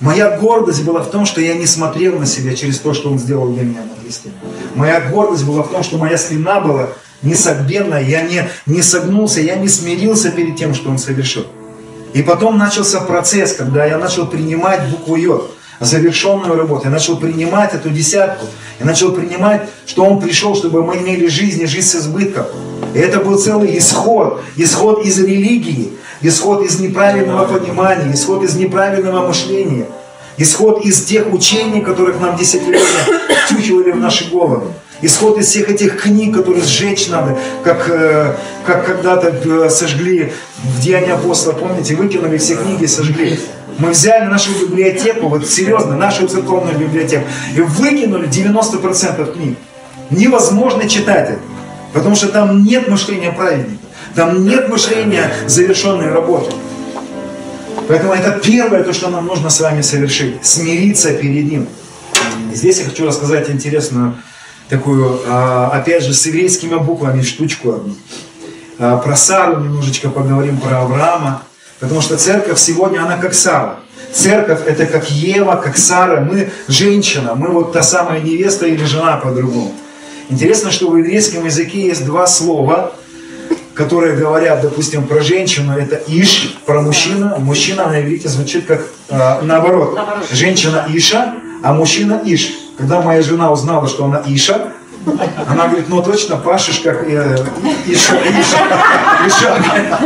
Моя 0.01 0.39
гордость 0.39 0.85
была 0.85 1.03
в 1.03 1.11
том, 1.11 1.27
что 1.27 1.41
я 1.41 1.55
не 1.55 1.67
смотрел 1.67 2.19
на 2.19 2.27
себя 2.27 2.55
через 2.55 2.79
то, 2.79 2.95
что 2.95 3.11
Он 3.11 3.19
сделал 3.19 3.49
для 3.53 3.65
меня 3.65 3.81
на 3.81 4.01
кресте. 4.01 4.31
Моя 4.75 5.01
гордость 5.01 5.45
была 5.45 5.63
в 5.63 5.71
том, 5.71 5.83
что 5.83 5.99
моя 5.99 6.17
спина 6.17 6.61
была 6.61 6.91
несогбенная, 7.23 8.03
я 8.03 8.23
не, 8.23 8.49
не 8.67 8.81
согнулся, 8.81 9.41
я 9.41 9.57
не 9.57 9.69
смирился 9.69 10.31
перед 10.31 10.57
тем, 10.57 10.75
что 10.75 10.91
Он 10.91 10.99
совершил. 10.99 11.47
И 12.13 12.23
потом 12.23 12.59
начался 12.59 13.01
процесс, 13.01 13.55
когда 13.55 13.85
я 13.85 13.99
начал 13.99 14.27
принимать 14.27 14.89
букву 14.89 15.17
Йод, 15.17 15.51
завершенную 15.81 16.57
работу. 16.57 16.85
Я 16.85 16.91
начал 16.91 17.17
принимать 17.17 17.75
эту 17.75 17.91
десятку. 17.91 18.47
Я 18.79 18.87
начал 18.87 19.13
принимать, 19.13 19.69
что 19.87 20.05
Он 20.05 20.21
пришел, 20.21 20.55
чтобы 20.55 20.85
мы 20.85 20.99
имели 20.99 21.27
жизнь 21.27 21.63
и 21.63 21.67
жизнь 21.67 21.89
с 21.89 21.95
избытком. 21.97 22.47
И 22.95 22.99
это 22.99 23.19
был 23.19 23.39
целый 23.39 23.77
исход. 23.79 24.41
Исход 24.57 25.05
из 25.05 25.19
религии 25.19 25.93
исход 26.23 26.63
из 26.65 26.81
неправильного 26.81 27.47
понимания, 27.47 28.13
исход 28.13 28.43
из 28.43 28.55
неправильного 28.57 29.27
мышления, 29.27 29.87
исход 30.37 30.85
из 30.85 31.05
тех 31.05 31.33
учений, 31.33 31.81
которых 31.81 32.21
нам 32.21 32.37
десятилетия 32.37 32.85
втюхивали 33.47 33.93
в 33.93 33.97
наши 33.97 34.31
головы. 34.31 34.63
Исход 35.01 35.39
из 35.39 35.47
всех 35.47 35.71
этих 35.71 36.03
книг, 36.03 36.37
которые 36.37 36.65
сжечь 36.65 37.09
надо, 37.09 37.39
как, 37.63 37.89
э, 37.89 38.35
как 38.67 38.85
когда-то 38.85 39.29
э, 39.29 39.71
сожгли 39.71 40.33
в 40.65 40.81
Деянии 40.81 41.13
апостола, 41.13 41.53
помните, 41.53 41.95
выкинули 41.95 42.37
все 42.37 42.57
книги 42.57 42.83
и 42.83 42.89
сожгли. 42.89 43.39
Мы 43.79 43.91
взяли 43.91 44.25
нашу 44.25 44.51
библиотеку, 44.59 45.29
вот 45.29 45.49
серьезно, 45.49 45.97
нашу 45.97 46.27
церковную 46.27 46.77
библиотеку, 46.77 47.29
и 47.55 47.61
выкинули 47.61 48.29
90% 48.29 49.35
книг. 49.35 49.57
Невозможно 50.11 50.89
читать 50.89 51.31
это, 51.31 51.41
потому 51.93 52.17
что 52.17 52.29
там 52.29 52.65
нет 52.65 52.89
мышления 52.89 53.31
праведника. 53.31 53.88
Там 54.19 54.45
нет 54.45 54.69
мышления 54.69 55.31
завершенной 55.47 56.11
работы. 56.11 56.53
Поэтому 57.87 58.15
это 58.15 58.33
первое, 58.33 58.83
то, 58.83 58.93
что 58.93 59.11
нам 59.11 59.27
нужно 59.27 59.49
с 59.49 59.61
вами 59.61 59.81
совершить. 59.81 60.45
Смириться 60.45 61.13
перед 61.13 61.49
Ним. 61.49 61.69
Здесь 62.53 62.81
я 62.81 62.87
хочу 62.87 63.07
рассказать 63.07 63.49
интересную 63.49 64.17
такую, 64.69 65.21
а, 65.29 65.71
опять 65.73 66.03
же, 66.03 66.13
с 66.15 66.27
еврейскими 66.27 66.75
буквами 66.79 67.23
штучку 67.23 67.75
одну. 67.75 67.95
А, 68.81 68.97
про 68.97 69.15
Сару 69.15 69.61
немножечко 69.61 70.09
поговорим, 70.09 70.59
про 70.59 70.81
Авраама. 70.83 71.43
Потому 71.79 72.01
что 72.01 72.17
церковь 72.17 72.59
сегодня, 72.59 73.05
она 73.05 73.19
как 73.19 73.35
Сара. 73.35 73.77
Церковь 74.13 74.67
это 74.67 74.87
как 74.87 75.09
Ева, 75.13 75.55
как 75.65 75.79
Сара. 75.79 76.23
Мы 76.23 76.51
женщина, 76.67 77.37
мы 77.37 77.53
вот 77.53 77.73
та 77.73 77.85
самая 77.85 78.21
невеста 78.21 78.67
или 78.67 78.83
жена 78.83 79.19
по-другому. 79.19 79.73
Интересно, 80.29 80.73
что 80.73 80.91
в 80.91 80.97
еврейском 80.97 81.45
языке 81.45 81.87
есть 81.87 82.05
два 82.05 82.27
слова, 82.27 82.95
которые 83.79 84.17
говорят, 84.17 84.61
допустим, 84.61 85.07
про 85.07 85.21
женщину, 85.21 85.79
это 85.79 86.03
иш, 86.09 86.57
про 86.67 86.83
мужчину. 86.83 87.39
Мужчина 87.39 87.87
на 87.87 88.01
иврите 88.01 88.29
звучит 88.29 88.67
как 88.67 88.81
э, 89.09 89.41
наоборот. 89.43 89.97
Женщина 90.33 90.85
иша, 90.89 91.37
а 91.63 91.73
мужчина 91.73 92.21
иш. 92.25 92.51
Когда 92.77 93.01
моя 93.01 93.23
жена 93.23 93.53
узнала, 93.53 93.87
что 93.87 94.07
она 94.07 94.21
иша, 94.27 94.73
она 95.47 95.69
говорит, 95.69 95.89
ну 95.89 96.03
точно, 96.03 96.37
пашешь 96.37 96.81
как 96.81 97.09
э, 97.09 97.39
иша, 97.87 98.17
иша, 98.17 98.59
иша. 99.29 99.99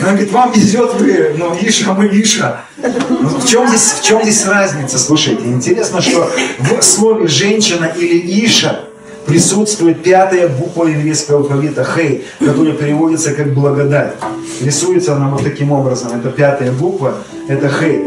Она 0.00 0.12
говорит, 0.12 0.32
вам 0.32 0.50
везет 0.52 0.94
вы, 0.94 1.34
но 1.36 1.54
Иша, 1.60 1.92
мы 1.92 2.06
Иша. 2.06 2.62
Ну, 2.78 3.28
в, 3.28 3.46
чем 3.46 3.68
здесь, 3.68 3.96
в 4.00 4.02
чем 4.02 4.22
здесь 4.22 4.46
разница? 4.46 4.98
Слушайте, 4.98 5.44
интересно, 5.44 6.00
что 6.00 6.30
в 6.60 6.80
слове 6.80 7.26
женщина 7.26 7.84
или 7.84 8.46
Иша 8.46 8.88
присутствует 9.28 10.02
пятая 10.02 10.48
буква 10.48 10.86
еврейского 10.86 11.40
алфавита 11.40 11.84
Хей, 11.84 12.24
которая 12.40 12.72
переводится 12.72 13.32
как 13.32 13.52
благодать. 13.52 14.14
Рисуется 14.62 15.14
она 15.14 15.28
вот 15.28 15.44
таким 15.44 15.70
образом. 15.70 16.18
Это 16.18 16.30
пятая 16.30 16.72
буква, 16.72 17.14
это 17.46 17.68
Хей. 17.68 18.06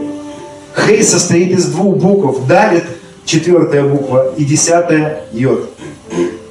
Хей 0.75 1.03
состоит 1.03 1.51
из 1.51 1.67
двух 1.67 1.97
букв. 1.97 2.47
Далит, 2.47 2.85
четвертая 3.25 3.83
буква, 3.83 4.33
и 4.35 4.43
десятая 4.43 5.23
Йод. 5.31 5.69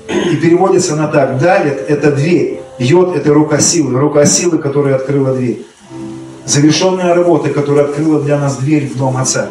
И 0.08 0.36
переводится 0.36 0.92
она 0.94 1.08
так. 1.08 1.38
Далит– 1.38 1.78
это 1.88 2.12
дверь. 2.12 2.60
Йод– 2.78 3.16
это 3.16 3.34
рука 3.34 3.58
силы. 3.58 3.98
Рука 3.98 4.24
силы, 4.24 4.58
которая 4.58 4.96
открыла 4.96 5.34
дверь. 5.34 5.66
Завершенная 6.46 7.14
работа, 7.14 7.50
которая 7.50 7.86
открыла 7.86 8.20
для 8.20 8.38
нас 8.38 8.56
дверь 8.56 8.88
в 8.88 8.96
дом 8.96 9.16
Отца. 9.16 9.48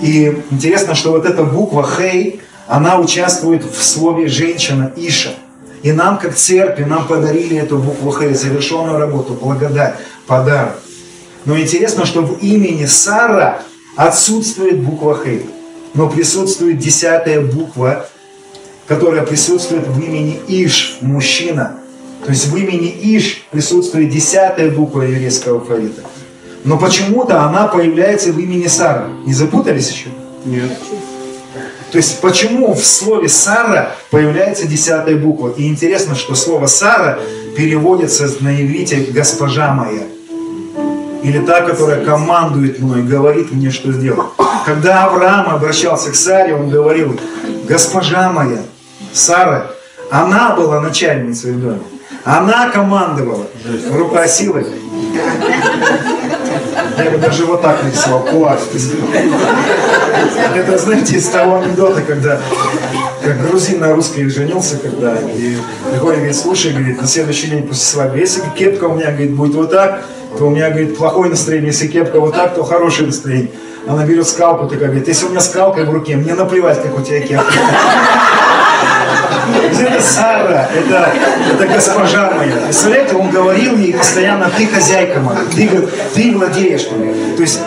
И 0.00 0.36
интересно, 0.50 0.94
что 0.94 1.12
вот 1.12 1.24
эта 1.24 1.44
буква 1.44 1.86
Хей, 1.86 2.40
она 2.66 2.98
участвует 2.98 3.64
в 3.64 3.82
слове 3.82 4.28
женщина, 4.28 4.92
Иша. 4.96 5.30
И 5.82 5.92
нам, 5.92 6.18
как 6.18 6.34
церкви, 6.34 6.84
нам 6.84 7.06
подарили 7.06 7.56
эту 7.56 7.78
букву 7.78 8.12
Хей, 8.12 8.34
завершенную 8.34 8.98
работу, 8.98 9.34
благодать, 9.34 9.96
подарок. 10.26 10.74
Но 11.44 11.58
интересно, 11.58 12.06
что 12.06 12.22
в 12.22 12.38
имени 12.38 12.86
Сара 12.86 13.62
отсутствует 13.96 14.80
буква 14.80 15.18
Хей, 15.22 15.46
но 15.94 16.08
присутствует 16.08 16.78
десятая 16.78 17.40
буква, 17.40 18.06
которая 18.86 19.22
присутствует 19.22 19.86
в 19.86 20.00
имени 20.00 20.40
Иш, 20.46 20.98
мужчина. 21.00 21.78
То 22.24 22.30
есть 22.30 22.46
в 22.46 22.56
имени 22.56 22.94
Иш 23.16 23.44
присутствует 23.50 24.10
десятая 24.10 24.70
буква 24.70 25.02
еврейского 25.02 25.58
алфавита. 25.58 26.02
Но 26.64 26.78
почему-то 26.78 27.42
она 27.42 27.66
появляется 27.66 28.32
в 28.32 28.38
имени 28.38 28.68
Сара. 28.68 29.08
Не 29.26 29.34
запутались 29.34 29.90
еще? 29.90 30.10
Нет. 30.44 30.70
То 31.92 31.98
есть 31.98 32.22
почему 32.22 32.72
в 32.74 32.82
слове 32.82 33.28
Сара 33.28 33.94
появляется 34.10 34.66
десятая 34.66 35.14
буква? 35.14 35.52
И 35.58 35.68
интересно, 35.68 36.14
что 36.14 36.34
слово 36.34 36.66
Сара 36.66 37.18
переводится 37.54 38.26
на 38.40 38.62
иврите 38.62 39.08
«госпожа 39.10 39.74
моя». 39.74 40.04
Или 41.22 41.38
та, 41.40 41.60
которая 41.60 42.02
командует 42.02 42.80
мной, 42.80 43.02
говорит 43.02 43.52
мне, 43.52 43.70
что 43.70 43.92
сделать. 43.92 44.26
Когда 44.64 45.04
Авраам 45.04 45.50
обращался 45.54 46.10
к 46.10 46.14
Саре, 46.16 46.54
он 46.54 46.70
говорил, 46.70 47.20
госпожа 47.68 48.32
моя, 48.32 48.62
Сара, 49.12 49.70
она 50.10 50.56
была 50.56 50.80
начальницей 50.80 51.52
в 51.52 51.60
доме. 51.60 51.82
Она 52.24 52.70
командовала. 52.70 53.46
Рука 53.92 54.26
силы. 54.26 54.66
Я 56.98 57.10
бы 57.10 57.18
даже 57.18 57.44
вот 57.46 57.62
так 57.62 57.82
нарисовал, 57.82 58.20
кулак. 58.24 58.58
Это, 60.54 60.78
знаете, 60.78 61.16
из 61.16 61.28
того 61.28 61.56
анекдота, 61.56 62.02
когда 62.02 62.40
как 63.22 63.40
грузин 63.48 63.80
на 63.80 63.92
русской 63.94 64.28
женился, 64.28 64.78
когда 64.78 65.14
и 65.14 65.56
приходит, 65.90 66.18
говорит, 66.18 66.36
слушай, 66.36 66.72
говорит, 66.72 67.00
на 67.00 67.06
следующий 67.06 67.48
день 67.48 67.66
после 67.66 67.84
свадьбы, 67.84 68.18
если 68.18 68.42
кепка 68.56 68.84
у 68.84 68.94
меня, 68.94 69.06
говорит, 69.06 69.32
будет 69.32 69.54
вот 69.54 69.70
так, 69.70 70.04
то 70.38 70.46
у 70.46 70.50
меня, 70.50 70.70
говорит, 70.70 70.96
плохое 70.96 71.30
настроение, 71.30 71.68
если 71.68 71.86
кепка 71.86 72.20
вот 72.20 72.34
так, 72.34 72.54
то 72.54 72.64
хорошее 72.64 73.06
настроение. 73.06 73.50
Она 73.86 74.04
берет 74.04 74.26
скалку, 74.28 74.66
такая 74.66 74.88
говорит, 74.88 75.08
если 75.08 75.26
у 75.26 75.30
меня 75.30 75.40
скалка 75.40 75.84
в 75.84 75.90
руке, 75.90 76.16
мне 76.16 76.34
наплевать, 76.34 76.82
как 76.82 76.98
у 76.98 77.02
тебя 77.02 77.20
кепка. 77.20 77.52
Это 79.80 80.00
Сара, 80.00 80.68
это, 80.74 81.12
это 81.52 81.66
госпожа 81.74 82.30
моя. 82.32 82.56
Представляете, 82.64 83.14
он 83.16 83.30
говорил 83.30 83.76
ей 83.76 83.94
постоянно, 83.94 84.50
ты 84.56 84.66
хозяйка 84.66 85.20
моя, 85.20 85.40
ты, 85.54 85.68
ты 86.14 86.32
владеешь 86.32 86.88
мне. 86.90 87.34
То 87.36 87.42
есть 87.42 87.60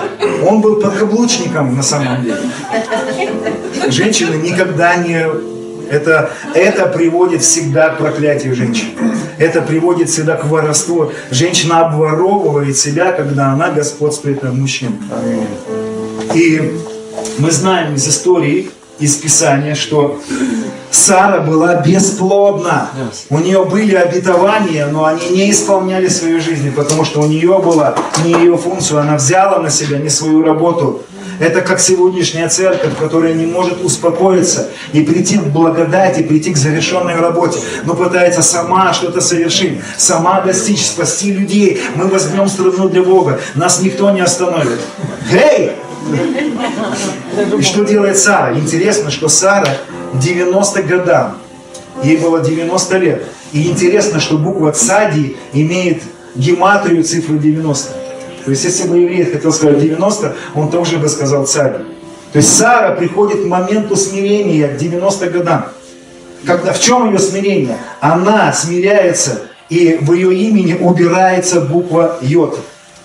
он 0.47 0.61
был 0.61 0.77
подкаблучником 0.77 1.75
на 1.75 1.83
самом 1.83 2.23
деле. 2.23 2.37
Женщины 3.89 4.35
никогда 4.35 4.95
не... 4.95 5.25
Это, 5.89 6.31
это 6.55 6.87
приводит 6.87 7.43
всегда 7.43 7.89
к 7.89 7.99
проклятию 7.99 8.55
женщин. 8.55 8.87
Это 9.37 9.61
приводит 9.61 10.09
всегда 10.09 10.35
к 10.35 10.45
воровству. 10.45 11.11
Женщина 11.29 11.85
обворовывает 11.85 12.75
себя, 12.75 13.11
когда 13.11 13.51
она 13.51 13.69
господствует 13.69 14.41
над 14.41 14.53
мужчиной. 14.53 14.97
И 16.33 16.73
мы 17.37 17.51
знаем 17.51 17.93
из 17.93 18.07
истории, 18.07 18.71
из 18.99 19.15
Писания, 19.15 19.75
что 19.75 20.19
Сара 20.91 21.41
была 21.41 21.75
бесплодна. 21.75 22.89
У 23.29 23.39
нее 23.39 23.65
были 23.65 23.95
обетования, 23.95 24.87
но 24.87 25.05
они 25.05 25.27
не 25.29 25.51
исполняли 25.51 26.07
свою 26.07 26.39
жизнь, 26.39 26.71
потому 26.71 27.03
что 27.03 27.21
у 27.21 27.25
нее 27.25 27.59
была 27.59 27.95
не 28.23 28.31
ее 28.31 28.57
функцию, 28.57 29.01
она 29.01 29.17
взяла 29.17 29.59
на 29.59 29.69
себя 29.69 29.97
не 29.97 30.09
свою 30.09 30.43
работу. 30.43 31.01
Это 31.39 31.59
как 31.59 31.81
сегодняшняя 31.81 32.47
церковь, 32.47 32.97
которая 32.97 33.33
не 33.33 33.45
может 33.45 33.83
успокоиться 33.83 34.69
и 34.93 35.01
прийти 35.01 35.37
к 35.37 35.43
благодати, 35.47 36.23
прийти 36.23 36.53
к 36.53 36.57
завершенной 36.57 37.15
работе, 37.15 37.59
но 37.83 37.93
пытается 37.93 38.41
сама 38.41 38.93
что-то 38.93 39.19
совершить, 39.19 39.81
сама 39.97 40.39
достичь, 40.39 40.85
спасти 40.85 41.33
людей. 41.33 41.81
Мы 41.95 42.07
возьмем 42.07 42.47
страну 42.47 42.87
для 42.87 43.03
Бога, 43.03 43.39
нас 43.55 43.81
никто 43.81 44.11
не 44.11 44.21
остановит. 44.21 44.79
Эй! 45.29 45.73
И 47.57 47.61
что 47.61 47.83
делает 47.83 48.17
Сара? 48.17 48.57
Интересно, 48.57 49.11
что 49.11 49.27
Сара 49.27 49.67
90 50.13 50.83
годам. 50.83 51.37
Ей 52.03 52.17
было 52.17 52.41
90 52.41 52.97
лет. 52.97 53.23
И 53.51 53.69
интересно, 53.69 54.19
что 54.19 54.37
буква 54.37 54.71
Цади 54.71 55.37
имеет 55.53 56.03
гематрию 56.35 57.03
цифры 57.03 57.37
90. 57.37 57.93
То 58.43 58.51
есть, 58.51 58.63
если 58.63 58.87
бы 58.87 58.97
еврей 58.97 59.25
хотел 59.25 59.51
сказать 59.51 59.79
90, 59.79 60.35
он 60.53 60.69
тоже 60.69 60.97
бы 60.97 61.07
сказал 61.09 61.47
Цади. 61.47 61.85
То 62.31 62.39
есть 62.39 62.55
Сара 62.55 62.91
приходит 62.91 63.43
к 63.43 63.45
моменту 63.45 63.95
смирения 63.95 64.67
к 64.67 64.77
90 64.77 65.29
годам. 65.29 65.67
Когда, 66.45 66.73
в 66.73 66.79
чем 66.79 67.11
ее 67.11 67.17
смирение? 67.17 67.77
Она 68.01 68.51
смиряется, 68.53 69.43
и 69.69 69.97
в 70.01 70.13
ее 70.13 70.35
имени 70.35 70.73
убирается 70.73 71.61
буква 71.61 72.17
Йод, 72.21 72.59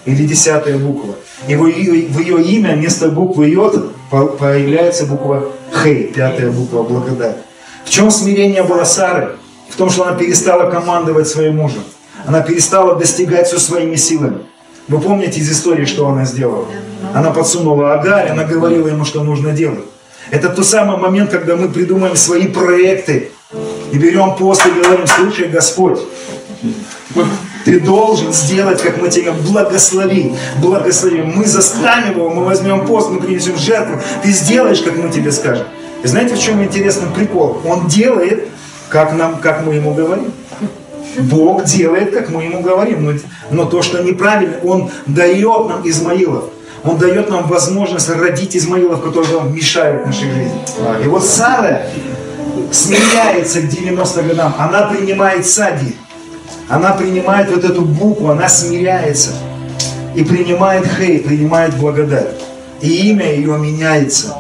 или 0.05 0.27
десятая 0.27 0.79
буква. 0.79 1.15
И 1.49 1.57
в 1.57 1.67
ее, 1.67 2.09
в 2.09 2.19
ее 2.19 2.43
имя 2.43 2.75
вместо 2.75 3.09
буквы 3.09 3.49
Йод 3.49 3.95
появляется 4.11 5.07
буква 5.07 5.51
Хей, 5.73 6.05
пятая 6.05 6.51
буква 6.51 6.83
благодать. 6.83 7.37
В 7.85 7.91
чем 7.91 8.11
смирение 8.11 8.63
было 8.63 8.85
Сары? 8.85 9.37
В 9.69 9.77
том, 9.77 9.91
что 9.91 10.07
она 10.07 10.17
перестала 10.17 10.71
командовать 10.71 11.29
своим 11.29 11.57
мужем. 11.57 11.83
Она 12.27 12.41
перестала 12.41 12.97
достигать 12.97 13.47
все 13.47 13.59
своими 13.59 13.97
силами. 13.97 14.41
Вы 14.89 15.01
помните 15.01 15.41
из 15.41 15.51
истории, 15.51 15.85
что 15.85 16.09
она 16.09 16.25
сделала? 16.25 16.67
Она 17.15 17.31
подсунула 17.31 17.95
Агарь, 17.95 18.29
она 18.29 18.45
говорила 18.45 18.89
ему, 18.89 19.05
что 19.05 19.23
нужно 19.23 19.53
делать. 19.53 19.85
Это 20.31 20.49
тот 20.49 20.67
самый 20.67 20.97
момент, 20.97 21.31
когда 21.31 21.57
мы 21.57 21.69
придумаем 21.69 22.17
свои 22.17 22.47
проекты 22.47 23.31
и 23.93 23.99
берем 23.99 24.37
пост 24.37 24.67
и 24.67 24.71
говорим, 24.71 25.07
слушай, 25.07 25.49
Господь, 25.49 26.01
ты 27.65 27.81
должен 27.81 28.33
сделать, 28.33 28.83
как 28.83 29.01
мы 29.01 29.09
тебя 29.09 29.33
благослови. 29.33 30.35
Благослови. 30.59 31.23
Мы 31.23 31.47
застанем 31.47 32.13
его, 32.13 32.31
мы 32.31 32.45
возьмем 32.45 32.87
пост, 32.87 33.11
мы 33.11 33.21
принесем 33.21 33.57
жертву. 33.57 34.01
Ты 34.23 34.31
сделаешь, 34.31 34.81
как 34.81 34.97
мы 34.97 35.11
тебе 35.11 35.33
скажем. 35.33 35.67
И 36.03 36.07
знаете, 36.07 36.35
в 36.35 36.41
чем 36.41 36.63
интересный 36.63 37.09
прикол? 37.15 37.61
Он 37.67 37.87
делает, 37.87 38.49
как, 38.89 39.13
нам, 39.15 39.39
как 39.39 39.65
мы 39.65 39.75
ему 39.75 39.95
говорим. 39.95 40.33
Бог 41.19 41.65
делает, 41.65 42.13
как 42.13 42.31
мы 42.31 42.45
ему 42.45 42.61
говорим. 42.61 43.05
Но, 43.05 43.13
но 43.51 43.65
то, 43.65 43.83
что 43.83 44.03
неправильно, 44.03 44.57
Он 44.63 44.91
дает 45.07 45.69
нам 45.69 45.89
Измаилов. 45.89 46.45
Он 46.83 46.97
дает 46.97 47.29
нам 47.29 47.47
возможность 47.47 48.09
родить 48.09 48.57
Измаилов, 48.57 49.03
которые 49.03 49.43
мешают 49.43 50.07
нашей 50.07 50.31
жизни. 50.31 50.53
И 51.05 51.09
вот 51.09 51.25
Сара 51.25 51.83
смиряется 52.73 53.61
к 53.61 53.69
90 53.69 54.23
годам. 54.23 54.55
Она 54.59 54.83
принимает 54.83 55.47
сади. 55.47 55.97
Она 56.71 56.93
принимает 56.93 57.51
вот 57.51 57.65
эту 57.65 57.83
букву, 57.83 58.31
она 58.31 58.49
смиряется. 58.49 59.33
И 60.15 60.23
принимает 60.23 60.87
хей, 60.87 61.19
принимает 61.19 61.77
благодать. 61.77 62.29
И 62.81 63.11
имя 63.11 63.35
ее 63.35 63.59
меняется. 63.59 64.37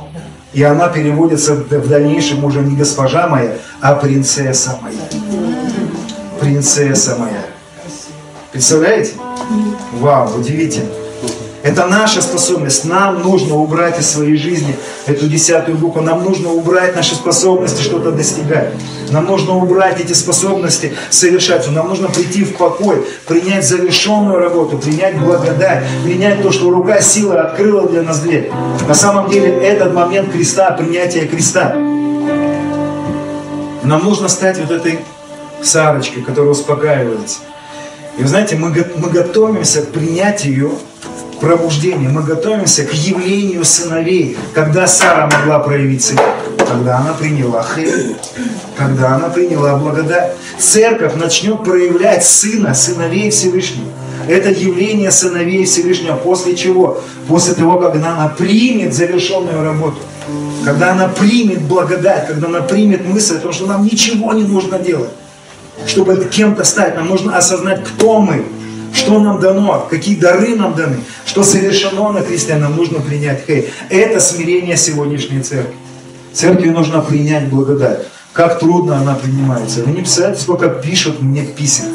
И 0.52 0.62
она 0.62 0.88
переводится 0.88 1.56
в 1.56 1.88
дальнейшем 1.88 2.44
уже 2.44 2.60
не 2.60 2.76
госпожа 2.76 3.26
моя, 3.26 3.54
а 3.80 3.96
принцесса 3.96 4.78
моя. 4.80 4.96
Принцесса 6.40 7.16
моя. 7.16 7.44
Представляете? 8.52 9.14
Вау, 9.94 10.38
удивительно. 10.38 10.90
Это 11.62 11.86
наша 11.86 12.22
способность. 12.22 12.86
Нам 12.86 13.22
нужно 13.22 13.56
убрать 13.56 13.98
из 13.98 14.10
своей 14.10 14.36
жизни 14.36 14.74
эту 15.06 15.28
десятую 15.28 15.76
букву. 15.76 16.00
Нам 16.00 16.24
нужно 16.24 16.50
убрать 16.50 16.96
наши 16.96 17.14
способности 17.14 17.82
что-то 17.82 18.12
достигать. 18.12 18.72
Нам 19.10 19.26
нужно 19.26 19.56
убрать 19.56 20.00
эти 20.00 20.14
способности 20.14 20.94
совершать. 21.10 21.70
Нам 21.70 21.88
нужно 21.88 22.08
прийти 22.08 22.44
в 22.44 22.56
покой, 22.56 23.04
принять 23.26 23.66
завершенную 23.66 24.38
работу, 24.38 24.78
принять 24.78 25.18
благодать, 25.18 25.84
принять 26.02 26.42
то, 26.42 26.50
что 26.50 26.70
рука 26.70 27.02
силы 27.02 27.36
открыла 27.36 27.86
для 27.86 28.02
нас 28.02 28.20
дверь. 28.20 28.50
На 28.88 28.94
самом 28.94 29.28
деле 29.28 29.50
этот 29.50 29.92
момент 29.92 30.32
креста, 30.32 30.70
принятия 30.70 31.26
креста. 31.26 31.74
Нам 33.82 34.04
нужно 34.04 34.28
стать 34.28 34.58
вот 34.58 34.70
этой 34.70 35.00
Сарочкой, 35.62 36.22
которая 36.22 36.52
успокаивается. 36.52 37.40
И 38.16 38.22
вы 38.22 38.28
знаете, 38.28 38.56
мы, 38.56 38.70
мы 38.96 39.10
готовимся 39.10 39.82
к 39.82 39.88
принятию 39.88 40.72
пробуждения, 41.40 42.08
мы 42.08 42.22
готовимся 42.22 42.84
к 42.84 42.92
явлению 42.92 43.64
сыновей. 43.64 44.36
Когда 44.54 44.86
Сара 44.86 45.28
могла 45.32 45.58
проявить 45.58 46.02
сына? 46.02 46.22
Когда 46.58 46.98
она 46.98 47.14
приняла 47.14 47.62
хлеб, 47.62 48.16
когда 48.76 49.16
она 49.16 49.28
приняла 49.28 49.76
благодать. 49.76 50.36
Церковь 50.58 51.14
начнет 51.16 51.64
проявлять 51.64 52.24
сына, 52.24 52.74
сыновей 52.74 53.30
Всевышнего. 53.30 53.88
Это 54.28 54.50
явление 54.50 55.10
сыновей 55.10 55.64
Всевышнего. 55.64 56.16
После 56.16 56.54
чего? 56.54 57.00
После 57.26 57.54
того, 57.54 57.78
когда 57.80 58.12
она 58.14 58.28
примет 58.28 58.94
завершенную 58.94 59.64
работу. 59.64 59.98
Когда 60.64 60.92
она 60.92 61.08
примет 61.08 61.62
благодать, 61.62 62.28
когда 62.28 62.46
она 62.46 62.60
примет 62.60 63.06
мысль 63.06 63.36
о 63.36 63.40
том, 63.40 63.52
что 63.52 63.66
нам 63.66 63.84
ничего 63.84 64.32
не 64.32 64.44
нужно 64.44 64.78
делать. 64.78 65.10
Чтобы 65.86 66.22
кем-то 66.30 66.64
стать, 66.64 66.94
нам 66.96 67.08
нужно 67.08 67.36
осознать, 67.36 67.82
кто 67.84 68.20
мы, 68.20 68.44
что 68.92 69.20
нам 69.20 69.40
дано, 69.40 69.86
какие 69.88 70.16
дары 70.16 70.54
нам 70.56 70.74
даны, 70.74 70.96
что 71.26 71.42
совершено 71.42 72.12
на 72.12 72.22
кресте, 72.22 72.56
нам 72.56 72.76
нужно 72.76 73.00
принять. 73.00 73.44
Хей, 73.46 73.70
это 73.88 74.20
смирение 74.20 74.76
сегодняшней 74.76 75.42
церкви. 75.42 75.74
Церкви 76.32 76.68
нужно 76.68 77.00
принять 77.00 77.48
благодать. 77.48 78.06
Как 78.32 78.58
трудно 78.58 78.98
она 78.98 79.14
принимается. 79.14 79.82
Вы 79.82 79.92
не 79.92 80.00
представляете, 80.02 80.42
сколько 80.42 80.68
пишут 80.68 81.20
мне 81.20 81.44
писем. 81.44 81.86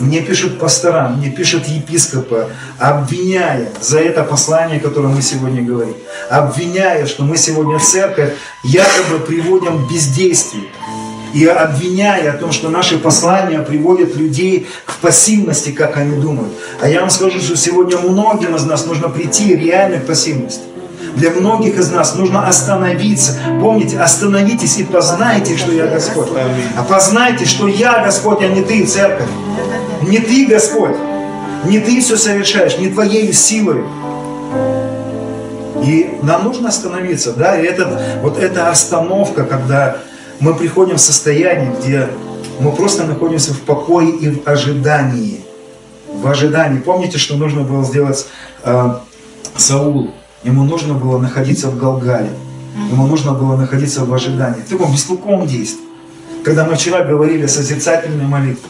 Мне 0.00 0.20
пишут 0.22 0.58
пастора, 0.58 1.08
мне 1.08 1.30
пишут 1.30 1.66
епископы, 1.66 2.48
обвиняя 2.78 3.68
за 3.80 4.00
это 4.00 4.24
послание, 4.24 4.80
которое 4.80 5.08
мы 5.08 5.22
сегодня 5.22 5.62
говорим. 5.62 5.94
Обвиняя, 6.30 7.06
что 7.06 7.22
мы 7.22 7.36
сегодня 7.36 7.78
в 7.78 7.84
церковь 7.84 8.32
якобы 8.64 9.20
приводим 9.24 9.86
к 9.86 9.90
бездействию 9.90 10.64
и 11.34 11.46
обвиняя 11.46 12.32
о 12.32 12.36
том, 12.38 12.52
что 12.52 12.68
наши 12.68 12.96
послания 12.96 13.58
приводят 13.58 14.14
людей 14.14 14.68
к 14.86 14.94
пассивности, 14.98 15.70
как 15.70 15.96
они 15.96 16.16
думают. 16.16 16.52
А 16.80 16.88
я 16.88 17.00
вам 17.00 17.10
скажу, 17.10 17.40
что 17.40 17.56
сегодня 17.56 17.98
многим 17.98 18.54
из 18.54 18.64
нас 18.64 18.86
нужно 18.86 19.08
прийти 19.08 19.54
реально 19.56 19.98
к 19.98 20.06
пассивности. 20.06 20.62
Для 21.16 21.30
многих 21.30 21.76
из 21.76 21.90
нас 21.90 22.14
нужно 22.14 22.46
остановиться. 22.46 23.36
Помните, 23.60 23.98
остановитесь 23.98 24.78
и 24.78 24.84
познайте, 24.84 25.56
что 25.56 25.72
я 25.72 25.86
Господь. 25.88 26.28
А 26.76 26.84
познайте, 26.84 27.44
что 27.46 27.66
я 27.66 28.04
Господь, 28.04 28.40
а 28.40 28.46
не 28.46 28.62
ты, 28.62 28.86
церковь. 28.86 29.28
Не 30.02 30.18
ты, 30.18 30.46
Господь. 30.46 30.96
Не 31.64 31.80
ты 31.80 32.00
все 32.00 32.16
совершаешь, 32.16 32.78
не 32.78 32.88
твоей 32.88 33.32
силой. 33.32 33.82
И 35.82 36.18
нам 36.22 36.44
нужно 36.44 36.68
остановиться, 36.68 37.32
да, 37.32 37.60
и 37.60 37.64
этот, 37.64 37.88
вот 38.22 38.38
эта 38.38 38.70
остановка, 38.70 39.44
когда 39.44 39.98
мы 40.40 40.54
приходим 40.54 40.96
в 40.96 41.00
состояние, 41.00 41.74
где 41.78 42.08
мы 42.60 42.72
просто 42.72 43.04
находимся 43.04 43.52
в 43.52 43.60
покое 43.60 44.10
и 44.10 44.30
в 44.30 44.46
ожидании. 44.46 45.44
В 46.08 46.26
ожидании. 46.26 46.80
Помните, 46.80 47.18
что 47.18 47.36
нужно 47.36 47.62
было 47.62 47.84
сделать 47.84 48.26
э, 48.62 48.94
Саул? 49.56 50.12
Ему 50.44 50.64
нужно 50.64 50.94
было 50.94 51.18
находиться 51.18 51.68
в 51.68 51.78
Галгале. 51.78 52.30
Ему 52.90 53.06
нужно 53.06 53.32
было 53.32 53.56
находиться 53.56 54.04
в 54.04 54.12
ожидании. 54.12 54.60
В 54.60 54.68
таком 54.68 54.92
бестолковом 54.92 55.46
действии. 55.46 55.84
Когда 56.44 56.64
мы 56.64 56.74
вчера 56.74 57.02
говорили 57.04 57.44
о 57.44 57.48
созерцательной 57.48 58.26
молитве. 58.26 58.68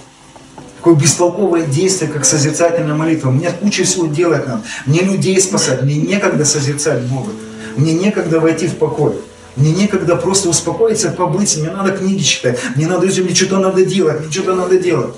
Такое 0.76 0.94
бестолковое 0.94 1.62
действие, 1.66 2.10
как 2.10 2.24
созерцательная 2.24 2.94
молитва. 2.94 3.30
Мне 3.30 3.50
куча 3.50 3.84
всего 3.84 4.06
делать 4.06 4.46
надо. 4.46 4.62
Мне 4.86 5.00
людей 5.00 5.40
спасать. 5.40 5.82
Мне 5.82 5.96
некогда 5.96 6.44
созерцать 6.44 7.02
Бога. 7.02 7.32
Мне 7.76 7.94
некогда 7.94 8.38
войти 8.38 8.68
в 8.68 8.76
покой. 8.76 9.14
Мне 9.56 9.72
некогда 9.72 10.16
просто 10.16 10.48
успокоиться, 10.48 11.10
побыть, 11.10 11.56
мне 11.56 11.70
надо 11.70 11.92
книги 11.92 12.22
читать, 12.22 12.58
мне 12.74 12.88
надо, 12.88 13.06
мне 13.06 13.34
что-то 13.34 13.58
надо 13.58 13.84
делать, 13.84 14.20
мне 14.20 14.30
что-то 14.30 14.54
надо 14.54 14.78
делать. 14.78 15.14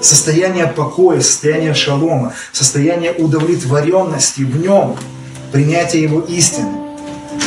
Состояние 0.00 0.66
покоя, 0.66 1.20
состояние 1.20 1.74
шалома, 1.74 2.32
состояние 2.52 3.12
удовлетворенности 3.12 4.42
в 4.42 4.60
нем, 4.60 4.96
принятие 5.52 6.02
его 6.02 6.20
истины. 6.20 6.68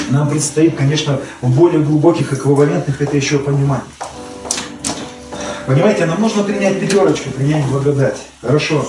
Нам 0.09 0.29
предстоит, 0.29 0.75
конечно, 0.75 1.19
в 1.41 1.49
более 1.49 1.81
глубоких 1.81 2.31
эквивалентных 2.31 3.01
это 3.01 3.17
еще 3.17 3.39
понимать. 3.39 3.81
Понимаете, 5.65 6.05
нам 6.05 6.21
нужно 6.21 6.43
принять 6.43 6.79
пятерочку, 6.79 7.29
принять 7.31 7.65
благодать. 7.65 8.17
Хорошо. 8.41 8.85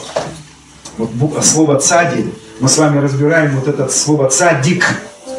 Вот 0.97 1.45
слово 1.45 1.81
цади, 1.81 2.33
мы 2.61 2.69
с 2.69 2.79
вами 2.79 2.99
разбираем 2.99 3.57
вот 3.57 3.67
это 3.67 3.89
слово 3.89 4.29
цадик 4.29 4.85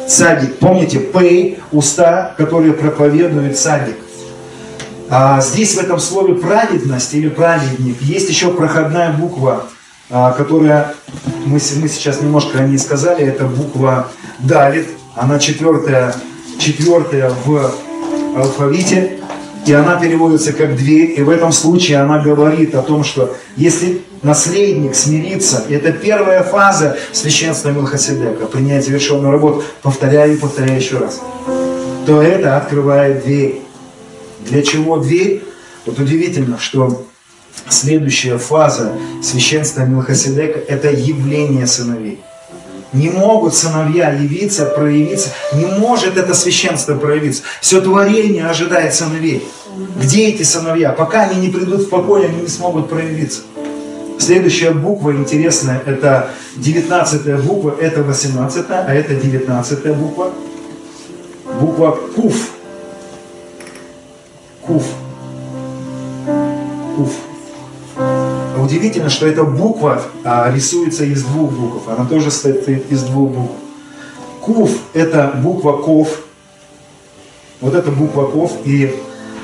садик. 0.06 0.58
Помните, 0.58 0.98
пей, 0.98 1.58
уста, 1.72 2.34
которые 2.36 2.72
проповедуют 2.72 3.56
садик. 3.56 3.96
А 5.08 5.40
здесь 5.40 5.74
в 5.74 5.78
этом 5.78 6.00
слове 6.00 6.34
праведность 6.34 7.14
или 7.14 7.28
праведник 7.28 8.00
есть 8.02 8.28
еще 8.28 8.50
проходная 8.50 9.12
буква, 9.12 9.66
а, 10.10 10.32
которая, 10.32 10.94
мы, 11.44 11.60
мы 11.76 11.88
сейчас 11.88 12.20
немножко 12.20 12.58
о 12.58 12.66
ней 12.66 12.78
сказали, 12.78 13.24
это 13.24 13.44
буква 13.44 14.08
Далит, 14.40 14.88
она 15.14 15.38
четвертая, 15.38 16.14
четвертая 16.58 17.32
в 17.44 17.72
алфавите, 18.36 19.20
и 19.66 19.72
она 19.72 19.96
переводится 19.96 20.52
как 20.52 20.76
дверь, 20.76 21.14
и 21.18 21.22
в 21.22 21.28
этом 21.28 21.50
случае 21.50 21.98
она 21.98 22.20
говорит 22.20 22.74
о 22.76 22.82
том, 22.82 23.02
что 23.02 23.36
если 23.56 24.00
наследник 24.22 24.94
смирится, 24.94 25.64
это 25.68 25.92
первая 25.92 26.44
фаза 26.44 26.96
священства 27.12 27.70
Милхасидека, 27.70 28.46
принять 28.46 28.84
завершенную 28.84 29.32
работу, 29.32 29.64
повторяю 29.82 30.34
и 30.34 30.36
повторяю 30.36 30.78
еще 30.78 30.98
раз, 30.98 31.20
то 32.06 32.22
это 32.22 32.56
открывает 32.56 33.24
дверь. 33.24 33.60
Для 34.48 34.62
чего 34.62 34.98
дверь? 34.98 35.42
Вот 35.84 35.98
удивительно, 35.98 36.58
что 36.58 37.04
следующая 37.68 38.38
фаза 38.38 38.92
священства 39.22 39.82
Милхасидека– 39.82 40.58
это 40.68 40.90
явление 40.90 41.66
сыновей. 41.66 42.20
Не 42.96 43.10
могут 43.10 43.54
сыновья 43.54 44.10
явиться, 44.10 44.64
проявиться. 44.64 45.28
Не 45.52 45.66
может 45.66 46.16
это 46.16 46.32
священство 46.32 46.94
проявиться. 46.94 47.42
Все 47.60 47.82
творение 47.82 48.46
ожидает 48.46 48.94
сыновей. 48.94 49.46
Где 50.00 50.28
эти 50.28 50.42
сыновья? 50.42 50.92
Пока 50.92 51.24
они 51.24 51.38
не 51.46 51.52
придут 51.52 51.82
в 51.82 51.88
покой, 51.90 52.24
они 52.24 52.40
не 52.40 52.48
смогут 52.48 52.88
проявиться. 52.88 53.42
Следующая 54.18 54.70
буква 54.70 55.10
интересная, 55.10 55.82
это 55.84 56.30
19 56.56 57.44
буква, 57.44 57.76
это 57.78 58.02
18, 58.02 58.64
а 58.70 58.94
это 58.94 59.14
19 59.14 59.96
буква. 59.96 60.30
Буква 61.60 61.98
Куф. 62.16 62.50
Куф. 64.62 64.84
Куф. 66.96 67.25
Удивительно, 68.66 69.10
что 69.10 69.28
эта 69.28 69.44
буква 69.44 70.02
а, 70.24 70.50
рисуется 70.52 71.04
из 71.04 71.22
двух 71.22 71.52
букв. 71.52 71.88
Она 71.88 72.04
тоже 72.04 72.32
состоит 72.32 72.90
из 72.90 73.04
двух 73.04 73.30
букв. 73.30 73.52
Куф– 74.40 74.70
это 74.92 75.34
буква 75.40 75.76
Ков. 75.76 76.08
Вот 77.60 77.76
эта 77.76 77.92
буква 77.92 78.24
Ков, 78.24 78.54
и 78.64 78.92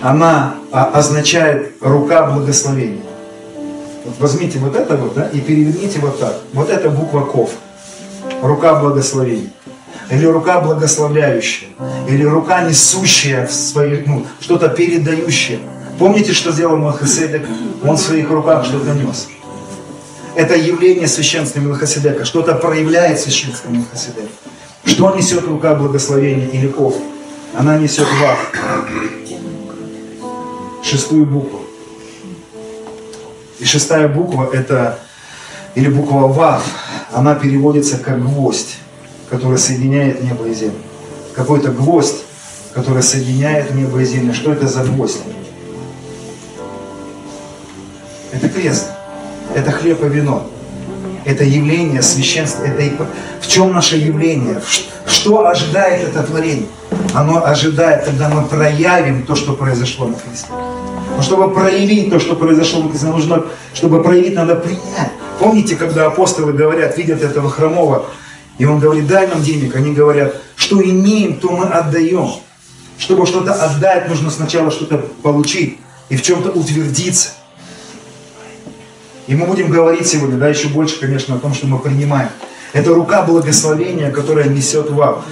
она 0.03 0.57
а, 0.73 0.87
означает 0.87 1.77
рука 1.81 2.33
благословения. 2.33 3.05
Вот 4.05 4.19
возьмите 4.19 4.59
вот 4.59 4.75
это 4.75 4.97
вот, 4.97 5.15
да, 5.15 5.29
и 5.29 5.39
переверните 5.39 6.01
вот 6.01 6.19
так. 6.19 6.41
Вот 6.53 6.69
это 6.69 6.91
буква 6.91 7.21
Ков. 7.21 7.51
Рука 8.43 8.75
благословения. 8.81 9.53
Или 10.11 10.27
рука 10.27 10.61
благословляющая. 10.61 11.69
Или 12.09 12.25
рука 12.25 12.65
несущая 12.65 13.47
в 13.47 13.53
свои, 13.53 14.03
ну, 14.05 14.27
что-то 14.41 14.69
передающее. 14.69 15.61
Помните, 15.99 16.33
что 16.33 16.53
сделал 16.53 16.77
Мелхиседек? 16.77 17.47
Он 17.85 17.97
в 17.97 18.01
своих 18.01 18.31
руках 18.31 18.65
что-то 18.65 18.93
нес. 18.95 19.29
Это 20.35 20.57
явление 20.57 21.07
священства 21.07 21.61
Мелхиседека. 21.61 22.25
Что-то 22.25 22.55
проявляет 22.55 23.21
священство 23.21 23.69
Мелхиседека. 23.69 24.29
Что 24.85 25.15
несет 25.15 25.45
рука 25.45 25.75
благословения 25.75 26.49
или 26.49 26.69
ков? 26.69 26.97
Она 27.55 27.79
несет 27.79 28.09
вав. 28.21 28.53
Шестую 30.83 31.27
букву. 31.27 31.61
И 33.61 33.65
шестая 33.65 34.09
буква 34.09 34.51
это, 34.53 34.99
или 35.77 35.89
буква 35.89 36.27
ВАВ, 36.27 36.65
она 37.13 37.35
переводится 37.37 37.99
как 37.99 38.21
гвоздь, 38.21 38.77
который 39.31 39.59
соединяет 39.59 40.23
небо 40.25 40.47
и 40.49 40.55
землю. 40.55 40.81
какой-то 41.35 41.71
гвоздь, 41.71 42.25
который 42.75 43.03
соединяет 43.03 43.75
небо 43.75 44.01
и 44.01 44.05
землю. 44.05 44.35
Что 44.35 44.53
это 44.53 44.67
за 44.67 44.85
гвоздь? 44.85 45.21
Это 48.33 48.49
крест. 48.49 48.89
Это 49.55 49.71
хлеб 49.71 50.03
и 50.03 50.09
вино. 50.09 50.47
Это 51.25 51.45
явление 51.45 52.03
священства. 52.03 52.65
Это 52.65 53.07
в 53.41 53.47
чем 53.47 53.73
наше 53.73 53.97
явление? 53.97 54.61
Что 55.07 55.47
ожидает 55.47 56.09
это 56.09 56.23
творение? 56.23 56.67
Оно 57.15 57.45
ожидает, 57.45 58.05
когда 58.05 58.29
мы 58.29 58.45
проявим 58.47 59.27
то, 59.27 59.37
что 59.37 59.53
произошло 59.53 60.07
на 60.07 60.15
кресте. 60.15 60.49
Но 61.17 61.23
чтобы 61.23 61.53
проявить 61.53 62.11
то, 62.11 62.19
что 62.19 62.35
произошло 62.35 62.83
на 62.83 62.89
кресте, 62.89 63.07
нужно, 63.07 63.45
чтобы 63.75 64.03
проявить, 64.03 64.35
надо 64.35 64.57
принять. 64.57 65.13
Помните, 65.39 65.77
когда 65.77 66.07
апостолы 66.07 66.53
говорят, 66.53 66.97
видят 66.97 67.23
этого 67.23 67.51
хромого, 67.51 68.07
и 68.59 68.65
он 68.65 68.79
говорит, 68.79 69.07
дай 69.07 69.27
нам 69.27 69.43
денег. 69.43 69.77
Они 69.77 69.93
говорят, 69.93 70.37
что 70.57 70.83
имеем, 70.83 71.39
то 71.39 71.51
мы 71.51 71.67
отдаем. 71.67 72.31
Чтобы 72.99 73.27
что-то 73.27 73.53
отдать, 73.53 74.09
нужно 74.09 74.31
сначала 74.31 74.71
что-то 74.71 74.99
получить 75.23 75.79
и 76.09 76.17
в 76.17 76.23
чем-то 76.23 76.51
утвердиться. 76.51 77.31
И 79.27 79.35
мы 79.35 79.47
будем 79.47 79.71
говорить 79.71 80.07
сегодня, 80.07 80.37
да, 80.37 80.49
еще 80.49 80.69
больше, 80.69 80.99
конечно, 80.99 81.37
о 81.37 81.39
том, 81.39 81.55
что 81.55 81.67
мы 81.67 81.79
принимаем. 81.79 82.29
Это 82.73 82.95
рука 82.95 83.23
благословения, 83.23 84.11
которая 84.11 84.49
несет 84.49 84.91
вам. 84.91 85.25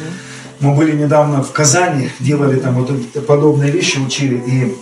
Мы 0.60 0.74
были 0.74 0.92
недавно 0.92 1.42
в 1.42 1.52
Казани, 1.52 2.10
делали 2.20 2.60
там 2.60 2.74
вот 2.74 3.26
подобные 3.26 3.70
вещи, 3.70 3.98
учили, 3.98 4.36
и 4.36 4.76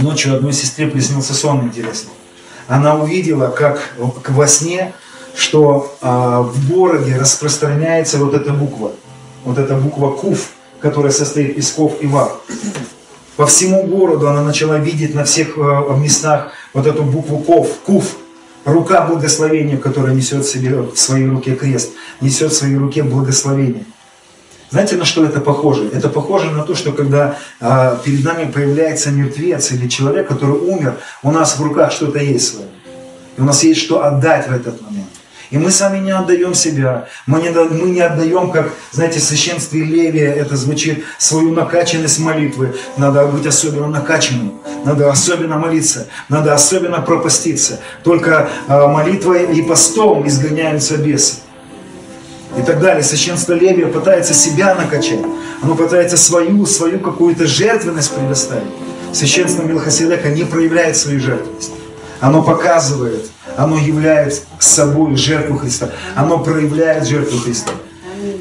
ночью 0.00 0.34
одной 0.34 0.52
сестре 0.52 0.86
приснился 0.86 1.34
сон 1.34 1.64
интересный. 1.64 2.12
Она 2.68 2.94
увидела, 2.94 3.48
как 3.48 3.80
во 3.96 4.46
сне, 4.46 4.92
что 5.34 5.96
а, 6.00 6.42
в 6.42 6.68
городе 6.70 7.16
распространяется 7.16 8.18
вот 8.18 8.34
эта 8.34 8.52
буква, 8.52 8.92
вот 9.44 9.58
эта 9.58 9.74
буква 9.74 10.10
КУФ, 10.12 10.50
которая 10.80 11.12
состоит 11.12 11.56
из 11.56 11.70
КОВ 11.72 12.00
и 12.00 12.06
ВАВ. 12.06 12.40
По 13.36 13.46
всему 13.46 13.84
городу 13.84 14.28
она 14.28 14.42
начала 14.42 14.78
видеть 14.78 15.14
на 15.14 15.24
всех 15.24 15.56
а, 15.56 15.96
местах 15.96 16.52
вот 16.74 16.86
эту 16.86 17.02
букву 17.02 17.38
КОВ, 17.38 17.68
КУФ, 17.86 18.04
рука 18.64 19.06
благословения, 19.06 19.76
которая 19.76 20.14
несет 20.14 20.44
в 20.44 20.50
себе 20.50 20.80
в 20.80 20.96
своей 20.96 21.28
руке 21.28 21.54
крест, 21.54 21.92
несет 22.20 22.52
в 22.52 22.56
своей 22.56 22.76
руке 22.76 23.02
благословение. 23.02 23.84
Знаете, 24.70 24.96
на 24.96 25.06
что 25.06 25.24
это 25.24 25.40
похоже? 25.40 25.88
Это 25.94 26.08
похоже 26.10 26.50
на 26.50 26.62
то, 26.62 26.74
что 26.74 26.92
когда 26.92 27.38
э, 27.60 27.96
перед 28.04 28.22
нами 28.22 28.50
появляется 28.50 29.10
мертвец 29.10 29.72
или 29.72 29.88
человек, 29.88 30.28
который 30.28 30.56
умер, 30.56 30.98
у 31.22 31.30
нас 31.30 31.58
в 31.58 31.62
руках 31.62 31.90
что-то 31.90 32.18
есть 32.18 32.52
свое. 32.52 32.68
И 33.38 33.40
у 33.40 33.44
нас 33.44 33.62
есть 33.62 33.80
что 33.80 34.04
отдать 34.04 34.46
в 34.48 34.52
этот 34.52 34.82
момент. 34.82 34.97
И 35.50 35.58
мы 35.58 35.70
сами 35.70 35.98
не 35.98 36.10
отдаем 36.10 36.54
себя. 36.54 37.08
Мы 37.26 37.40
не, 37.40 37.50
мы 37.50 37.90
не 37.90 38.00
отдаем, 38.00 38.50
как, 38.50 38.70
знаете, 38.92 39.18
в 39.18 39.22
священстве 39.22 39.82
Левия 39.82 40.32
это 40.32 40.56
звучит, 40.56 41.04
свою 41.18 41.52
накачанность 41.52 42.18
молитвы. 42.18 42.74
Надо 42.96 43.26
быть 43.26 43.46
особенно 43.46 43.86
накачанным. 43.88 44.60
Надо 44.84 45.10
особенно 45.10 45.56
молиться. 45.58 46.06
Надо 46.28 46.54
особенно 46.54 47.00
пропаститься. 47.00 47.80
Только 48.04 48.48
э, 48.68 48.86
молитвой 48.86 49.54
и 49.56 49.62
постом 49.62 50.26
изгоняются 50.26 50.98
бесы 50.98 51.36
и 52.56 52.62
так 52.62 52.80
далее. 52.80 53.02
Священство 53.02 53.52
Левия 53.52 53.86
пытается 53.86 54.34
себя 54.34 54.74
накачать. 54.74 55.20
Оно 55.62 55.74
пытается 55.74 56.16
свою, 56.16 56.66
свою 56.66 57.00
какую-то 57.00 57.46
жертвенность 57.46 58.12
предоставить. 58.12 58.70
Священство 59.12 59.62
Милхасидека 59.62 60.28
не 60.28 60.44
проявляет 60.44 60.96
свою 60.96 61.20
жертвенность. 61.20 61.72
Оно 62.20 62.42
показывает, 62.42 63.30
оно 63.56 63.78
является 63.78 64.42
собой 64.58 65.16
жертву 65.16 65.58
Христа. 65.58 65.90
Оно 66.14 66.38
проявляет 66.38 67.06
жертву 67.06 67.38
Христа. 67.38 67.72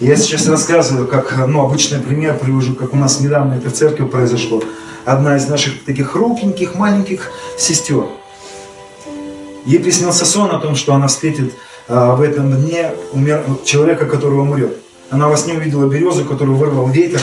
Я 0.02 0.16
сейчас 0.16 0.48
рассказываю, 0.48 1.08
как, 1.08 1.36
ну, 1.48 1.62
обычный 1.62 2.00
пример 2.00 2.38
привожу, 2.38 2.76
как 2.76 2.94
у 2.94 2.98
нас 2.98 3.20
недавно 3.20 3.54
это 3.54 3.70
в 3.70 3.74
церкви 3.74 4.06
произошло. 4.06 4.64
Одна 5.06 5.38
из 5.38 5.48
наших 5.48 5.86
таких 5.86 6.12
хрупеньких, 6.12 6.76
маленьких 6.76 7.32
сестер. 7.58 8.06
Ей 9.66 9.80
приснился 9.80 10.26
сон 10.26 10.52
о 10.52 10.60
том, 10.60 10.76
что 10.76 10.94
она 10.94 11.08
встретит 11.08 11.54
а, 11.88 12.16
в 12.16 12.22
этом 12.22 12.52
дне 12.54 12.92
умер, 13.14 13.44
человека, 13.66 14.06
который 14.06 14.40
умрет. 14.40 14.78
Она 15.10 15.28
во 15.28 15.38
сне 15.38 15.54
увидела 15.54 15.88
березу, 15.88 16.26
которую 16.26 16.58
вырвал 16.58 16.88
ветер, 16.90 17.22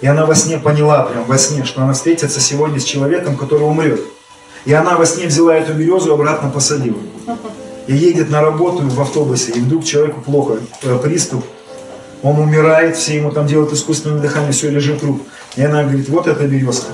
и 0.00 0.06
она 0.06 0.26
во 0.26 0.34
сне 0.34 0.58
поняла, 0.58 1.02
прям 1.02 1.24
во 1.24 1.38
сне, 1.38 1.64
что 1.64 1.82
она 1.82 1.92
встретится 1.92 2.40
сегодня 2.40 2.78
с 2.78 2.84
человеком, 2.84 3.36
который 3.36 3.62
умрет. 3.62 4.00
И 4.64 4.72
она 4.72 4.96
во 4.96 5.06
сне 5.06 5.26
взяла 5.26 5.56
эту 5.56 5.74
березу 5.74 6.10
и 6.10 6.14
обратно 6.14 6.50
посадила. 6.50 6.98
И 7.86 7.94
едет 7.94 8.30
на 8.30 8.40
работу 8.40 8.82
в 8.82 9.00
автобусе, 9.00 9.52
и 9.52 9.60
вдруг 9.60 9.84
человеку 9.84 10.22
плохо, 10.22 10.58
э, 10.82 10.98
приступ, 11.02 11.44
он 12.22 12.38
умирает, 12.38 12.96
все 12.96 13.16
ему 13.16 13.30
там 13.30 13.46
делают 13.46 13.72
искусственное 13.74 14.20
дыхание, 14.20 14.52
все, 14.52 14.70
лежит 14.70 15.00
труп. 15.00 15.22
И 15.56 15.62
она 15.62 15.82
говорит, 15.82 16.08
вот 16.08 16.26
эта 16.26 16.46
березка. 16.46 16.86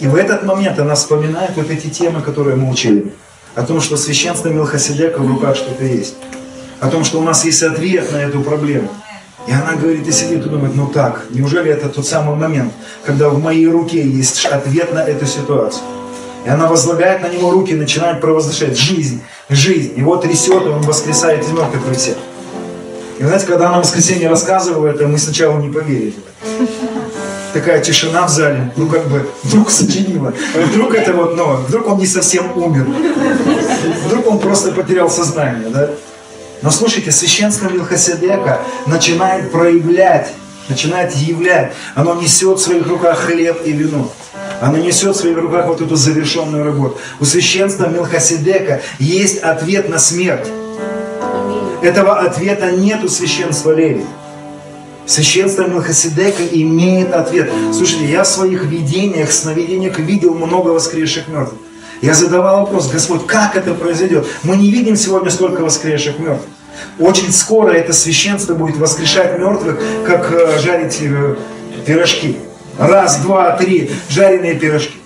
И 0.00 0.06
в 0.06 0.14
этот 0.14 0.44
момент 0.44 0.78
она 0.78 0.94
вспоминает 0.94 1.56
вот 1.56 1.70
эти 1.70 1.88
темы, 1.88 2.20
которые 2.20 2.56
мы 2.56 2.70
учили 2.70 3.12
о 3.54 3.62
том, 3.62 3.80
что 3.80 3.96
священство 3.96 4.48
Милхасидека 4.48 5.18
в 5.18 5.26
руках 5.26 5.56
что-то 5.56 5.84
есть, 5.84 6.14
о 6.80 6.88
том, 6.88 7.04
что 7.04 7.18
у 7.18 7.22
нас 7.22 7.44
есть 7.44 7.62
ответ 7.62 8.12
на 8.12 8.18
эту 8.18 8.42
проблему. 8.42 8.88
И 9.46 9.52
она 9.52 9.74
говорит 9.74 10.06
и 10.06 10.12
сидит 10.12 10.44
и 10.44 10.48
думает, 10.48 10.76
ну 10.76 10.86
так, 10.86 11.26
неужели 11.30 11.70
это 11.70 11.88
тот 11.88 12.06
самый 12.06 12.36
момент, 12.36 12.72
когда 13.04 13.30
в 13.30 13.42
моей 13.42 13.66
руке 13.66 14.06
есть 14.06 14.44
ответ 14.46 14.92
на 14.92 15.02
эту 15.02 15.26
ситуацию? 15.26 15.82
И 16.44 16.48
она 16.48 16.66
возлагает 16.66 17.22
на 17.22 17.28
него 17.28 17.50
руки 17.50 17.74
начинает 17.74 18.20
провозглашать 18.20 18.78
жизнь, 18.78 19.22
жизнь. 19.48 19.92
Его 19.96 20.16
трясет, 20.16 20.64
и 20.64 20.68
он 20.68 20.82
воскресает 20.82 21.44
из 21.44 21.50
мертвых 21.50 21.96
всех. 21.96 22.16
И 23.18 23.24
знаете, 23.24 23.46
когда 23.46 23.68
она 23.68 23.78
в 23.78 23.84
воскресенье 23.84 24.28
рассказывала 24.28 24.86
это, 24.86 25.06
мы 25.06 25.18
сначала 25.18 25.58
не 25.58 25.70
поверили 25.70 26.14
такая 27.52 27.80
тишина 27.80 28.26
в 28.26 28.30
зале, 28.30 28.72
ну 28.76 28.86
как 28.86 29.06
бы 29.08 29.28
вдруг 29.42 29.70
сочинила, 29.70 30.32
вдруг 30.54 30.94
это 30.94 31.12
вот, 31.12 31.36
ну, 31.36 31.56
вдруг 31.56 31.88
он 31.88 31.98
не 31.98 32.06
совсем 32.06 32.56
умер, 32.56 32.86
вдруг 34.06 34.26
он 34.28 34.38
просто 34.38 34.72
потерял 34.72 35.10
сознание, 35.10 35.68
да? 35.68 35.90
Но 36.62 36.70
слушайте, 36.70 37.10
священство 37.10 37.68
Милхасидека 37.68 38.60
начинает 38.86 39.50
проявлять, 39.50 40.32
начинает 40.68 41.14
являть, 41.14 41.72
оно 41.94 42.14
несет 42.14 42.58
в 42.58 42.62
своих 42.62 42.86
руках 42.86 43.18
хлеб 43.18 43.62
и 43.64 43.72
вино. 43.72 44.10
Оно 44.60 44.78
несет 44.78 45.16
в 45.16 45.18
своих 45.18 45.38
руках 45.38 45.66
вот 45.66 45.80
эту 45.80 45.96
завершенную 45.96 46.64
работу. 46.64 46.98
У 47.18 47.24
священства 47.24 47.88
Милхасидека 47.88 48.82
есть 48.98 49.38
ответ 49.38 49.88
на 49.88 49.98
смерть. 49.98 50.46
Этого 51.82 52.18
ответа 52.20 52.70
нет 52.70 53.02
у 53.02 53.08
священства 53.08 53.72
Левия. 53.72 54.04
Священство 55.06 55.66
Мелхиседека 55.66 56.44
имеет 56.52 57.12
ответ. 57.12 57.50
Слушайте, 57.72 58.04
я 58.06 58.22
в 58.22 58.28
своих 58.28 58.64
видениях, 58.64 59.32
сновидениях 59.32 59.98
видел 59.98 60.34
много 60.34 60.68
воскресших 60.68 61.26
мертвых. 61.26 61.58
Я 62.02 62.14
задавал 62.14 62.60
вопрос, 62.60 62.90
Господь, 62.90 63.26
как 63.26 63.56
это 63.56 63.74
произойдет? 63.74 64.26
Мы 64.42 64.56
не 64.56 64.70
видим 64.70 64.96
сегодня 64.96 65.30
столько 65.30 65.62
воскресших 65.62 66.18
мертвых. 66.18 66.48
Очень 66.98 67.32
скоро 67.32 67.72
это 67.72 67.92
священство 67.92 68.54
будет 68.54 68.76
воскрешать 68.76 69.38
мертвых, 69.38 69.80
как 70.06 70.30
э, 70.32 70.58
жарить 70.60 70.98
э, 71.00 71.36
пирожки. 71.84 72.36
Раз, 72.80 73.18
два, 73.18 73.56
три, 73.56 73.90
жареные 74.08 74.54
пирожки. 74.54 74.96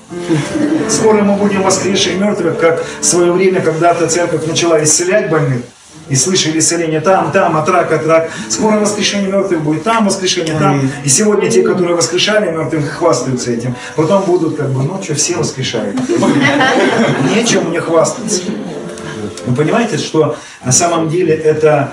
Скоро 0.88 1.22
мы 1.22 1.36
будем 1.36 1.62
воскресших 1.62 2.14
мертвых, 2.14 2.58
как 2.58 2.84
в 3.00 3.04
свое 3.04 3.32
время 3.32 3.60
когда-то 3.60 4.06
церковь 4.06 4.46
начала 4.46 4.82
исцелять 4.82 5.28
больных 5.28 5.62
и 6.08 6.14
слышали 6.14 6.60
исцеление 6.60 7.00
там, 7.00 7.32
там, 7.32 7.56
от 7.56 7.68
рака, 7.68 7.96
от 7.96 8.06
рака. 8.06 8.30
Скоро 8.48 8.78
воскрешение 8.78 9.28
мертвых 9.28 9.62
будет 9.62 9.82
там, 9.82 10.06
воскрешение 10.06 10.56
там. 10.56 10.88
И 11.02 11.08
сегодня 11.08 11.50
те, 11.50 11.62
которые 11.62 11.96
воскрешали 11.96 12.48
мертвых, 12.50 12.88
хвастаются 12.92 13.50
этим. 13.50 13.74
Потом 13.96 14.22
будут 14.22 14.56
как 14.56 14.70
бы, 14.70 14.84
ну 14.84 15.02
что, 15.02 15.14
все 15.14 15.36
воскрешают. 15.36 15.96
Нечем 17.34 17.70
мне 17.70 17.80
хвастаться. 17.80 18.42
Вы 19.46 19.56
понимаете, 19.56 19.98
что 19.98 20.36
на 20.64 20.72
самом 20.72 21.08
деле 21.08 21.34
это 21.34 21.92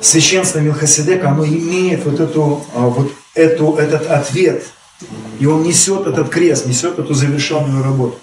священство 0.00 0.60
Милхасидека, 0.60 1.28
оно 1.28 1.44
имеет 1.44 2.04
вот, 2.04 2.20
эту, 2.20 2.64
а, 2.74 2.80
вот 2.80 3.10
эту, 3.34 3.74
этот 3.74 4.08
ответ. 4.10 4.64
И 5.38 5.46
он 5.46 5.62
несет 5.62 6.06
этот 6.06 6.28
крест, 6.28 6.66
несет 6.66 6.98
эту 6.98 7.14
завершенную 7.14 7.84
работу. 7.84 8.18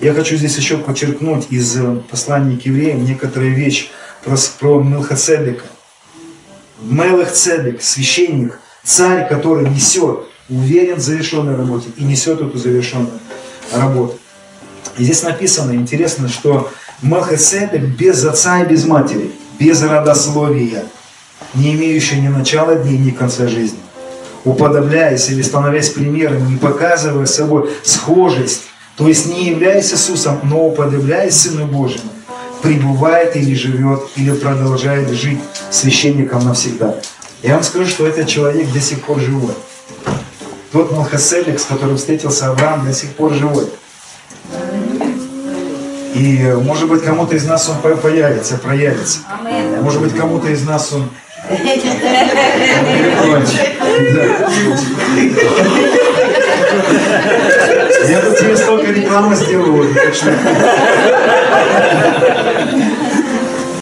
Я 0.00 0.14
хочу 0.14 0.36
здесь 0.36 0.56
еще 0.56 0.78
подчеркнуть 0.78 1.46
из 1.50 1.76
э, 1.76 1.96
послания 2.10 2.56
к 2.56 2.66
евреям 2.66 3.04
некоторые 3.04 3.54
вещи 3.54 3.88
про, 4.24 4.36
про 4.58 4.82
Мелхацедека. 4.82 5.64
Мелхцедек, 6.82 7.82
священник, 7.82 8.58
царь, 8.82 9.28
который 9.28 9.68
несет, 9.68 10.20
уверен 10.48 10.96
в 10.96 11.00
завершенной 11.00 11.56
работе 11.56 11.88
и 11.96 12.04
несет 12.04 12.40
эту 12.40 12.58
завершенную 12.58 13.20
работу. 13.72 14.18
И 14.98 15.04
здесь 15.04 15.22
написано, 15.22 15.72
интересно, 15.72 16.28
что 16.28 16.70
Мелхацедек 17.02 17.82
без 17.82 18.24
отца 18.24 18.62
и 18.62 18.68
без 18.68 18.84
матери, 18.84 19.32
без 19.58 19.82
родословия, 19.82 20.84
не 21.54 21.74
имеющий 21.74 22.20
ни 22.20 22.28
начала 22.28 22.76
дней, 22.76 22.98
ни 22.98 23.10
конца 23.10 23.46
жизни. 23.48 23.78
Уподобляясь 24.44 25.28
или 25.30 25.42
становясь 25.42 25.90
примером, 25.90 26.50
не 26.50 26.56
показывая 26.56 27.26
собой 27.26 27.70
схожесть, 27.84 28.62
то 28.96 29.06
есть 29.08 29.26
не 29.26 29.50
являясь 29.50 29.92
Иисусом, 29.92 30.40
но 30.42 30.66
уподобляясь 30.66 31.40
Сыну 31.40 31.66
Божьему, 31.66 32.10
пребывает 32.62 33.36
или 33.36 33.54
живет, 33.54 34.02
или 34.16 34.32
продолжает 34.32 35.10
жить 35.10 35.38
священником 35.70 36.44
навсегда. 36.44 36.96
Я 37.42 37.54
вам 37.54 37.62
скажу, 37.62 37.86
что 37.86 38.06
этот 38.06 38.28
человек 38.28 38.70
до 38.72 38.80
сих 38.80 39.02
пор 39.02 39.18
живой. 39.20 39.54
тот 40.72 40.92
Малхаселик, 40.92 41.58
с 41.58 41.64
которым 41.64 41.96
встретился 41.96 42.48
Авраам, 42.48 42.86
до 42.86 42.92
сих 42.92 43.10
пор 43.10 43.32
живой. 43.32 43.66
И 46.14 46.54
может 46.62 46.88
быть 46.88 47.02
кому-то 47.02 47.34
из 47.34 47.44
нас 47.46 47.68
он 47.68 47.78
появится, 47.96 48.58
проявится. 48.58 49.20
Может 49.80 50.02
быть 50.02 50.14
кому-то 50.14 50.48
из 50.48 50.62
нас 50.62 50.92
он 50.92 51.08
я 58.08 58.20
тут 58.20 58.38
тебе 58.38 58.56
столько 58.56 58.92
рекламы 58.92 59.34
сделаю, 59.34 59.92
так. 59.94 60.14